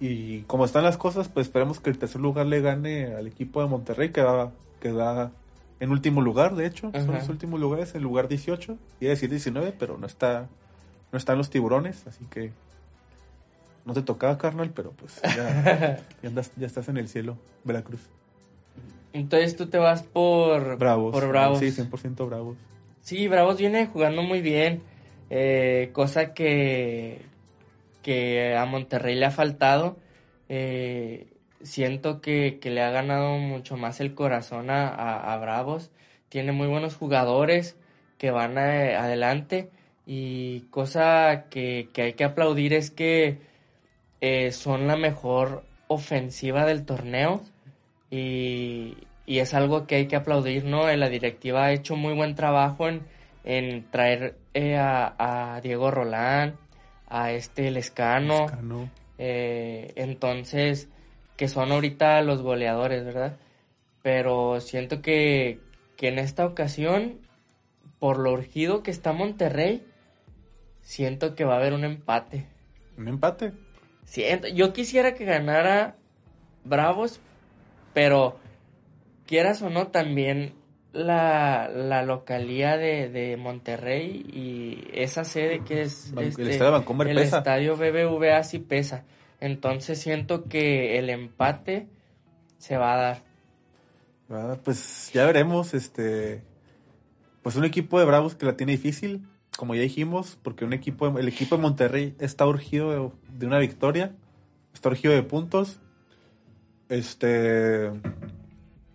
Y 0.00 0.40
como 0.42 0.64
están 0.64 0.82
las 0.84 0.96
cosas, 0.96 1.28
pues 1.28 1.46
esperemos 1.46 1.78
que 1.80 1.90
el 1.90 1.98
tercer 1.98 2.20
lugar 2.20 2.46
le 2.46 2.60
gane 2.60 3.14
al 3.14 3.26
equipo 3.26 3.62
de 3.62 3.68
Monterrey, 3.68 4.10
que 4.10 4.22
va, 4.22 4.50
que 4.80 4.92
va 4.92 5.30
en 5.80 5.90
último 5.90 6.20
lugar, 6.20 6.54
de 6.54 6.66
hecho. 6.66 6.92
Son 6.92 7.06
los 7.14 7.28
últimos 7.28 7.58
lugares, 7.58 7.94
el 7.94 8.02
lugar 8.02 8.28
18. 8.28 8.76
Iba 9.00 9.08
a 9.10 9.14
decir 9.14 9.28
19, 9.30 9.74
pero 9.78 9.98
no 9.98 10.06
está 10.06 10.48
no 11.12 11.16
están 11.18 11.38
los 11.38 11.50
tiburones, 11.50 12.06
así 12.06 12.24
que 12.26 12.52
no 13.84 13.94
te 13.94 14.02
tocaba, 14.02 14.38
carnal, 14.38 14.70
pero 14.70 14.92
pues 14.92 15.20
ya, 15.22 16.04
ya, 16.22 16.28
andas- 16.28 16.52
ya 16.56 16.66
estás 16.66 16.88
en 16.88 16.98
el 16.98 17.08
cielo, 17.08 17.36
Veracruz. 17.64 18.00
Entonces 19.12 19.56
tú 19.56 19.66
te 19.66 19.78
vas 19.78 20.02
por 20.04 20.76
Bravos. 20.76 21.12
Por 21.12 21.26
Bravos. 21.28 21.58
Sí, 21.58 21.72
100% 21.72 22.26
bravos. 22.26 22.56
Sí, 23.02 23.26
Bravos 23.26 23.58
viene 23.58 23.86
jugando 23.86 24.22
muy 24.22 24.40
bien, 24.40 24.82
eh, 25.30 25.90
cosa 25.92 26.32
que, 26.32 27.22
que 28.02 28.54
a 28.54 28.64
Monterrey 28.66 29.16
le 29.16 29.26
ha 29.26 29.30
faltado. 29.32 29.96
Eh, 30.48 31.26
siento 31.62 32.20
que, 32.20 32.58
que 32.60 32.70
le 32.70 32.82
ha 32.82 32.90
ganado 32.90 33.36
mucho 33.38 33.76
más 33.76 34.00
el 34.00 34.14
corazón 34.14 34.70
a, 34.70 34.88
a- 34.88 35.32
a 35.34 35.38
Bravos. 35.38 35.90
Tiene 36.28 36.52
muy 36.52 36.68
buenos 36.68 36.96
jugadores 36.96 37.76
que 38.18 38.30
van 38.30 38.58
a- 38.58 39.02
adelante 39.02 39.70
y 40.06 40.60
cosa 40.70 41.46
que, 41.50 41.88
que 41.92 42.02
hay 42.02 42.12
que 42.14 42.24
aplaudir 42.24 42.72
es 42.74 42.90
que 42.90 43.38
eh, 44.20 44.52
son 44.52 44.86
la 44.86 44.96
mejor 44.96 45.64
ofensiva 45.88 46.66
del 46.66 46.84
torneo 46.84 47.42
y, 48.10 48.96
y 49.26 49.38
es 49.38 49.54
algo 49.54 49.86
que 49.86 49.96
hay 49.96 50.06
que 50.06 50.16
aplaudir, 50.16 50.64
¿no? 50.64 50.88
Eh, 50.88 50.96
La 50.96 51.08
directiva 51.08 51.64
ha 51.66 51.72
hecho 51.72 51.96
muy 51.96 52.14
buen 52.14 52.34
trabajo 52.34 52.88
en, 52.88 53.02
en 53.44 53.88
traer 53.90 54.36
eh, 54.54 54.76
a, 54.76 55.14
a 55.54 55.60
Diego 55.60 55.90
Rolán, 55.90 56.56
a 57.08 57.32
este 57.32 57.70
Lescano, 57.70 58.42
Lescano. 58.42 58.88
eh, 59.18 59.92
entonces, 59.96 60.88
que 61.40 61.48
son 61.48 61.72
ahorita 61.72 62.20
los 62.20 62.42
goleadores, 62.42 63.02
¿verdad? 63.02 63.38
Pero 64.02 64.60
siento 64.60 65.00
que, 65.00 65.58
que 65.96 66.08
en 66.08 66.18
esta 66.18 66.44
ocasión, 66.44 67.14
por 67.98 68.18
lo 68.18 68.32
urgido 68.32 68.82
que 68.82 68.90
está 68.90 69.14
Monterrey, 69.14 69.82
siento 70.82 71.34
que 71.34 71.46
va 71.46 71.54
a 71.54 71.56
haber 71.56 71.72
un 71.72 71.84
empate. 71.84 72.44
Un 72.98 73.08
empate. 73.08 73.54
Siento, 74.04 74.48
yo 74.48 74.74
quisiera 74.74 75.14
que 75.14 75.24
ganara 75.24 75.96
Bravos, 76.64 77.20
pero 77.94 78.38
quieras 79.26 79.62
o 79.62 79.70
no, 79.70 79.86
también 79.86 80.52
la, 80.92 81.70
la 81.74 82.02
localía 82.02 82.76
de, 82.76 83.08
de 83.08 83.38
Monterrey 83.38 84.26
y 84.30 84.88
esa 84.92 85.24
sede 85.24 85.64
que 85.64 85.80
es 85.80 86.12
Ban- 86.14 86.24
el 86.24 86.28
este, 86.28 86.50
estadio 86.50 86.84
el 87.08 87.16
pesa. 87.16 87.38
estadio 87.38 87.76
BBVA 87.78 88.42
sí 88.42 88.58
pesa. 88.58 89.06
Entonces 89.40 89.98
siento 89.98 90.44
que 90.44 90.98
el 90.98 91.08
empate 91.10 91.88
se 92.58 92.76
va 92.76 92.94
a 92.94 92.96
dar. 92.96 93.22
Ah, 94.28 94.58
pues 94.62 95.10
ya 95.12 95.24
veremos, 95.24 95.74
este, 95.74 96.42
pues 97.42 97.56
un 97.56 97.64
equipo 97.64 97.98
de 97.98 98.04
Bravos 98.04 98.34
que 98.34 98.46
la 98.46 98.56
tiene 98.56 98.72
difícil, 98.72 99.26
como 99.56 99.74
ya 99.74 99.80
dijimos, 99.80 100.38
porque 100.42 100.64
un 100.64 100.72
equipo, 100.72 101.18
el 101.18 101.26
equipo 101.26 101.56
de 101.56 101.62
Monterrey 101.62 102.14
está 102.20 102.46
urgido 102.46 103.12
de, 103.28 103.46
una 103.46 103.58
victoria, 103.58 104.14
está 104.72 104.90
urgido 104.90 105.14
de 105.14 105.22
puntos, 105.22 105.80
este, 106.88 107.90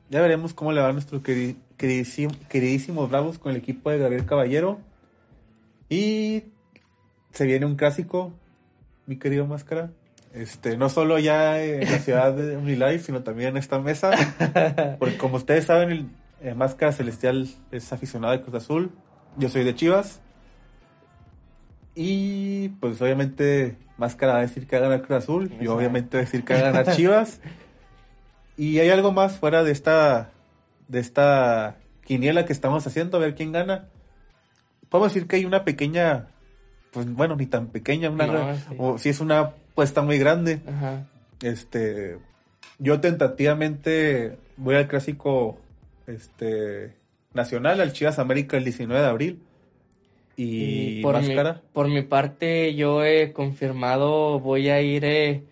ya 0.09 0.21
veremos 0.21 0.53
cómo 0.53 0.71
le 0.71 0.79
va 0.79 0.89
a 0.89 0.93
nuestro 0.93 1.21
queri- 1.21 1.57
queridísimo, 1.75 2.33
queridísimos 2.47 3.09
Bravos 3.09 3.37
con 3.37 3.51
el 3.51 3.57
equipo 3.57 3.89
de 3.89 3.97
Gabriel 3.97 4.25
Caballero 4.25 4.79
y 5.89 6.43
se 7.31 7.45
viene 7.45 7.65
un 7.65 7.75
clásico, 7.75 8.31
mi 9.05 9.17
querido 9.17 9.45
Máscara. 9.47 9.91
Este, 10.35 10.75
no 10.75 10.89
solo 10.89 11.17
ya 11.17 11.63
en 11.63 11.89
la 11.89 11.99
ciudad 11.99 12.33
de 12.33 12.57
Unilife, 12.57 12.99
sino 12.99 13.23
también 13.23 13.49
en 13.49 13.57
esta 13.57 13.79
mesa. 13.79 14.11
Porque 14.99 15.17
como 15.17 15.37
ustedes 15.37 15.63
saben, 15.63 15.89
el 15.91 16.09
eh, 16.41 16.53
Máscara 16.53 16.91
Celestial 16.91 17.47
es 17.71 17.93
aficionado 17.93 18.33
de 18.33 18.41
Cruz 18.41 18.55
Azul. 18.55 18.91
Yo 19.37 19.47
soy 19.47 19.63
de 19.63 19.73
Chivas. 19.73 20.21
Y 21.95 22.69
pues 22.81 23.01
obviamente 23.01 23.77
Máscara 23.97 24.33
va 24.33 24.39
a 24.39 24.41
decir 24.41 24.67
que 24.67 24.77
va 24.77 24.85
a 24.85 24.89
ganar 24.89 25.05
Cruz 25.05 25.23
Azul. 25.23 25.57
Yo 25.61 25.73
obviamente 25.73 26.17
voy 26.17 26.23
a 26.23 26.25
decir 26.25 26.43
que 26.43 26.53
va 26.53 26.59
a 26.59 26.71
ganar 26.71 26.95
Chivas. 26.95 27.39
Y 28.57 28.79
hay 28.79 28.89
algo 28.89 29.11
más 29.11 29.37
fuera 29.37 29.65
de 29.65 29.73
esta, 29.73 30.31
de 30.87 31.01
esta 31.01 31.75
quiniela 32.05 32.45
que 32.45 32.53
estamos 32.53 32.87
haciendo, 32.87 33.17
a 33.17 33.19
ver 33.19 33.35
quién 33.35 33.51
gana. 33.51 33.89
Podemos 34.87 35.13
decir 35.13 35.27
que 35.27 35.35
hay 35.35 35.43
una 35.43 35.65
pequeña, 35.65 36.27
pues 36.91 37.11
bueno, 37.11 37.35
ni 37.35 37.47
tan 37.47 37.67
pequeña, 37.67 38.09
una, 38.09 38.27
No, 38.27 38.55
sí. 38.55 38.75
o 38.77 38.97
si 38.97 39.09
es 39.09 39.19
una 39.19 39.51
apuesta 39.75 40.01
muy 40.01 40.17
grande. 40.17 40.61
Ajá. 40.65 41.05
Este, 41.41 42.17
yo 42.79 43.01
tentativamente 43.01 44.37
voy 44.55 44.75
al 44.75 44.87
clásico 44.87 45.59
este 46.07 46.93
nacional, 47.33 47.81
al 47.81 47.91
Chivas 47.91 48.17
América 48.17 48.55
el 48.55 48.63
19 48.63 49.01
de 49.01 49.07
abril. 49.07 49.39
Y, 50.37 51.01
por 51.01 51.19
mi, 51.19 51.27
máscara. 51.27 51.61
por 51.73 51.89
mi 51.89 52.03
parte, 52.03 52.73
yo 52.75 53.03
he 53.03 53.33
confirmado, 53.33 54.39
voy 54.39 54.69
a 54.69 54.81
ir 54.81 55.03
eh, 55.03 55.43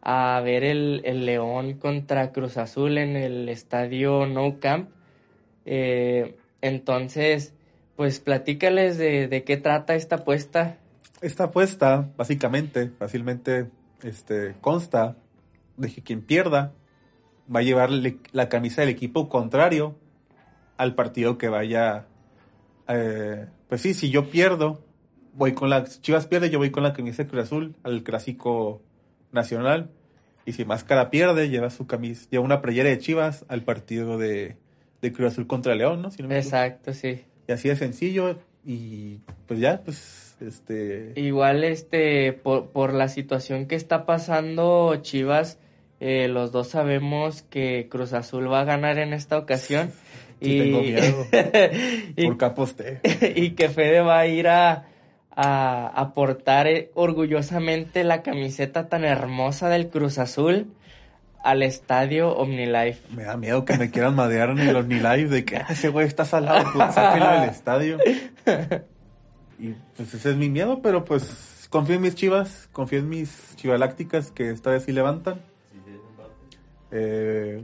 a 0.00 0.40
ver 0.44 0.62
el, 0.62 1.02
el 1.04 1.26
León 1.26 1.74
contra 1.74 2.30
Cruz 2.30 2.58
Azul 2.58 2.98
en 2.98 3.16
el 3.16 3.48
estadio 3.48 4.26
No 4.26 4.60
Camp. 4.60 4.90
Eh, 5.64 6.36
entonces, 6.60 7.52
pues 7.96 8.20
platícales 8.20 8.96
de, 8.96 9.26
de 9.26 9.42
qué 9.42 9.56
trata 9.56 9.96
esta 9.96 10.16
apuesta. 10.16 10.78
Esta 11.22 11.44
apuesta, 11.44 12.10
básicamente, 12.16 12.90
fácilmente, 12.98 13.70
este, 14.02 14.54
consta 14.60 15.16
de 15.76 15.92
que 15.92 16.02
quien 16.02 16.20
pierda 16.22 16.72
va 17.54 17.60
a 17.60 17.62
llevar 17.62 17.90
le- 17.90 18.18
la 18.32 18.48
camisa 18.48 18.82
del 18.82 18.90
equipo 18.90 19.28
contrario 19.28 19.96
al 20.76 20.94
partido 20.94 21.38
que 21.38 21.48
vaya. 21.48 22.06
eh, 22.88 23.46
pues 23.68 23.80
sí, 23.80 23.94
si 23.94 24.10
yo 24.10 24.28
pierdo, 24.30 24.84
voy 25.34 25.52
con 25.54 25.70
la. 25.70 25.86
si 25.86 26.00
Chivas 26.00 26.26
pierde, 26.26 26.50
yo 26.50 26.58
voy 26.58 26.70
con 26.70 26.82
la 26.82 26.92
camisa 26.92 27.22
de 27.22 27.28
Cruz 27.28 27.44
Azul 27.44 27.76
al 27.84 28.02
clásico 28.02 28.82
nacional. 29.30 29.90
Y 30.44 30.52
si 30.54 30.64
Máscara 30.64 31.08
pierde, 31.08 31.48
lleva 31.48 31.70
su 31.70 31.86
camisa, 31.86 32.26
lleva 32.30 32.44
una 32.44 32.60
playera 32.60 32.88
de 32.90 32.98
Chivas 32.98 33.44
al 33.48 33.62
partido 33.62 34.18
de, 34.18 34.56
de 35.00 35.12
Cruz 35.12 35.32
Azul 35.32 35.46
contra 35.46 35.76
León, 35.76 36.02
¿no? 36.02 36.10
Si 36.10 36.20
no 36.20 36.28
me. 36.28 36.36
Exacto, 36.38 36.92
sí. 36.92 37.24
Y 37.46 37.52
así 37.52 37.68
de 37.68 37.76
sencillo. 37.76 38.38
Y 38.64 39.18
pues 39.46 39.60
ya, 39.60 39.82
pues, 39.84 40.31
este. 40.46 41.12
Igual, 41.16 41.64
este, 41.64 42.32
por, 42.32 42.68
por 42.70 42.92
la 42.92 43.08
situación 43.08 43.66
que 43.66 43.74
está 43.76 44.04
pasando 44.06 44.94
Chivas, 45.02 45.58
eh, 46.00 46.28
los 46.28 46.52
dos 46.52 46.68
sabemos 46.68 47.42
que 47.42 47.88
Cruz 47.90 48.12
Azul 48.12 48.50
va 48.52 48.60
a 48.60 48.64
ganar 48.64 48.98
en 48.98 49.12
esta 49.12 49.38
ocasión. 49.38 49.92
Sí, 50.40 50.58
tengo 50.58 50.80
miedo. 50.82 51.26
y, 52.16 52.26
Por 52.26 52.36
caposte. 52.36 53.00
y 53.36 53.50
que 53.50 53.68
Fede 53.68 54.00
va 54.00 54.18
a 54.18 54.26
ir 54.26 54.48
a, 54.48 54.86
a, 55.30 55.86
a 55.86 56.14
portar 56.14 56.66
eh, 56.66 56.90
orgullosamente 56.94 58.02
la 58.02 58.22
camiseta 58.22 58.88
tan 58.88 59.04
hermosa 59.04 59.68
del 59.68 59.88
Cruz 59.88 60.18
Azul 60.18 60.66
al 61.44 61.62
estadio 61.62 62.30
OmniLife. 62.36 63.00
Me 63.14 63.24
da 63.24 63.36
miedo 63.36 63.64
que 63.64 63.76
me 63.76 63.90
quieran 63.90 64.14
madear 64.14 64.50
en 64.50 64.58
el 64.60 64.76
OmniLive 64.76 65.28
de 65.28 65.44
que 65.44 65.56
"Ah, 65.56 65.66
ese 65.70 65.88
güey 65.88 66.06
está 66.06 66.24
salado, 66.24 66.64
pues 66.72 66.94
sáquenlo 66.94 67.30
del 67.40 67.50
estadio. 67.50 67.98
Y 69.62 69.76
pues 69.96 70.12
ese 70.12 70.30
es 70.30 70.36
mi 70.36 70.50
miedo, 70.50 70.82
pero 70.82 71.04
pues 71.04 71.68
confío 71.70 71.94
en 71.94 72.02
mis 72.02 72.16
chivas, 72.16 72.68
confío 72.72 72.98
en 72.98 73.08
mis 73.08 73.54
chivalácticas 73.56 74.30
que 74.32 74.50
esta 74.50 74.70
vez 74.70 74.84
sí 74.84 74.92
levantan. 74.92 75.40
Eh, 76.90 77.62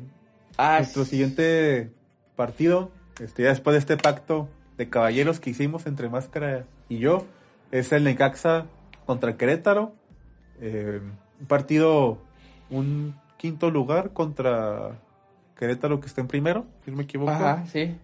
Ah, 0.60 0.78
nuestro 0.78 1.04
siguiente 1.04 1.92
partido, 2.34 2.90
este, 3.20 3.44
ya 3.44 3.50
después 3.50 3.74
de 3.74 3.78
este 3.78 3.96
pacto 3.96 4.48
de 4.76 4.88
caballeros 4.88 5.38
que 5.38 5.50
hicimos 5.50 5.86
entre 5.86 6.08
Máscara 6.08 6.64
y 6.88 6.98
yo, 6.98 7.26
es 7.70 7.92
el 7.92 8.02
Necaxa 8.02 8.66
contra 9.06 9.36
Querétaro. 9.36 9.92
Eh, 10.60 11.00
un 11.40 11.46
partido, 11.46 12.18
un 12.70 13.14
quinto 13.36 13.70
lugar 13.70 14.12
contra 14.12 14.98
Querétaro 15.56 16.00
que 16.00 16.08
está 16.08 16.22
en 16.22 16.26
primero, 16.26 16.66
si 16.84 16.90
no 16.90 16.96
me 16.96 17.04
equivoco. 17.04 17.30
Ajá, 17.30 17.64
sí. 17.66 17.96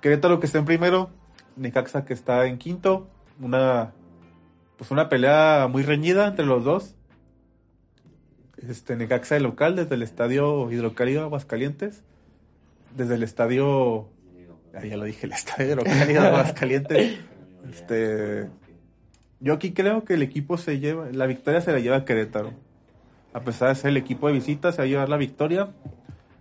Querétaro 0.00 0.38
que 0.38 0.46
está 0.46 0.58
en 0.58 0.64
primero, 0.64 1.10
Necaxa 1.56 2.04
que 2.04 2.14
está 2.14 2.46
en 2.46 2.58
quinto. 2.58 3.08
Una, 3.40 3.92
pues 4.78 4.90
una 4.90 5.08
pelea 5.08 5.68
muy 5.70 5.82
reñida 5.82 6.26
entre 6.26 6.46
los 6.46 6.64
dos. 6.64 6.94
este, 8.56 8.96
Necaxa 8.96 9.34
de 9.34 9.40
local 9.40 9.76
desde 9.76 9.94
el 9.94 10.02
estadio 10.02 10.70
Hidrocálido 10.70 11.22
Aguascalientes. 11.22 12.02
Desde 12.96 13.14
el 13.14 13.22
estadio. 13.22 14.08
ah, 14.74 14.84
ya 14.84 14.96
lo 14.96 15.04
dije, 15.04 15.26
el 15.26 15.32
estadio 15.32 15.72
Hidrocálido 15.72 16.20
Aguascalientes. 16.26 17.18
Este. 17.70 18.48
Yo 19.40 19.52
aquí 19.52 19.72
creo 19.72 20.04
que 20.04 20.14
el 20.14 20.22
equipo 20.22 20.56
se 20.56 20.78
lleva. 20.78 21.08
La 21.12 21.26
victoria 21.26 21.60
se 21.60 21.72
la 21.72 21.78
lleva 21.80 21.96
a 21.96 22.04
Querétaro. 22.04 22.52
A 23.34 23.40
pesar 23.40 23.68
de 23.68 23.74
ser 23.74 23.90
el 23.90 23.98
equipo 23.98 24.28
de 24.28 24.32
visita, 24.32 24.72
se 24.72 24.78
va 24.78 24.84
a 24.84 24.86
llevar 24.86 25.08
la 25.10 25.18
victoria. 25.18 25.68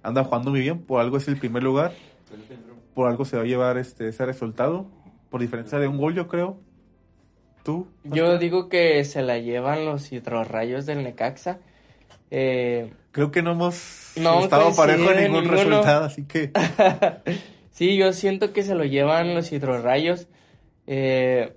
Anda 0.01 0.23
jugando 0.23 0.51
muy 0.51 0.61
bien, 0.61 0.79
por 0.79 1.01
algo 1.01 1.17
es 1.17 1.27
el 1.27 1.35
primer 1.35 1.61
lugar. 1.61 1.91
Por 2.93 3.09
algo 3.09 3.25
se 3.25 3.35
va 3.35 3.43
a 3.43 3.45
llevar 3.45 3.77
este, 3.77 4.07
ese 4.07 4.25
resultado. 4.25 4.85
Por 5.35 5.41
diferencia 5.41 5.79
de 5.79 5.89
un 5.89 5.97
gol, 5.97 6.15
yo 6.15 6.29
creo. 6.29 6.61
¿Tú? 7.61 7.89
Yo 8.05 8.37
digo 8.37 8.69
que 8.69 9.03
se 9.03 9.21
la 9.21 9.37
llevan 9.37 9.83
los 9.83 10.13
hidrorrayos 10.13 10.85
del 10.85 11.03
Necaxa. 11.03 11.59
Eh, 12.31 12.93
Creo 13.11 13.31
que 13.31 13.41
no 13.41 13.51
hemos 13.51 14.13
No 14.15 14.45
estado 14.45 14.73
parejo 14.73 15.11
en 15.11 15.23
ningún 15.23 15.41
ninguno. 15.41 15.57
resultado, 15.61 16.05
así 16.05 16.23
que 16.23 16.51
sí, 17.71 17.97
yo 17.97 18.13
siento 18.13 18.53
que 18.53 18.63
se 18.63 18.75
lo 18.75 18.85
llevan 18.85 19.35
los 19.35 19.51
hidrorrayos. 19.51 20.29
Eh, 20.87 21.53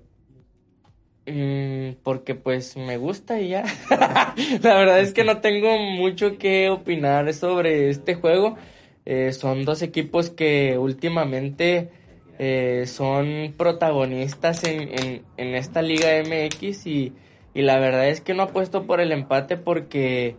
mm, 1.26 2.02
porque 2.02 2.34
pues 2.34 2.76
me 2.76 2.96
gusta 2.96 3.40
y 3.40 3.50
ya. 3.50 3.62
La 4.60 4.74
verdad 4.74 4.98
es 4.98 5.12
que 5.12 5.22
no 5.22 5.40
tengo 5.40 5.78
mucho 5.78 6.36
que 6.36 6.68
opinar 6.68 7.32
sobre 7.32 7.90
este 7.90 8.16
juego. 8.16 8.56
Eh, 9.04 9.32
son 9.32 9.64
dos 9.64 9.82
equipos 9.82 10.30
que 10.30 10.76
últimamente 10.78 11.92
eh, 12.38 12.84
son 12.86 13.54
protagonistas 13.56 14.64
en, 14.64 15.22
en, 15.36 15.54
esta 15.54 15.82
Liga 15.82 16.08
MX 16.22 16.86
y, 16.86 17.12
y 17.54 17.62
la 17.62 17.78
verdad 17.78 18.08
es 18.08 18.20
que 18.20 18.34
no 18.34 18.44
apuesto 18.44 18.86
por 18.86 19.00
el 19.00 19.12
empate 19.12 19.56
porque 19.56 20.36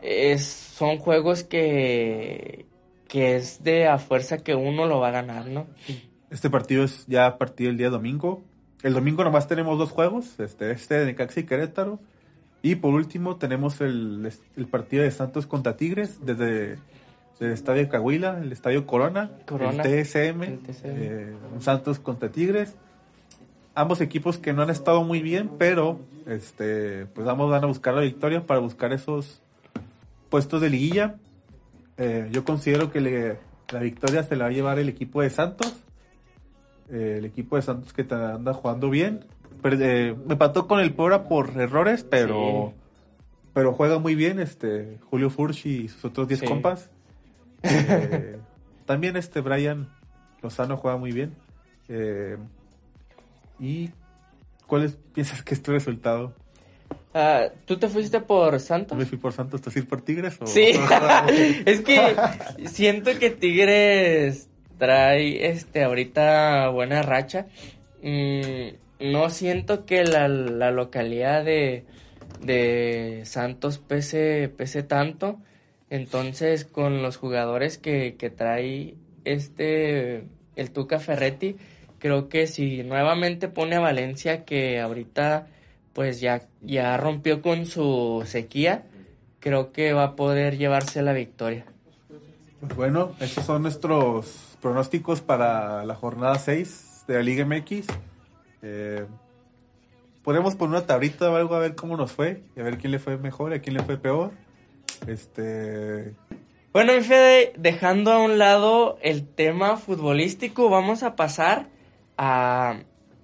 es, 0.00 0.44
son 0.44 0.98
juegos 0.98 1.42
que, 1.42 2.66
que 3.08 3.36
es 3.36 3.64
de 3.64 3.88
a 3.88 3.98
fuerza 3.98 4.38
que 4.38 4.54
uno 4.54 4.86
lo 4.86 5.00
va 5.00 5.08
a 5.08 5.12
ganar, 5.12 5.46
¿no? 5.46 5.66
este 6.30 6.50
partido 6.50 6.84
es 6.84 7.06
ya 7.06 7.26
a 7.26 7.38
partir 7.38 7.68
del 7.68 7.76
día 7.76 7.90
domingo. 7.90 8.42
El 8.82 8.92
domingo 8.92 9.22
nomás 9.22 9.46
tenemos 9.46 9.78
dos 9.78 9.90
juegos, 9.90 10.38
este, 10.40 10.72
este 10.72 10.94
de 10.98 11.06
Necaxa 11.06 11.40
y 11.40 11.44
Querétaro. 11.44 12.00
Y 12.60 12.74
por 12.76 12.92
último 12.94 13.36
tenemos 13.36 13.80
el, 13.80 14.30
el 14.56 14.66
partido 14.66 15.04
de 15.04 15.10
Santos 15.10 15.46
contra 15.46 15.76
Tigres 15.76 16.24
desde 16.26 16.78
el 17.40 17.50
estadio 17.52 17.88
Cahuila, 17.88 18.38
el 18.40 18.52
estadio 18.52 18.86
Corona, 18.86 19.30
Corona, 19.46 19.82
el 19.82 20.04
TSM, 20.04 20.42
el 20.42 20.58
TSM. 20.60 20.86
eh, 20.86 21.32
un 21.54 21.62
Santos 21.62 21.98
contra 21.98 22.30
Tigres. 22.30 22.74
Ambos 23.74 24.00
equipos 24.00 24.38
que 24.38 24.52
no 24.52 24.62
han 24.62 24.70
estado 24.70 25.02
muy 25.02 25.20
bien, 25.20 25.50
pero 25.58 25.98
este, 26.26 27.06
pues 27.06 27.26
ambos 27.26 27.50
van 27.50 27.64
a 27.64 27.66
buscar 27.66 27.94
la 27.94 28.02
victoria 28.02 28.46
para 28.46 28.60
buscar 28.60 28.92
esos 28.92 29.42
puestos 30.30 30.60
de 30.60 30.70
liguilla. 30.70 31.16
Eh, 31.96 32.28
yo 32.30 32.44
considero 32.44 32.92
que 32.92 33.00
le- 33.00 33.38
la 33.72 33.80
victoria 33.80 34.22
se 34.22 34.36
la 34.36 34.44
va 34.44 34.50
a 34.50 34.52
llevar 34.52 34.78
el 34.78 34.88
equipo 34.88 35.22
de 35.22 35.30
Santos. 35.30 35.74
Eh, 36.90 37.16
el 37.18 37.24
equipo 37.24 37.56
de 37.56 37.62
Santos 37.62 37.92
que 37.92 38.06
anda 38.14 38.52
jugando 38.54 38.90
bien. 38.90 39.24
Pero, 39.62 39.76
me 39.78 40.32
empató 40.34 40.68
con 40.68 40.78
el 40.80 40.92
Puebla 40.92 41.24
por 41.24 41.50
errores, 41.60 42.04
pero 42.08 42.72
pero 43.54 43.72
juega 43.72 43.98
muy 44.00 44.14
bien 44.16 44.40
este 44.40 44.98
Julio 45.10 45.30
Furchi 45.30 45.84
y 45.84 45.88
sus 45.88 46.04
otros 46.04 46.26
10 46.28 46.40
Sí. 46.40 46.46
compas. 46.46 46.90
Eh, 47.64 48.38
también 48.86 49.16
este 49.16 49.40
Brian 49.40 49.88
Lozano 50.42 50.76
juega 50.76 50.96
muy 50.96 51.12
bien. 51.12 51.34
Eh, 51.88 52.36
¿Y 53.58 53.90
cuál 54.66 54.84
es, 54.84 54.98
piensas 55.12 55.42
que 55.42 55.54
es 55.54 55.62
tu 55.62 55.72
resultado? 55.72 56.34
Ah, 57.14 57.46
¿Tú 57.64 57.78
te 57.78 57.88
fuiste 57.88 58.20
por 58.20 58.58
Santos? 58.60 58.98
¿Me 58.98 59.06
fui 59.06 59.18
por 59.18 59.32
Santos, 59.32 59.62
te 59.62 59.78
ir 59.78 59.88
por 59.88 60.02
Tigres? 60.02 60.36
O... 60.40 60.46
Sí, 60.46 60.72
es 61.64 61.80
que 61.80 62.16
siento 62.66 63.18
que 63.18 63.30
Tigres 63.30 64.48
trae 64.78 65.48
este 65.48 65.84
ahorita 65.84 66.68
buena 66.70 67.02
racha. 67.02 67.46
Mm, 68.02 69.12
no 69.12 69.30
siento 69.30 69.86
que 69.86 70.04
la, 70.04 70.28
la 70.28 70.70
localidad 70.70 71.44
de, 71.44 71.84
de 72.40 73.22
Santos 73.24 73.78
pese, 73.78 74.52
pese 74.54 74.82
tanto. 74.82 75.38
Entonces, 75.90 76.64
con 76.64 77.02
los 77.02 77.16
jugadores 77.16 77.78
que, 77.78 78.16
que 78.16 78.30
trae 78.30 78.94
este 79.24 80.24
el 80.56 80.70
Tuca 80.70 80.98
Ferretti, 80.98 81.56
creo 81.98 82.28
que 82.28 82.46
si 82.46 82.82
nuevamente 82.82 83.48
pone 83.48 83.76
a 83.76 83.80
Valencia, 83.80 84.44
que 84.44 84.80
ahorita 84.80 85.46
pues 85.94 86.20
ya, 86.20 86.42
ya 86.60 86.96
rompió 86.96 87.40
con 87.40 87.66
su 87.66 88.24
sequía, 88.26 88.84
creo 89.40 89.72
que 89.72 89.92
va 89.92 90.04
a 90.04 90.16
poder 90.16 90.58
llevarse 90.58 91.02
la 91.02 91.12
victoria. 91.12 91.64
Bueno, 92.76 93.12
esos 93.20 93.44
son 93.44 93.62
nuestros 93.62 94.56
pronósticos 94.60 95.20
para 95.20 95.84
la 95.84 95.94
jornada 95.94 96.38
6 96.38 97.04
de 97.06 97.14
la 97.14 97.22
Liga 97.22 97.46
MX. 97.46 97.86
Eh, 98.62 99.06
podemos 100.22 100.56
poner 100.56 100.78
una 100.78 100.86
tablita 100.86 101.30
o 101.30 101.36
algo 101.36 101.54
a 101.54 101.60
ver 101.60 101.74
cómo 101.74 101.96
nos 101.96 102.10
fue 102.10 102.42
y 102.56 102.60
a 102.60 102.64
ver 102.64 102.78
quién 102.78 102.90
le 102.90 102.98
fue 102.98 103.16
mejor 103.16 103.52
y 103.52 103.56
a 103.56 103.62
quién 103.62 103.76
le 103.76 103.82
fue 103.82 103.96
peor. 103.96 104.32
Este, 105.06 106.12
Bueno, 106.72 106.92
mi 106.94 107.02
Fede, 107.02 107.52
dejando 107.56 108.12
a 108.12 108.18
un 108.18 108.38
lado 108.38 108.98
el 109.02 109.26
tema 109.26 109.76
futbolístico, 109.76 110.68
vamos 110.70 111.02
a 111.02 111.16
pasar 111.16 111.68
a, 112.16 112.80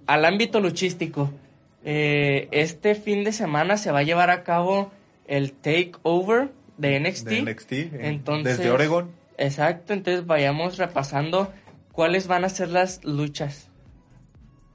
al 0.07 0.25
ámbito 0.25 0.61
luchístico. 0.61 1.31
Eh, 1.85 2.49
este 2.51 2.95
fin 2.95 3.25
de 3.25 3.33
semana 3.33 3.77
se 3.77 3.91
va 3.91 4.01
a 4.01 4.03
llevar 4.03 4.31
a 4.31 4.43
cabo 4.45 4.91
el 5.27 5.53
takeover 5.53 6.51
de 6.77 7.01
NXT. 7.01 7.29
de 7.29 7.43
NXT, 7.43 7.73
en- 7.73 8.05
Entonces- 8.05 8.59
desde 8.59 8.71
Oregon. 8.71 9.11
Exacto, 9.39 9.95
entonces 9.95 10.27
vayamos 10.27 10.77
repasando 10.77 11.51
cuáles 11.93 12.27
van 12.27 12.45
a 12.45 12.51
ser 12.51 12.69
las 12.69 13.03
luchas. 13.05 13.69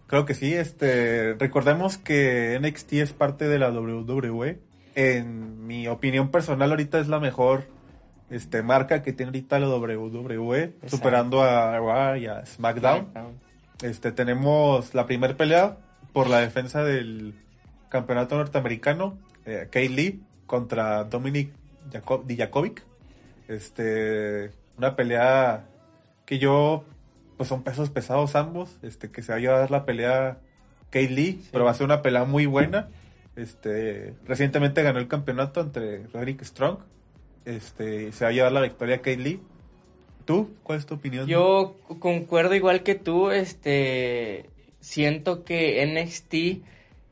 Creo 0.08 0.26
que 0.26 0.34
sí, 0.34 0.54
este, 0.54 1.34
recordemos 1.36 1.98
que 2.00 2.56
NXT 2.60 2.94
es 3.02 3.14
parte 3.14 3.48
de 3.48 3.60
la 3.60 3.70
WWE. 3.72 4.58
En 4.96 5.68
mi 5.68 5.88
opinión 5.88 6.30
personal, 6.32 6.72
ahorita 6.72 7.00
es 7.00 7.08
la 7.08 7.20
mejor 7.20 7.66
este, 8.30 8.64
marca 8.64 9.02
que 9.04 9.12
tiene 9.14 9.30
ahorita 9.30 9.60
la 9.60 9.68
WWE, 9.70 10.74
superando 10.88 11.42
a 11.44 11.78
Raw 11.80 12.16
y 12.16 12.28
a 12.28 12.46
SmackDown. 12.46 13.08
Este, 13.82 14.12
tenemos 14.14 14.94
la 14.94 15.06
primera 15.06 15.36
pelea 15.36 15.78
por 16.14 16.30
la 16.30 16.40
defensa 16.40 16.84
del 16.84 17.36
campeonato 17.90 18.38
norteamericano, 18.38 19.18
eh, 19.46 19.68
Kay 19.70 19.90
Lee 19.90 20.22
contra 20.48 21.04
Dominic 21.04 21.52
Jaco- 21.92 22.24
Dijakovic. 22.26 22.84
Este, 23.50 24.52
una 24.78 24.96
pelea 24.96 25.66
que 26.26 26.40
yo, 26.40 26.84
pues 27.38 27.50
son 27.50 27.64
pesos 27.64 27.90
pesados 27.90 28.36
ambos, 28.36 28.78
este, 28.82 29.12
que 29.12 29.22
se 29.22 29.32
va 29.34 29.38
a 29.38 29.42
llevar 29.42 29.72
la 29.72 29.86
pelea 29.86 30.38
Kay 30.90 31.10
Lee, 31.10 31.44
pero 31.52 31.66
va 31.66 31.72
a 31.72 31.74
ser 31.74 31.86
una 31.86 32.02
pelea 32.02 32.24
muy 32.26 32.46
buena. 32.46 32.88
Este, 33.36 34.14
recientemente 34.26 34.82
ganó 34.84 35.00
el 35.00 35.08
campeonato 35.08 35.62
entre 35.62 36.04
Roderick 36.08 36.42
Strong. 36.44 36.80
Este, 37.46 38.12
se 38.12 38.24
va 38.26 38.30
a 38.30 38.34
llevar 38.34 38.52
la 38.52 38.62
victoria 38.62 39.02
Kay 39.02 39.18
Lee. 39.18 39.40
¿Tú? 40.26 40.56
¿Cuál 40.64 40.80
es 40.80 40.86
tu 40.86 40.96
opinión? 40.96 41.28
Yo 41.28 41.76
concuerdo 42.00 42.56
igual 42.56 42.82
que 42.82 42.96
tú, 42.96 43.30
este, 43.30 44.46
siento 44.80 45.44
que 45.44 45.86
NXT 45.86 46.34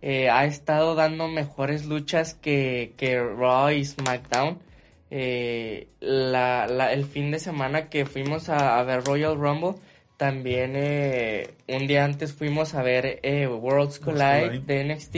eh, 0.01 0.29
ha 0.29 0.45
estado 0.45 0.95
dando 0.95 1.27
mejores 1.27 1.85
luchas 1.85 2.33
que, 2.33 2.93
que 2.97 3.19
Raw 3.21 3.69
y 3.69 3.85
SmackDown. 3.85 4.57
Eh, 5.11 5.87
la, 5.99 6.65
la- 6.67 6.91
el 6.91 7.05
fin 7.05 7.29
de 7.29 7.37
semana 7.37 7.89
que 7.89 8.05
fuimos 8.07 8.49
a, 8.49 8.79
a 8.79 8.83
ver 8.83 9.03
Royal 9.03 9.35
Rumble, 9.37 9.75
también 10.17 10.71
eh, 10.75 11.51
un 11.67 11.85
día 11.85 12.03
antes 12.05 12.33
fuimos 12.33 12.73
a 12.73 12.81
ver 12.81 13.19
eh, 13.21 13.45
Worlds 13.45 13.99
Collide. 13.99 14.61
de 14.65 14.83
NXT. 14.85 15.15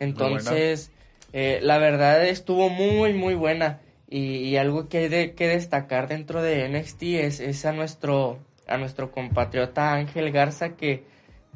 Entonces, 0.00 0.90
eh, 1.32 1.60
la 1.62 1.78
verdad 1.78 2.26
estuvo 2.26 2.68
muy, 2.68 3.12
muy 3.12 3.34
buena. 3.34 3.80
Y, 4.08 4.38
y 4.38 4.56
algo 4.56 4.88
que 4.88 4.98
hay 4.98 5.08
de, 5.08 5.34
que 5.34 5.46
destacar 5.46 6.08
dentro 6.08 6.42
de 6.42 6.68
NXT 6.68 7.02
es, 7.02 7.38
es 7.38 7.64
a 7.64 7.72
nuestro 7.72 8.40
a 8.70 8.78
nuestro 8.78 9.10
compatriota 9.10 9.94
Ángel 9.94 10.30
Garza 10.30 10.76
que, 10.76 11.04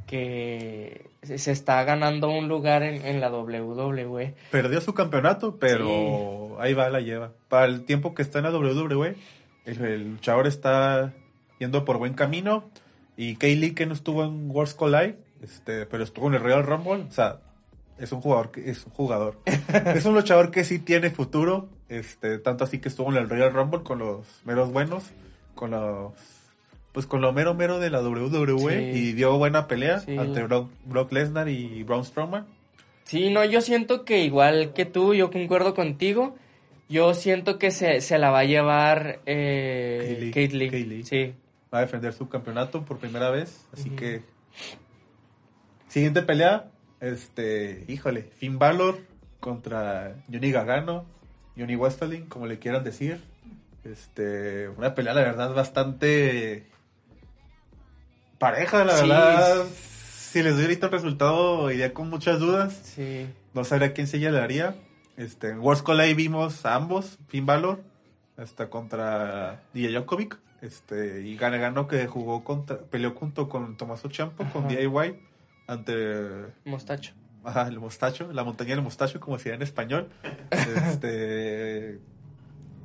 que 0.07 1.07
se 1.23 1.53
está 1.53 1.83
ganando 1.85 2.29
un 2.29 2.49
lugar 2.49 2.83
en, 2.83 3.05
en 3.07 3.21
la. 3.21 3.31
WWE. 3.31 4.35
Perdió 4.51 4.81
su 4.81 4.95
campeonato, 4.95 5.57
pero 5.59 6.61
ahí 6.61 6.75
va, 6.75 6.91
la 6.91 7.01
lleva. 7.01 7.33
Para 7.49 7.67
el 7.67 7.85
tiempo 7.85 8.15
que 8.15 8.23
está 8.23 8.39
en 8.39 8.45
la 8.45 8.51
WWE, 8.51 9.17
el, 9.65 9.85
el 9.85 10.11
luchador 10.13 10.47
está 10.47 11.15
yendo 11.59 11.85
por 11.85 11.99
buen 11.99 12.15
camino. 12.15 12.69
Y 13.17 13.37
Kay 13.37 13.55
Lee, 13.55 13.75
que 13.75 13.87
no 13.87 13.95
estuvo 13.95 14.25
en 14.25 14.51
Worlds 14.51 14.75
Collide, 14.75 15.17
este, 15.43 15.87
pero 15.87 16.03
estuvo 16.03 16.27
en 16.27 16.35
el 16.35 16.41
Royal 16.41 16.65
Rumble, 16.65 17.05
o 17.09 17.13
sea, 17.13 17.39
es 17.99 18.13
un 18.13 18.21
jugador 18.21 18.51
que 18.51 18.71
es 18.71 18.85
un 18.87 18.93
jugador. 18.93 19.39
es 19.95 20.05
un 20.05 20.15
luchador 20.15 20.51
que 20.51 20.65
sí 20.65 20.79
tiene 20.79 21.11
futuro, 21.11 21.69
este, 21.89 22.39
tanto 22.39 22.65
así 22.65 22.79
que 22.81 22.89
estuvo 22.89 23.11
en 23.11 23.19
el 23.19 23.29
Royal 23.29 23.53
Rumble 23.53 23.83
con 23.83 23.99
los 23.99 24.27
meros 24.45 24.73
buenos, 24.73 25.05
con 25.55 25.71
los 25.71 26.13
pues 26.93 27.07
con 27.07 27.21
lo 27.21 27.33
mero 27.33 27.55
mero 27.55 27.81
de 27.81 27.91
la 27.91 28.01
WWE 28.03 28.93
Sí. 28.93 28.99
y 28.99 29.13
dio 29.15 29.37
buena 29.37 29.67
pelea 29.67 29.99
Sí. 30.01 30.17
ante 30.17 30.45
Brock, 30.45 30.71
Brock 30.85 31.11
Lesnar 31.13 31.49
y 31.49 31.83
Braun 31.83 32.05
Strowman. 32.05 32.47
Sí, 33.03 33.31
no, 33.31 33.45
yo 33.45 33.61
siento 33.61 34.05
que 34.05 34.21
igual 34.25 34.73
que 34.75 34.85
tú, 34.87 35.13
yo 35.13 35.31
concuerdo 35.31 35.75
contigo. 35.75 36.37
Yo 36.89 37.15
siento 37.15 37.59
que 37.59 37.71
se, 37.71 38.01
se 38.01 38.19
la 38.19 38.31
va 38.31 38.41
a 38.41 38.45
llevar 38.45 39.21
eh, 39.27 40.31
Kate 40.33 40.55
Lee. 40.55 40.71
Lee. 40.71 41.03
Sí. 41.03 41.35
Va 41.73 41.79
a 41.79 41.81
defender 41.83 42.13
su 42.13 42.29
campeonato 42.29 42.85
por 42.85 42.99
primera 42.99 43.31
vez. 43.31 43.67
Así 43.73 43.91
que. 43.91 44.23
Siguiente 45.89 46.23
pelea. 46.23 46.71
Este. 47.01 47.85
Híjole. 47.89 48.23
Finn 48.39 48.59
Balor 48.59 48.99
contra 49.41 50.17
Johnny 50.33 50.51
Gargano. 50.51 51.05
Johnny 51.57 51.77
Westerling, 51.77 52.23
como 52.27 52.47
le 52.47 52.59
quieran 52.59 52.85
decir. 52.85 53.21
Este. 53.85 54.69
Una 54.71 54.95
pelea, 54.95 55.15
la 55.15 55.21
verdad, 55.23 55.55
bastante. 55.55 56.67
Pareja, 58.39 58.85
la 58.85 58.97
Sí. 58.97 59.09
verdad. 59.09 59.65
Si 59.75 60.43
les 60.43 60.55
doy 60.55 60.65
ahorita 60.65 60.87
un 60.89 60.93
resultado, 60.93 61.71
iría 61.71 61.95
con 61.95 62.11
muchas 62.11 62.41
dudas. 62.41 62.75
Sí. 62.83 63.27
No 63.53 63.63
sabría 63.65 63.93
quién 63.93 64.07
se 64.09 64.19
daría. 64.19 64.75
Este, 65.17 65.51
en 65.51 65.61
Worlds 65.61 65.83
Collide 65.83 66.15
vimos 66.15 66.67
a 66.67 66.75
ambos, 66.75 67.19
Finn 67.29 67.47
Balor, 67.47 67.81
hasta 68.37 68.69
contra 68.69 69.63
DJ 69.73 70.05
este, 70.61 71.21
y 71.21 71.37
Gane 71.37 71.59
ganó 71.59 71.87
que 71.87 72.07
jugó 72.09 72.43
contra, 72.43 72.79
peleó 72.79 73.13
junto 73.13 73.49
con 73.49 73.77
Tomaso 73.77 74.09
Champo, 74.09 74.45
con. 74.53 74.67
DIY, 74.67 75.15
ante 75.67 75.95
Mostacho. 76.65 77.13
ajá, 77.45 77.69
el 77.69 77.79
mostacho, 77.81 78.33
la 78.33 78.45
montaña 78.45 78.71
del 78.71 78.83
mostacho, 78.83 79.21
como 79.21 79.39
se 79.39 79.53
en 79.53 79.63
español. 79.63 80.09
Este, 80.51 81.99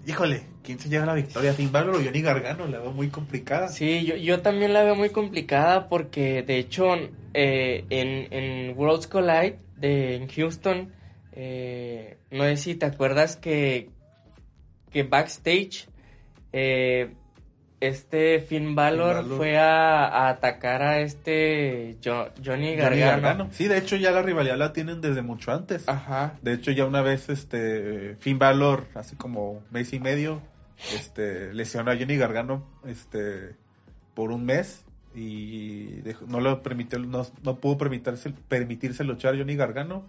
híjole, 0.06 0.44
¿quién 0.64 0.80
se 0.80 0.90
lleva 0.90 1.06
la 1.06 1.14
victoria? 1.14 1.54
Finn 1.54 1.72
Balor 1.72 1.96
o 1.96 2.04
Johnny 2.04 2.22
Gargano, 2.22 2.68
la 2.68 2.80
veo 2.80 2.92
muy 2.92 3.10
complicada. 3.10 3.68
Sí, 3.70 4.06
yo, 4.06 4.16
yo 4.16 4.42
también 4.42 4.74
la 4.74 4.84
veo 4.84 4.96
muy 4.96 5.10
complicada 5.10 5.88
porque 5.88 6.44
de 6.44 6.58
hecho 6.58 6.96
eh, 7.34 7.86
en, 7.90 8.34
en 8.34 8.78
Worlds 8.78 9.08
Collide 9.08 9.60
de, 9.78 10.16
en 10.16 10.28
Houston, 10.28 10.92
eh, 11.32 12.18
no 12.32 12.44
sé 12.44 12.58
si 12.58 12.76
te 12.76 12.86
acuerdas 12.86 13.36
que, 13.38 13.90
que 14.92 15.04
backstage 15.04 15.88
eh, 16.52 17.14
este 17.82 18.40
Finn 18.42 18.76
Balor, 18.76 19.16
Balor. 19.18 19.38
fue 19.38 19.58
a, 19.58 20.06
a 20.06 20.30
atacar 20.30 20.82
a 20.82 21.00
este 21.00 21.98
Jo- 22.04 22.28
Johnny 22.44 22.76
Johnny 22.76 22.76
Gargano. 22.76 23.06
Gargano. 23.22 23.48
Sí, 23.52 23.68
de 23.68 23.78
hecho 23.78 23.96
ya 23.96 24.12
la 24.12 24.22
rivalidad 24.22 24.58
la 24.58 24.74
tienen 24.74 25.00
desde 25.02 25.22
mucho 25.22 25.52
antes. 25.52 25.88
Ajá. 25.88 26.34
De 26.42 26.54
hecho, 26.54 26.72
ya 26.72 26.86
una 26.86 27.02
vez, 27.02 27.30
este, 27.30 28.16
Finn 28.20 28.38
Balor, 28.40 28.86
así 28.96 29.16
como 29.16 29.62
mes 29.72 29.94
y 29.94 30.00
medio, 30.00 30.42
este, 30.94 31.54
lesionó 31.54 31.92
a 31.92 31.98
Johnny 31.98 32.18
Gargano, 32.18 32.66
este, 32.86 33.56
por 34.14 34.32
un 34.32 34.46
mes 34.46 34.86
y 35.16 36.02
dejó- 36.02 36.26
no 36.28 36.40
lo 36.42 36.62
permitió, 36.62 37.00
no, 37.00 37.26
no 37.44 37.56
pudo 37.56 37.78
permitirse, 37.78 38.32
permitirse 38.48 39.04
luchar 39.04 39.36
a 39.36 39.38
Johnny 39.38 39.56
Gargano. 39.56 40.06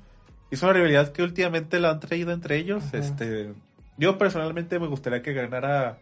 Es 0.51 0.63
una 0.63 0.73
rivalidad 0.73 1.13
que 1.13 1.23
últimamente 1.23 1.79
la 1.79 1.91
han 1.91 2.01
traído 2.01 2.33
entre 2.33 2.57
ellos, 2.57 2.83
Ajá. 2.89 2.99
este, 2.99 3.53
yo 3.97 4.19
personalmente 4.19 4.79
me 4.81 4.89
gustaría 4.89 5.23
que 5.23 5.33
ganara 5.33 5.99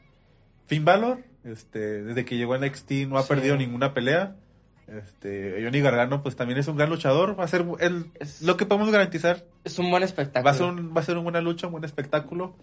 Finn 0.66 0.84
Balor, 0.84 1.18
este, 1.44 2.02
desde 2.02 2.24
que 2.24 2.36
llegó 2.36 2.54
a 2.54 2.58
NXT 2.58 3.06
no 3.08 3.18
ha 3.18 3.22
Sí. 3.22 3.28
perdido 3.28 3.56
ninguna 3.56 3.94
pelea. 3.94 4.36
Este, 4.86 5.60
Johnny 5.62 5.80
Gargano 5.80 6.22
pues 6.22 6.34
también 6.34 6.58
es 6.58 6.66
un 6.66 6.76
gran 6.76 6.88
luchador, 6.88 7.38
va 7.38 7.44
a 7.44 7.48
ser 7.48 7.64
el, 7.80 8.06
Es- 8.18 8.40
lo 8.42 8.56
que 8.56 8.64
podemos 8.64 8.90
garantizar 8.90 9.44
Es 9.64 9.78
un 9.78 9.90
buen 9.90 10.02
espectáculo. 10.02 10.44
Va 10.44 10.50
a, 10.50 10.54
ser 10.54 10.66
un- 10.66 10.96
va 10.96 11.00
a 11.00 11.04
ser 11.04 11.14
una 11.16 11.24
buena 11.24 11.40
lucha, 11.42 11.66
un 11.66 11.72
buen 11.72 11.84
espectáculo. 11.84 12.56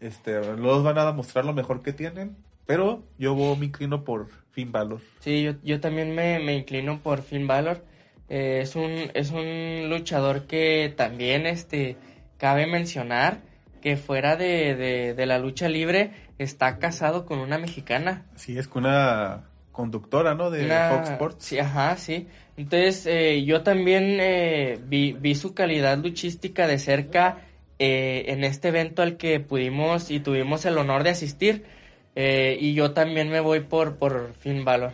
Este, 0.00 0.40
los 0.56 0.82
van 0.82 0.98
a 0.98 1.12
mostrar 1.12 1.44
lo 1.44 1.52
mejor 1.52 1.82
que 1.82 1.92
tienen. 1.92 2.36
Pero 2.66 3.02
yo 3.18 3.34
me 3.56 3.64
inclino 3.66 4.04
por 4.04 4.28
Finn 4.50 4.72
Balor. 4.72 5.00
Sí, 5.20 5.42
yo, 5.42 5.52
yo 5.62 5.80
también 5.80 6.14
me, 6.14 6.38
me 6.38 6.54
inclino 6.56 7.00
por 7.00 7.22
Finn 7.22 7.46
Balor. 7.46 7.82
Eh, 8.28 8.58
es, 8.62 8.76
un, 8.76 9.10
es 9.14 9.30
un 9.30 9.88
luchador 9.88 10.42
que 10.46 10.92
también 10.94 11.46
este, 11.46 11.96
cabe 12.36 12.66
mencionar 12.66 13.38
que 13.80 13.96
fuera 13.96 14.36
de, 14.36 14.74
de, 14.74 15.14
de 15.14 15.26
la 15.26 15.38
lucha 15.38 15.68
libre 15.70 16.10
está 16.38 16.78
casado 16.78 17.26
con 17.26 17.38
una 17.38 17.58
mexicana. 17.58 18.24
Así 18.34 18.56
es, 18.58 18.68
con 18.68 18.84
una 18.86 19.44
conductora, 19.72 20.34
¿no? 20.34 20.50
De 20.50 20.64
Una- 20.64 20.90
Fox 20.90 21.10
Sports. 21.10 21.44
Sí, 21.44 21.58
ajá, 21.58 21.96
sí. 21.96 22.26
Entonces, 22.56 23.06
eh, 23.06 23.44
yo 23.44 23.62
también 23.62 24.18
eh, 24.20 24.78
vi, 24.86 25.12
vi 25.12 25.34
su 25.34 25.54
calidad 25.54 25.98
luchística 25.98 26.66
de 26.66 26.78
cerca 26.78 27.42
eh, 27.78 28.24
en 28.28 28.42
este 28.42 28.68
evento 28.68 29.02
al 29.02 29.16
que 29.16 29.38
pudimos 29.38 30.10
y 30.10 30.18
tuvimos 30.20 30.64
el 30.64 30.78
honor 30.78 31.04
de 31.04 31.10
asistir. 31.10 31.64
Y 32.16 32.74
yo 32.74 32.90
también 32.90 33.28
me 33.28 33.38
voy 33.38 33.60
por, 33.60 33.94
por 33.96 34.34
Finn 34.40 34.64
Balor. 34.64 34.90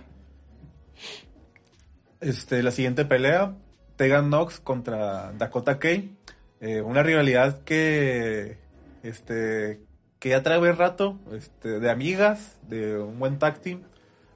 Este, 2.20 2.62
la 2.62 2.70
siguiente 2.70 3.04
pelea, 3.06 3.54
Tegan 3.96 4.26
Knox 4.28 4.60
contra 4.60 5.32
Dakota. 5.32 5.78
Eh, 5.82 6.80
una 6.80 7.02
rivalidad 7.02 7.62
que, 7.64 8.56
este, 9.02 9.80
que 10.24 10.30
ya 10.30 10.42
trae 10.42 10.56
buen 10.56 10.78
rato, 10.78 11.18
este, 11.32 11.80
de 11.80 11.90
amigas, 11.90 12.58
de 12.66 12.96
un 12.96 13.18
buen 13.18 13.38
tag 13.38 13.58
team, 13.58 13.82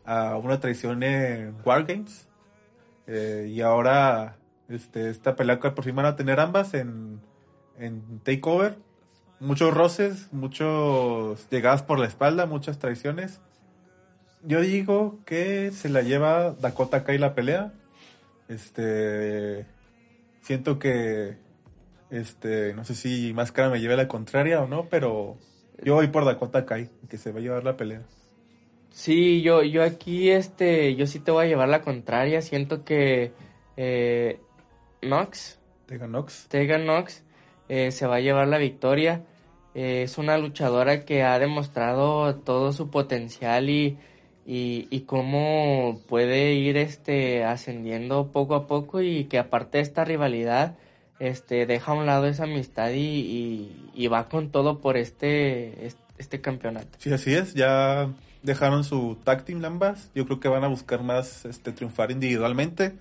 a 0.05 0.37
una 0.37 0.61
traición 0.61 1.03
en 1.03 1.57
Wargames. 1.65 2.29
Eh, 3.07 3.51
y 3.51 3.63
ahora, 3.63 4.37
este, 4.69 5.09
esta 5.09 5.35
pelea 5.35 5.61
que 5.61 5.71
por 5.71 5.87
fin 5.87 5.97
van 5.97 6.05
a 6.05 6.15
tener 6.15 6.41
ambas 6.41 6.75
en, 6.75 7.23
en 7.79 8.21
Takeover. 8.23 8.77
Muchos 9.41 9.73
roces, 9.73 10.31
muchos 10.31 11.49
llegadas 11.49 11.83
por 11.83 11.99
la 11.99 12.07
espalda, 12.07 12.45
muchas 12.45 12.79
traiciones. 12.79 13.41
Yo 14.43 14.61
digo 14.61 15.21
que 15.25 15.71
se 15.71 15.89
la 15.89 16.03
lleva 16.03 16.51
Dakota 16.51 17.03
Kai 17.03 17.17
la 17.17 17.35
pelea. 17.35 17.73
Este. 18.49 19.65
Siento 20.43 20.79
que. 20.79 21.39
Este. 22.11 22.75
No 22.75 22.85
sé 22.85 22.95
si 22.95 23.33
Máscara 23.33 23.71
me 23.71 23.81
lleve 23.81 23.97
la 23.97 24.07
contraria 24.07 24.61
o 24.61 24.69
no, 24.69 24.91
pero. 24.91 25.39
Yo 25.83 25.95
voy 25.95 26.09
por 26.09 26.25
Dakota 26.25 26.67
Kai, 26.67 26.89
que 27.09 27.19
se 27.19 27.33
va 27.33 27.39
a 27.39 27.43
llevar 27.43 27.65
la 27.65 27.77
pelea. 27.77 28.03
Sí, 28.91 29.43
yo, 29.43 29.63
yo 29.63 29.85
aquí, 29.85 30.31
este, 30.31 30.97
yo 30.97 31.07
sí 31.07 31.21
te 31.21 31.31
voy 31.31 31.47
a 31.47 31.49
llevar 31.49 31.69
la 31.69 31.83
contraria. 31.83 32.43
Siento 32.43 32.85
que 32.85 33.33
eh, 33.77 34.41
Nox, 35.03 35.59
Tegan 35.87 36.11
Knox. 36.11 36.49
Tegan 36.49 36.85
Nox, 36.85 37.23
eh, 37.69 37.93
se 37.93 38.07
va 38.07 38.17
a 38.17 38.21
llevar 38.21 38.49
la 38.49 38.59
victoria. 38.59 39.23
Eh, 39.75 40.03
es 40.03 40.19
una 40.19 40.37
luchadora 40.37 41.05
que 41.05 41.23
ha 41.23 41.39
demostrado 41.39 42.35
todo 42.37 42.73
su 42.73 42.91
potencial 42.91 43.71
y, 43.71 43.97
y, 44.45 44.89
y 44.91 45.01
cómo 45.03 46.01
puede 46.09 46.55
ir 46.55 46.77
este, 46.77 47.45
ascendiendo 47.45 48.33
poco 48.33 48.55
a 48.55 48.67
poco 48.67 49.01
y 49.01 49.25
que 49.25 49.39
aparte 49.39 49.79
de 49.79 49.83
esta 49.83 50.05
rivalidad, 50.05 50.77
este, 51.19 51.67
deja 51.67 51.93
a 51.93 51.95
un 51.95 52.07
lado 52.07 52.27
esa 52.27 52.45
amistad 52.45 52.91
y, 52.91 52.97
y, 52.99 53.91
y 53.95 54.07
va 54.09 54.29
con 54.29 54.51
todo 54.51 54.79
por 54.81 54.97
este, 54.97 55.87
este, 55.87 56.01
este 56.19 56.41
campeonato. 56.41 56.99
Sí, 56.99 57.13
así 57.13 57.35
es. 57.35 57.55
Ya 57.55 58.09
dejaron 58.43 58.85
su 58.85 59.17
tag 59.25 59.45
team 59.45 59.65
ambas. 59.65 60.11
Yo 60.15 60.27
creo 60.27 60.41
que 60.41 60.49
van 60.49 60.65
a 60.65 60.69
buscar 60.69 61.03
más 61.03 61.45
este, 61.45 61.73
triunfar 61.73 62.11
individualmente. 62.11 62.93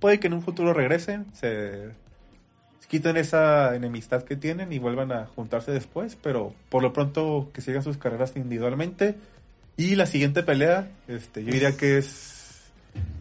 Puede 0.00 0.20
que 0.20 0.26
en 0.26 0.34
un 0.34 0.42
futuro 0.42 0.74
regresen, 0.74 1.26
se 1.32 1.90
quiten 2.88 3.16
esa 3.16 3.74
enemistad 3.74 4.22
que 4.22 4.36
tienen 4.36 4.72
y 4.72 4.78
vuelvan 4.78 5.10
a 5.10 5.26
juntarse 5.26 5.72
después, 5.72 6.16
pero 6.22 6.52
por 6.68 6.82
lo 6.82 6.92
pronto 6.92 7.50
que 7.52 7.60
sigan 7.60 7.82
sus 7.82 7.96
carreras 7.96 8.34
individualmente. 8.36 9.16
Y 9.76 9.96
la 9.96 10.06
siguiente 10.06 10.42
pelea, 10.42 10.88
este, 11.08 11.44
yo 11.44 11.52
diría 11.52 11.76
que 11.76 11.98
es, 11.98 12.70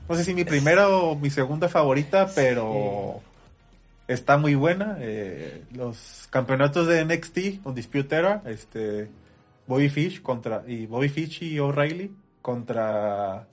no 0.07 0.15
sé 0.15 0.23
si 0.23 0.33
mi 0.33 0.45
primera 0.45 0.87
o 0.89 1.15
mi 1.15 1.29
segunda 1.29 1.67
favorita, 1.67 2.29
pero 2.33 3.21
está 4.07 4.37
muy 4.37 4.55
buena. 4.55 4.97
Eh, 4.99 5.63
los 5.71 6.27
campeonatos 6.29 6.87
de 6.87 7.03
NXT, 7.05 7.65
Undisputed 7.65 8.13
Era, 8.13 8.41
este, 8.45 9.09
Bobby 9.67 9.89
Fish 9.89 10.21
contra, 10.21 10.63
y 10.67 10.85
Bobby 10.85 11.09
Fish 11.09 11.43
y 11.43 11.59
O'Reilly 11.59 12.15
contra 12.41 13.47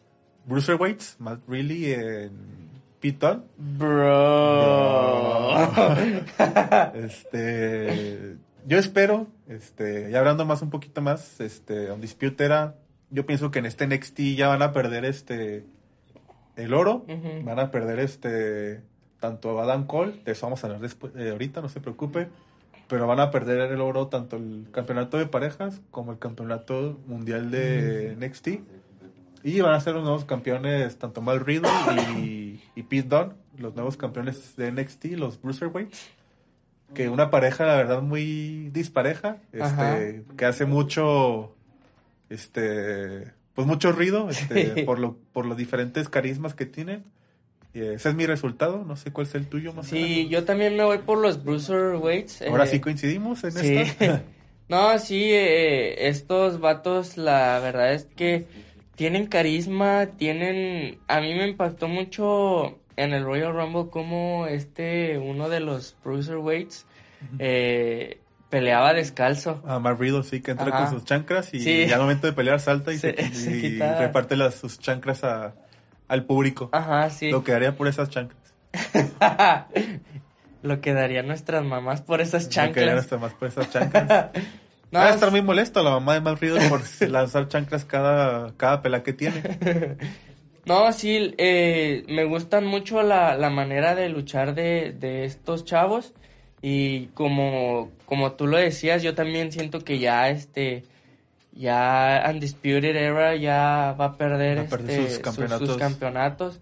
Bruiserweights, 0.44 1.16
Matt 1.18 1.40
Reilly 1.48 1.92
en 1.92 2.70
Dunne. 3.00 3.42
Bro. 3.56 3.92
Este, 6.94 8.36
yo 8.66 8.78
espero, 8.78 9.26
este, 9.48 10.10
ya 10.10 10.20
hablando 10.20 10.44
más 10.44 10.62
un 10.62 10.70
poquito 10.70 11.00
más, 11.00 11.40
este, 11.40 11.90
Undisputed 11.90 12.44
Era, 12.44 12.76
yo 13.10 13.26
pienso 13.26 13.50
que 13.50 13.58
en 13.58 13.66
este 13.66 13.86
NXT 13.86 14.20
ya 14.36 14.48
van 14.48 14.62
a 14.62 14.72
perder 14.72 15.04
este, 15.04 15.66
el 16.56 16.74
oro, 16.74 17.04
van 17.44 17.58
a 17.58 17.70
perder 17.70 17.98
este, 17.98 18.82
tanto 19.22 19.60
Adam 19.60 19.86
Cole, 19.86 20.20
de 20.24 20.32
eso 20.32 20.46
vamos 20.46 20.62
a 20.62 20.66
hablar 20.66 20.82
después, 20.82 21.12
eh, 21.14 21.30
ahorita, 21.30 21.60
no 21.60 21.68
se 21.68 21.80
preocupe, 21.80 22.26
pero 22.88 23.06
van 23.06 23.20
a 23.20 23.30
perder 23.30 23.70
el 23.70 23.80
oro 23.80 24.08
tanto 24.08 24.36
el 24.36 24.66
campeonato 24.72 25.16
de 25.16 25.26
parejas 25.26 25.80
como 25.92 26.10
el 26.10 26.18
campeonato 26.18 27.00
mundial 27.06 27.52
de 27.52 28.16
NXT. 28.18 28.48
Y 29.44 29.60
van 29.60 29.74
a 29.74 29.80
ser 29.80 29.94
los 29.94 30.02
nuevos 30.02 30.24
campeones, 30.24 30.98
tanto 30.98 31.22
Mal 31.22 31.38
Riddle 31.38 31.70
y, 32.18 32.60
y 32.74 32.82
Pete 32.82 33.08
Dunne, 33.08 33.32
los 33.58 33.76
nuevos 33.76 33.96
campeones 33.96 34.56
de 34.56 34.72
NXT, 34.72 35.04
los 35.16 35.40
Bruiserweights. 35.40 36.10
Que 36.92 37.08
una 37.08 37.30
pareja, 37.30 37.64
la 37.64 37.76
verdad, 37.76 38.02
muy 38.02 38.70
dispareja, 38.72 39.38
este, 39.52 40.24
que 40.36 40.44
hace 40.44 40.66
mucho, 40.66 41.54
este, 42.28 43.32
pues 43.54 43.68
mucho 43.68 43.92
ruido, 43.92 44.28
este, 44.30 44.82
por, 44.86 44.98
lo, 44.98 45.16
por 45.32 45.46
los 45.46 45.56
diferentes 45.56 46.08
carismas 46.08 46.54
que 46.54 46.66
tienen. 46.66 47.04
Ese 47.74 48.08
es 48.10 48.14
mi 48.14 48.26
resultado, 48.26 48.84
no 48.86 48.96
sé 48.96 49.10
cuál 49.12 49.26
es 49.26 49.34
el 49.34 49.46
tuyo 49.46 49.72
más 49.72 49.86
Sí, 49.86 50.28
yo 50.28 50.44
también 50.44 50.76
me 50.76 50.84
voy 50.84 50.98
por 50.98 51.18
los 51.18 51.42
Bruiserweights. 51.42 52.42
Ahora 52.42 52.64
eh, 52.64 52.68
sí 52.68 52.80
coincidimos 52.80 53.42
en 53.44 53.52
sí. 53.52 53.76
esto. 53.76 54.04
No, 54.68 54.98
sí, 54.98 55.20
eh, 55.32 56.08
estos 56.08 56.58
vatos, 56.60 57.18
la 57.18 57.58
verdad 57.60 57.92
es 57.92 58.04
que 58.16 58.46
tienen 58.94 59.26
carisma, 59.26 60.06
tienen... 60.16 60.98
A 61.08 61.20
mí 61.20 61.34
me 61.34 61.46
impactó 61.46 61.88
mucho 61.88 62.78
en 62.96 63.12
el 63.12 63.22
Royal 63.24 63.52
Rumble 63.52 63.90
como 63.90 64.46
este, 64.46 65.18
uno 65.18 65.50
de 65.50 65.60
los 65.60 65.96
Cruiserweights, 66.02 66.86
eh, 67.38 68.18
peleaba 68.48 68.94
descalzo. 68.94 69.62
A 69.66 69.78
Mark 69.78 69.98
Riddle, 70.00 70.22
sí, 70.22 70.40
que 70.40 70.52
entra 70.52 70.68
Ajá. 70.68 70.84
con 70.86 70.90
sus 70.94 71.04
chancras 71.04 71.52
y, 71.52 71.60
Sí. 71.60 71.92
al 71.92 72.00
momento 72.00 72.26
de 72.26 72.32
pelear 72.32 72.58
salta 72.60 72.92
y, 72.94 72.98
Se- 72.98 73.14
se, 73.14 73.34
se 73.34 73.56
y 73.56 73.60
quita. 73.72 73.98
reparte 73.98 74.36
las, 74.36 74.54
sus 74.54 74.78
chancras 74.78 75.22
a- 75.24 75.54
al 76.12 76.24
público. 76.26 76.68
Ajá, 76.72 77.08
sí. 77.08 77.30
Lo 77.30 77.42
que 77.42 77.54
haría 77.54 77.74
por 77.74 77.88
esas 77.88 78.10
chancras. 78.10 78.54
Lo 80.62 80.80
que 80.82 80.92
darían 80.92 81.26
nuestras 81.26 81.64
mamás 81.64 82.02
por 82.02 82.20
esas 82.20 82.44
Lo 82.44 82.50
que 82.50 82.60
harían 82.60 82.74
chanclas. 82.74 82.98
hasta 83.04 83.16
más 83.16 83.32
por 83.32 83.48
esas 83.48 83.70
chancras. 83.70 84.30
No, 84.92 84.98
Va 84.98 85.06
a 85.06 85.10
estar 85.14 85.30
muy 85.30 85.40
molesto 85.40 85.82
la 85.82 85.88
mamá 85.92 86.20
de 86.20 86.34
Riddle 86.34 86.68
por 86.68 86.82
lanzar 87.08 87.48
chanclas 87.48 87.86
cada, 87.86 88.52
cada 88.58 88.82
pelea 88.82 89.02
que 89.02 89.14
tiene. 89.14 89.42
No, 90.66 90.92
sí, 90.92 91.34
eh, 91.38 92.04
me 92.08 92.24
gustan 92.24 92.66
mucho 92.66 93.02
la, 93.02 93.34
la 93.38 93.48
manera 93.48 93.94
de 93.94 94.10
luchar 94.10 94.54
de, 94.54 94.92
de 94.92 95.24
estos 95.24 95.64
chavos 95.64 96.12
y 96.60 97.06
como, 97.14 97.90
como 98.04 98.32
tú 98.32 98.46
lo 98.46 98.58
decías, 98.58 99.02
yo 99.02 99.14
también 99.14 99.50
siento 99.50 99.82
que 99.82 99.98
ya 99.98 100.28
este 100.28 100.84
ya 101.52 102.24
Undisputed 102.32 102.96
Era 102.96 103.36
ya 103.36 103.94
va 103.98 104.06
a 104.06 104.16
perder, 104.16 104.58
Va 104.58 104.62
a 104.62 104.66
perder 104.66 105.00
este, 105.00 105.10
sus 105.14 105.18
campeonatos. 105.22 105.68
sus 105.68 105.76
campeonatos. 105.78 106.60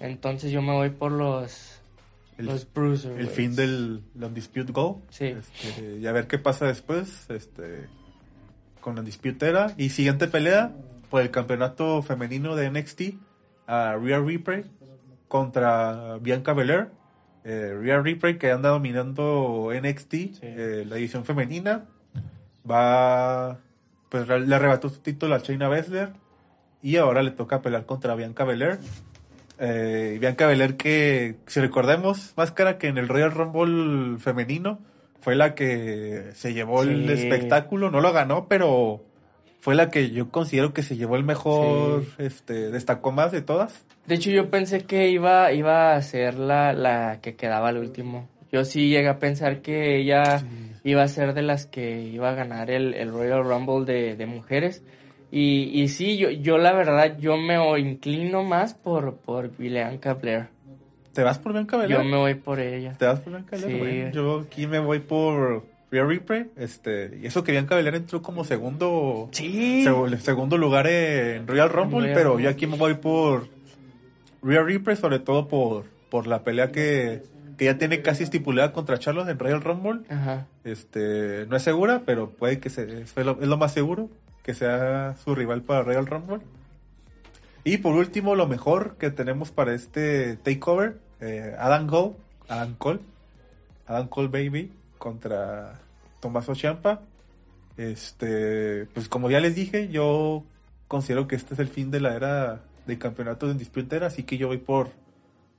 Entonces 0.00 0.50
yo 0.52 0.62
me 0.62 0.72
voy 0.72 0.90
por 0.90 1.12
los, 1.12 1.80
El, 2.36 2.46
los 2.46 2.66
Bruiserweights. 2.72 3.28
el 3.28 3.34
fin 3.34 3.56
del 3.56 4.02
Undisputed 4.14 4.72
Go. 4.72 5.02
Sí. 5.10 5.26
Este, 5.26 5.98
y 5.98 6.06
a 6.06 6.12
ver 6.12 6.26
qué 6.26 6.38
pasa 6.38 6.66
después 6.66 7.28
este, 7.30 7.86
con 8.80 8.98
Undisputed 8.98 9.42
Era. 9.48 9.74
Y 9.76 9.90
siguiente 9.90 10.28
pelea 10.28 10.72
por 11.10 11.22
el 11.22 11.30
campeonato 11.30 12.02
femenino 12.02 12.54
de 12.56 12.70
NXT. 12.70 13.02
A 13.66 13.96
Rhea 13.96 14.18
Ripley 14.20 14.64
contra 15.28 16.16
Bianca 16.18 16.54
Belair. 16.54 16.88
Eh, 17.44 17.74
Rhea 17.78 18.00
Ripley 18.00 18.38
que 18.38 18.50
anda 18.50 18.70
dominando 18.70 19.70
NXT, 19.72 20.14
eh, 20.42 20.84
la 20.88 20.96
edición 20.96 21.24
femenina. 21.24 21.84
Va, 22.68 23.58
pues 24.08 24.26
le 24.28 24.54
arrebató 24.54 24.88
su 24.88 25.00
título 25.00 25.34
a 25.34 25.38
Shayna 25.38 25.68
Baszler. 25.68 26.10
Y 26.82 26.96
ahora 26.96 27.22
le 27.22 27.32
toca 27.32 27.60
pelear 27.60 27.86
contra 27.86 28.14
Bianca 28.14 28.44
Belair. 28.44 28.78
Eh, 29.58 30.16
Bianca 30.20 30.46
Belair 30.46 30.76
que, 30.76 31.36
si 31.46 31.60
recordemos, 31.60 32.32
máscara 32.36 32.78
que 32.78 32.86
en 32.86 32.98
el 32.98 33.08
Royal 33.08 33.32
Rumble 33.32 34.18
femenino 34.18 34.78
fue 35.20 35.34
la 35.34 35.56
que 35.56 36.30
se 36.34 36.54
llevó 36.54 36.84
el 36.84 37.10
espectáculo, 37.10 37.90
no 37.90 38.00
lo 38.00 38.12
ganó, 38.12 38.46
pero 38.46 39.02
fue 39.60 39.74
la 39.74 39.90
que 39.90 40.10
yo 40.10 40.30
considero 40.30 40.72
que 40.72 40.84
se 40.84 40.96
llevó 40.96 41.16
el 41.16 41.24
mejor, 41.24 42.04
Sí. 42.04 42.10
este, 42.18 42.70
destacó 42.70 43.10
más 43.10 43.32
de 43.32 43.42
todas. 43.42 43.84
De 44.06 44.14
hecho, 44.14 44.30
yo 44.30 44.48
pensé 44.48 44.84
que 44.84 45.08
iba, 45.10 45.50
iba 45.52 45.96
a 45.96 46.02
ser 46.02 46.34
la, 46.34 46.72
la 46.72 47.18
que 47.20 47.34
quedaba 47.34 47.68
al 47.70 47.78
último. 47.78 48.28
Yo 48.52 48.64
sí 48.64 48.88
llegué 48.88 49.08
a 49.08 49.18
pensar 49.18 49.60
que 49.60 49.96
ella 49.98 50.42
iba 50.84 51.02
a 51.02 51.08
ser 51.08 51.34
de 51.34 51.42
las 51.42 51.66
que 51.66 52.02
iba 52.02 52.30
a 52.30 52.34
ganar 52.34 52.70
el, 52.70 52.94
el 52.94 53.10
Royal 53.10 53.44
Rumble 53.44 53.84
de, 53.92 54.16
de 54.16 54.26
mujeres. 54.26 54.82
Y, 55.30 55.70
y 55.82 55.88
sí, 55.88 56.16
yo, 56.16 56.30
yo 56.30 56.56
la 56.56 56.72
verdad, 56.72 57.18
yo 57.18 57.36
me 57.36 57.58
inclino 57.78 58.44
más 58.44 58.72
por, 58.74 59.16
por 59.16 59.54
Bianca 59.58 60.14
Blair. 60.14 60.46
¿Te 61.12 61.22
vas 61.22 61.38
por 61.38 61.52
Bianca 61.52 61.76
Belair? 61.76 61.98
Yo 61.98 62.04
me 62.04 62.16
voy 62.16 62.34
por 62.34 62.60
ella. 62.60 62.94
¿Te 62.98 63.04
vas 63.04 63.20
por 63.20 63.32
Bianca 63.34 63.56
Belair? 63.56 64.06
Sí. 64.12 64.16
Yo 64.16 64.40
aquí 64.46 64.66
me 64.66 64.78
voy 64.78 65.00
por 65.00 65.64
Rhea 65.90 66.04
Ripley, 66.04 66.46
este, 66.56 67.18
y 67.22 67.26
eso 67.26 67.44
que 67.44 67.52
Bianca 67.52 67.74
Belair 67.76 67.96
entró 67.96 68.22
como 68.22 68.44
segundo, 68.44 69.28
Sí. 69.32 69.84
seg- 69.84 70.16
segundo 70.18 70.56
lugar 70.56 70.86
en 70.86 71.46
Royal 71.46 71.68
Rumble, 71.70 72.12
pero 72.14 72.30
Rumble. 72.30 72.44
yo 72.44 72.50
aquí 72.50 72.66
me 72.66 72.76
voy 72.78 72.94
por 72.94 73.48
Rhea 74.42 74.62
Ripley, 74.62 74.96
sobre 74.96 75.18
todo 75.18 75.48
por, 75.48 75.84
por 76.10 76.26
la 76.26 76.44
pelea 76.44 76.70
que, 76.72 77.22
que 77.58 77.64
ya 77.64 77.76
tiene 77.76 78.00
casi 78.02 78.22
estipulada 78.22 78.72
contra 78.72 78.98
Charlotte 78.98 79.28
en 79.28 79.38
Royal 79.38 79.60
Rumble. 79.60 80.00
Ajá. 80.08 80.46
Este, 80.64 81.44
no 81.48 81.56
es 81.56 81.62
segura, 81.62 82.02
pero 82.06 82.30
puede 82.30 82.60
que 82.60 82.70
se, 82.70 83.02
es 83.02 83.16
lo, 83.16 83.38
es 83.40 83.48
lo 83.48 83.56
más 83.58 83.72
seguro 83.72 84.08
que 84.44 84.54
sea 84.54 85.16
su 85.22 85.34
rival 85.34 85.62
para 85.62 85.82
Royal 85.82 86.06
Rumble. 86.06 86.40
Y 87.64 87.78
por 87.78 87.96
último, 87.96 88.36
lo 88.36 88.46
mejor 88.46 88.96
que 88.96 89.10
tenemos 89.10 89.50
para 89.50 89.74
este 89.74 90.36
takeover, 90.36 91.00
eh, 91.20 91.54
Adam 91.58 91.88
Cole, 91.88 92.14
Adam 92.48 92.74
Cole, 92.76 93.00
Adam 93.86 94.08
Cole 94.08 94.28
Baby 94.28 94.72
contra 94.96 95.80
Tommaso 96.20 96.54
Ciampa. 96.54 97.02
Este, 97.76 98.86
pues 98.94 99.08
como 99.08 99.30
ya 99.30 99.40
les 99.40 99.54
dije, 99.54 99.88
yo 99.88 100.44
considero 100.86 101.26
que 101.26 101.36
este 101.36 101.54
es 101.54 101.60
el 101.60 101.68
fin 101.68 101.90
de 101.90 102.00
la 102.00 102.14
era 102.14 102.60
de 102.86 102.98
campeonatos 102.98 103.50
en 103.50 103.58
Disputer, 103.58 104.04
así 104.04 104.22
que 104.22 104.38
yo 104.38 104.46
voy 104.46 104.58
por 104.58 104.90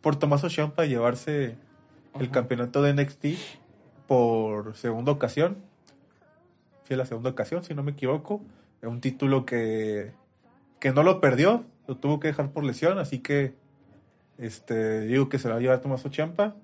por 0.02 0.16
Tommaso 0.16 0.50
Ciampa 0.50 0.86
llevarse 0.86 1.58
el 2.20 2.32
campeonato 2.32 2.82
de 2.82 2.94
NXT 2.94 3.26
por 4.08 4.76
segunda 4.76 5.12
ocasión. 5.12 5.58
Sí, 6.88 6.96
la 6.96 7.06
segunda 7.06 7.30
ocasión, 7.30 7.64
si 7.64 7.74
no 7.76 7.84
me 7.84 7.92
equivoco. 7.92 8.42
Un 8.82 9.02
título 9.02 9.46
que, 9.46 10.12
que 10.80 10.92
no 10.92 11.04
lo 11.04 11.20
perdió, 11.22 11.66
lo 11.88 11.98
tuvo 11.98 12.20
que 12.20 12.30
dejar 12.30 12.52
por 12.52 12.64
lesión, 12.64 12.98
así 12.98 13.20
que 13.20 13.54
este 14.38 15.02
digo 15.02 15.28
que 15.30 15.38
se 15.38 15.48
lo 15.50 15.56
va 15.56 15.60
a 15.60 15.62
llevar 15.62 15.82
Tomaso 15.82 16.10
Champa. 16.10 16.56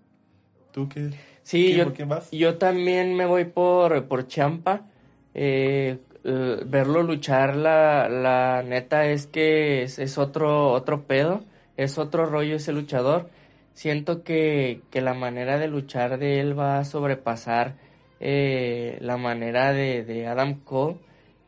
¿Tú 0.72 0.88
qué? 0.90 1.10
Sí, 1.44 1.66
¿Quién- 1.68 1.78
yo, 1.78 1.84
por 1.86 1.94
quién 1.94 2.10
vas? 2.10 2.32
yo 2.32 2.58
también 2.58 3.16
me 3.16 3.26
voy 3.26 3.46
por, 3.46 4.06
por 4.08 4.28
Champa. 4.28 4.84
Eh, 5.34 6.00
eh, 6.24 6.64
verlo 6.66 7.04
luchar, 7.04 7.56
la, 7.56 8.08
la 8.10 8.64
neta 8.64 9.06
es 9.06 9.28
que 9.28 9.84
es, 9.84 10.00
es 10.00 10.18
otro, 10.18 10.72
otro 10.72 11.04
pedo, 11.06 11.44
es 11.78 11.98
otro 11.98 12.26
rollo 12.26 12.56
ese 12.56 12.72
luchador. 12.72 13.30
Siento 13.76 14.24
que, 14.24 14.82
que 14.90 15.02
la 15.02 15.14
manera 15.14 15.60
de 15.60 15.68
luchar 15.68 16.18
de 16.18 16.40
él 16.40 16.58
va 16.58 16.80
a 16.80 16.86
sobrepasar 16.86 17.76
eh, 18.20 18.98
la 19.02 19.18
manera 19.18 19.72
de, 19.74 20.04
de 20.04 20.26
Adam 20.28 20.56
Cole. 20.62 20.98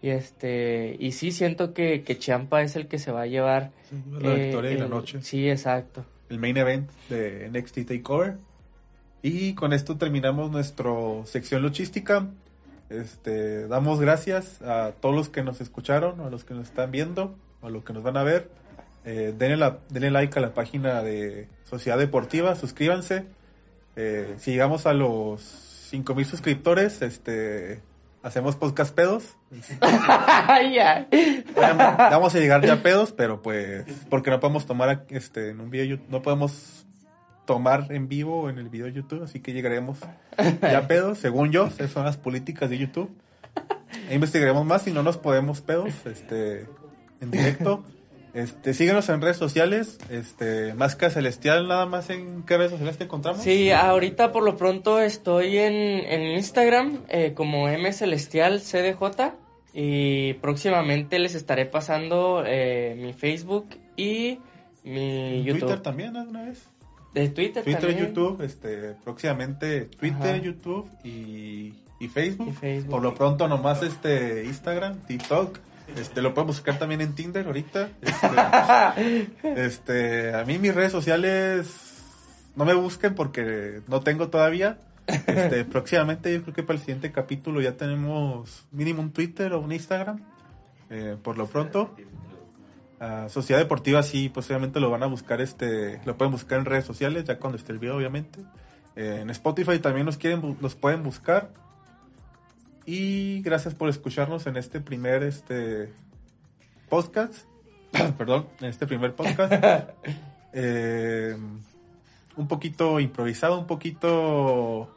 Y 0.01 0.09
este 0.09 0.95
y 0.99 1.13
sí 1.13 1.31
siento 1.31 1.73
que, 1.73 2.03
que 2.03 2.19
Champa 2.19 2.61
es 2.61 2.75
el 2.75 2.87
que 2.87 2.99
se 2.99 3.11
va 3.11 3.21
a 3.23 3.25
llevar 3.25 3.71
la 4.11 4.33
eh, 4.35 4.43
victoria 4.45 4.69
de 4.71 4.77
la 4.77 4.83
el- 4.85 4.89
noche. 4.91 5.21
Sí, 5.23 5.49
exacto. 5.49 6.05
el 6.29 6.37
main 6.37 6.55
event 6.57 6.89
de 7.09 7.49
NXT 7.49 7.87
Takeover. 7.87 8.35
Y 9.23 9.55
con 9.55 9.73
esto 9.73 9.97
terminamos 9.97 10.51
nuestra 10.51 10.91
sección 11.25 11.63
luchística. 11.63 12.27
Este, 12.89 13.67
damos 13.67 13.99
gracias 13.99 14.61
a 14.61 14.91
todos 15.01 15.15
los 15.15 15.29
que 15.29 15.43
nos 15.43 15.59
escucharon, 15.61 16.21
a 16.21 16.29
los 16.29 16.43
que 16.45 16.53
nos 16.53 16.67
están 16.67 16.91
viendo, 16.91 17.35
a 17.61 17.69
los 17.69 17.83
que 17.83 17.93
nos 17.93 18.03
van 18.03 18.17
a 18.17 18.23
ver. 18.23 18.49
Eh, 19.09 19.33
denle, 19.37 19.55
la- 19.55 19.77
denle 19.89 20.11
like 20.11 20.37
a 20.37 20.41
la 20.41 20.53
página 20.53 21.01
de 21.01 21.47
Sociedad 21.63 21.97
Deportiva, 21.97 22.55
suscríbanse. 22.55 23.23
Eh, 23.95 24.35
si 24.37 24.51
llegamos 24.51 24.85
a 24.85 24.91
los 24.93 25.41
5000 25.41 26.25
suscriptores, 26.25 27.01
este, 27.01 27.79
hacemos 28.21 28.57
podcast 28.57 28.93
pedos. 28.93 29.37
Vamos 32.11 32.35
a 32.35 32.39
llegar 32.39 32.65
ya 32.65 32.83
pedos, 32.83 33.13
pero 33.13 33.41
pues 33.41 33.85
porque 34.09 34.29
no 34.29 34.41
podemos 34.41 34.65
tomar 34.65 35.05
este 35.09 35.51
en 35.51 35.61
un 35.61 35.69
video 35.69 35.99
no 36.09 36.21
podemos 36.21 36.85
tomar 37.45 37.87
en 37.91 38.09
vivo 38.09 38.49
en 38.49 38.57
el 38.57 38.67
video 38.67 38.87
de 38.87 38.93
YouTube, 38.93 39.23
así 39.23 39.39
que 39.39 39.53
llegaremos 39.53 39.99
ya 40.61 40.85
pedos, 40.87 41.17
según 41.17 41.51
yo, 41.53 41.67
esas 41.67 41.91
son 41.91 42.03
las 42.03 42.17
políticas 42.17 42.69
de 42.69 42.77
YouTube. 42.77 43.09
E 44.09 44.15
investigaremos 44.15 44.65
más 44.65 44.81
si 44.81 44.91
no 44.91 45.01
nos 45.01 45.17
podemos 45.17 45.61
pedos 45.61 45.93
este 46.05 46.67
en 47.21 47.31
directo. 47.31 47.85
Este, 48.37 48.75
síguenos 48.75 49.09
en 49.09 49.19
redes 49.19 49.37
sociales, 49.37 49.97
este, 50.11 50.75
Máscara 50.75 51.11
Celestial, 51.11 51.67
nada 51.67 51.87
más 51.87 52.11
en 52.11 52.43
qué 52.43 52.55
redes 52.55 52.69
sociales 52.69 52.95
te 52.99 53.05
encontramos. 53.05 53.41
Sí, 53.41 53.71
ahorita 53.71 54.31
por 54.31 54.43
lo 54.43 54.55
pronto 54.57 54.99
estoy 54.99 55.57
en, 55.57 55.73
en 55.73 56.21
Instagram 56.35 56.99
eh, 57.09 57.33
como 57.33 57.67
M 57.67 57.91
Celestial 57.91 58.61
CDJ 58.61 59.33
y 59.73 60.33
próximamente 60.35 61.17
les 61.17 61.33
estaré 61.33 61.65
pasando 61.65 62.43
eh, 62.45 62.95
mi 63.01 63.11
Facebook 63.13 63.69
y 63.95 64.37
mi 64.83 65.43
YouTube. 65.43 65.61
Twitter 65.61 65.79
también, 65.79 66.13
¿no? 66.13 66.21
Una 66.21 66.43
vez. 66.43 66.69
De 67.15 67.29
Twitter, 67.29 67.63
Twitter, 67.63 67.81
también. 67.81 68.07
YouTube, 68.07 68.43
este, 68.43 68.93
próximamente 69.03 69.85
Twitter, 69.85 70.35
Ajá. 70.35 70.37
YouTube 70.37 70.87
y, 71.03 71.73
y 71.99 72.07
Facebook. 72.07 72.49
Y 72.49 72.51
Facebook. 72.51 72.91
Por 72.91 73.01
lo 73.01 73.15
pronto 73.15 73.47
nomás 73.47 73.81
este 73.81 74.45
Instagram, 74.45 74.99
TikTok. 75.07 75.57
Este, 75.95 76.21
lo 76.21 76.33
podemos 76.33 76.57
buscar 76.57 76.77
también 76.77 77.01
en 77.01 77.13
Tinder 77.15 77.47
ahorita. 77.47 77.89
Este, 79.45 79.65
este, 79.65 80.35
a 80.35 80.43
mí 80.43 80.57
mis 80.57 80.73
redes 80.73 80.91
sociales 80.91 82.03
no 82.55 82.65
me 82.65 82.73
busquen 82.73 83.15
porque 83.15 83.81
no 83.87 84.01
tengo 84.01 84.29
todavía. 84.29 84.79
Este, 85.07 85.63
próximamente 85.71 86.33
yo 86.33 86.41
creo 86.43 86.53
que 86.53 86.63
para 86.63 86.75
el 86.75 86.81
siguiente 86.81 87.11
capítulo 87.11 87.61
ya 87.61 87.77
tenemos 87.77 88.65
mínimo 88.71 89.01
un 89.01 89.11
Twitter 89.11 89.53
o 89.53 89.61
un 89.61 89.71
Instagram. 89.71 90.21
Eh, 90.89 91.17
por 91.21 91.37
lo 91.37 91.47
pronto. 91.47 91.95
Ah, 92.99 93.27
Sociedad 93.29 93.59
Deportiva 93.59 94.01
sí, 94.01 94.29
posiblemente 94.29 94.79
lo 94.79 94.89
van 94.89 95.03
a 95.03 95.05
buscar, 95.05 95.39
este, 95.39 96.01
lo 96.05 96.17
pueden 96.17 96.31
buscar 96.31 96.59
en 96.59 96.65
redes 96.65 96.85
sociales, 96.85 97.25
ya 97.25 97.37
cuando 97.37 97.57
esté 97.57 97.71
el 97.71 97.79
video, 97.79 97.97
obviamente. 97.97 98.39
Eh, 98.95 99.19
en 99.21 99.29
Spotify 99.29 99.77
también 99.77 100.07
nos 100.07 100.17
quieren, 100.17 100.57
los 100.59 100.75
pueden 100.75 101.03
buscar. 101.03 101.51
Y 102.89 103.41
gracias 103.41 103.75
por 103.75 103.89
escucharnos 103.89 104.47
en 104.47 104.55
este 104.55 104.79
primer 104.79 105.21
este 105.21 105.91
podcast. 106.87 107.33
Perdón, 108.17 108.47
en 108.61 108.67
este 108.67 108.87
primer 108.87 109.13
podcast. 109.13 109.53
Eh, 110.59 111.37
un 112.35 112.47
poquito 112.47 112.99
improvisado, 112.99 113.59
un 113.59 113.67
poquito 113.67 114.89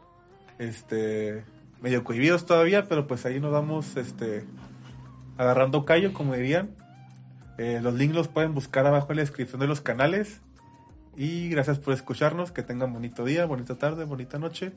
este 0.59 1.45
medio 1.83 2.03
cohibidos 2.03 2.47
todavía, 2.47 2.87
pero 2.89 3.07
pues 3.07 3.27
ahí 3.27 3.41
nos 3.41 3.53
vamos 3.53 3.97
este 3.97 4.45
agarrando 5.37 5.85
callo, 5.85 6.15
como 6.15 6.35
dirían. 6.35 6.71
Eh, 7.59 7.81
los 7.83 7.93
links 7.93 8.15
los 8.15 8.29
pueden 8.29 8.55
buscar 8.55 8.87
abajo 8.87 9.09
en 9.11 9.17
la 9.17 9.23
descripción 9.23 9.61
de 9.61 9.67
los 9.67 9.83
canales. 9.83 10.41
Y 11.15 11.51
gracias 11.51 11.79
por 11.79 11.93
escucharnos. 11.93 12.53
Que 12.53 12.63
tengan 12.63 12.93
bonito 12.95 13.25
día, 13.25 13.45
bonita 13.45 13.75
tarde, 13.75 14.05
bonita 14.05 14.39
noche. 14.39 14.73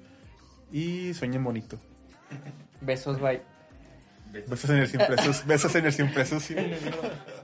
Y 0.69 1.13
sueñen 1.13 1.43
bonito. 1.45 1.77
Besos, 2.83 3.19
bye. 3.19 3.41
Besos 4.47 4.69
en 4.69 4.77
el 4.77 4.87
siempre, 4.87 5.15
besos 5.45 5.75
en 5.75 5.85
el 5.85 5.93
siempre 5.93 6.25
sucio. 6.25 6.57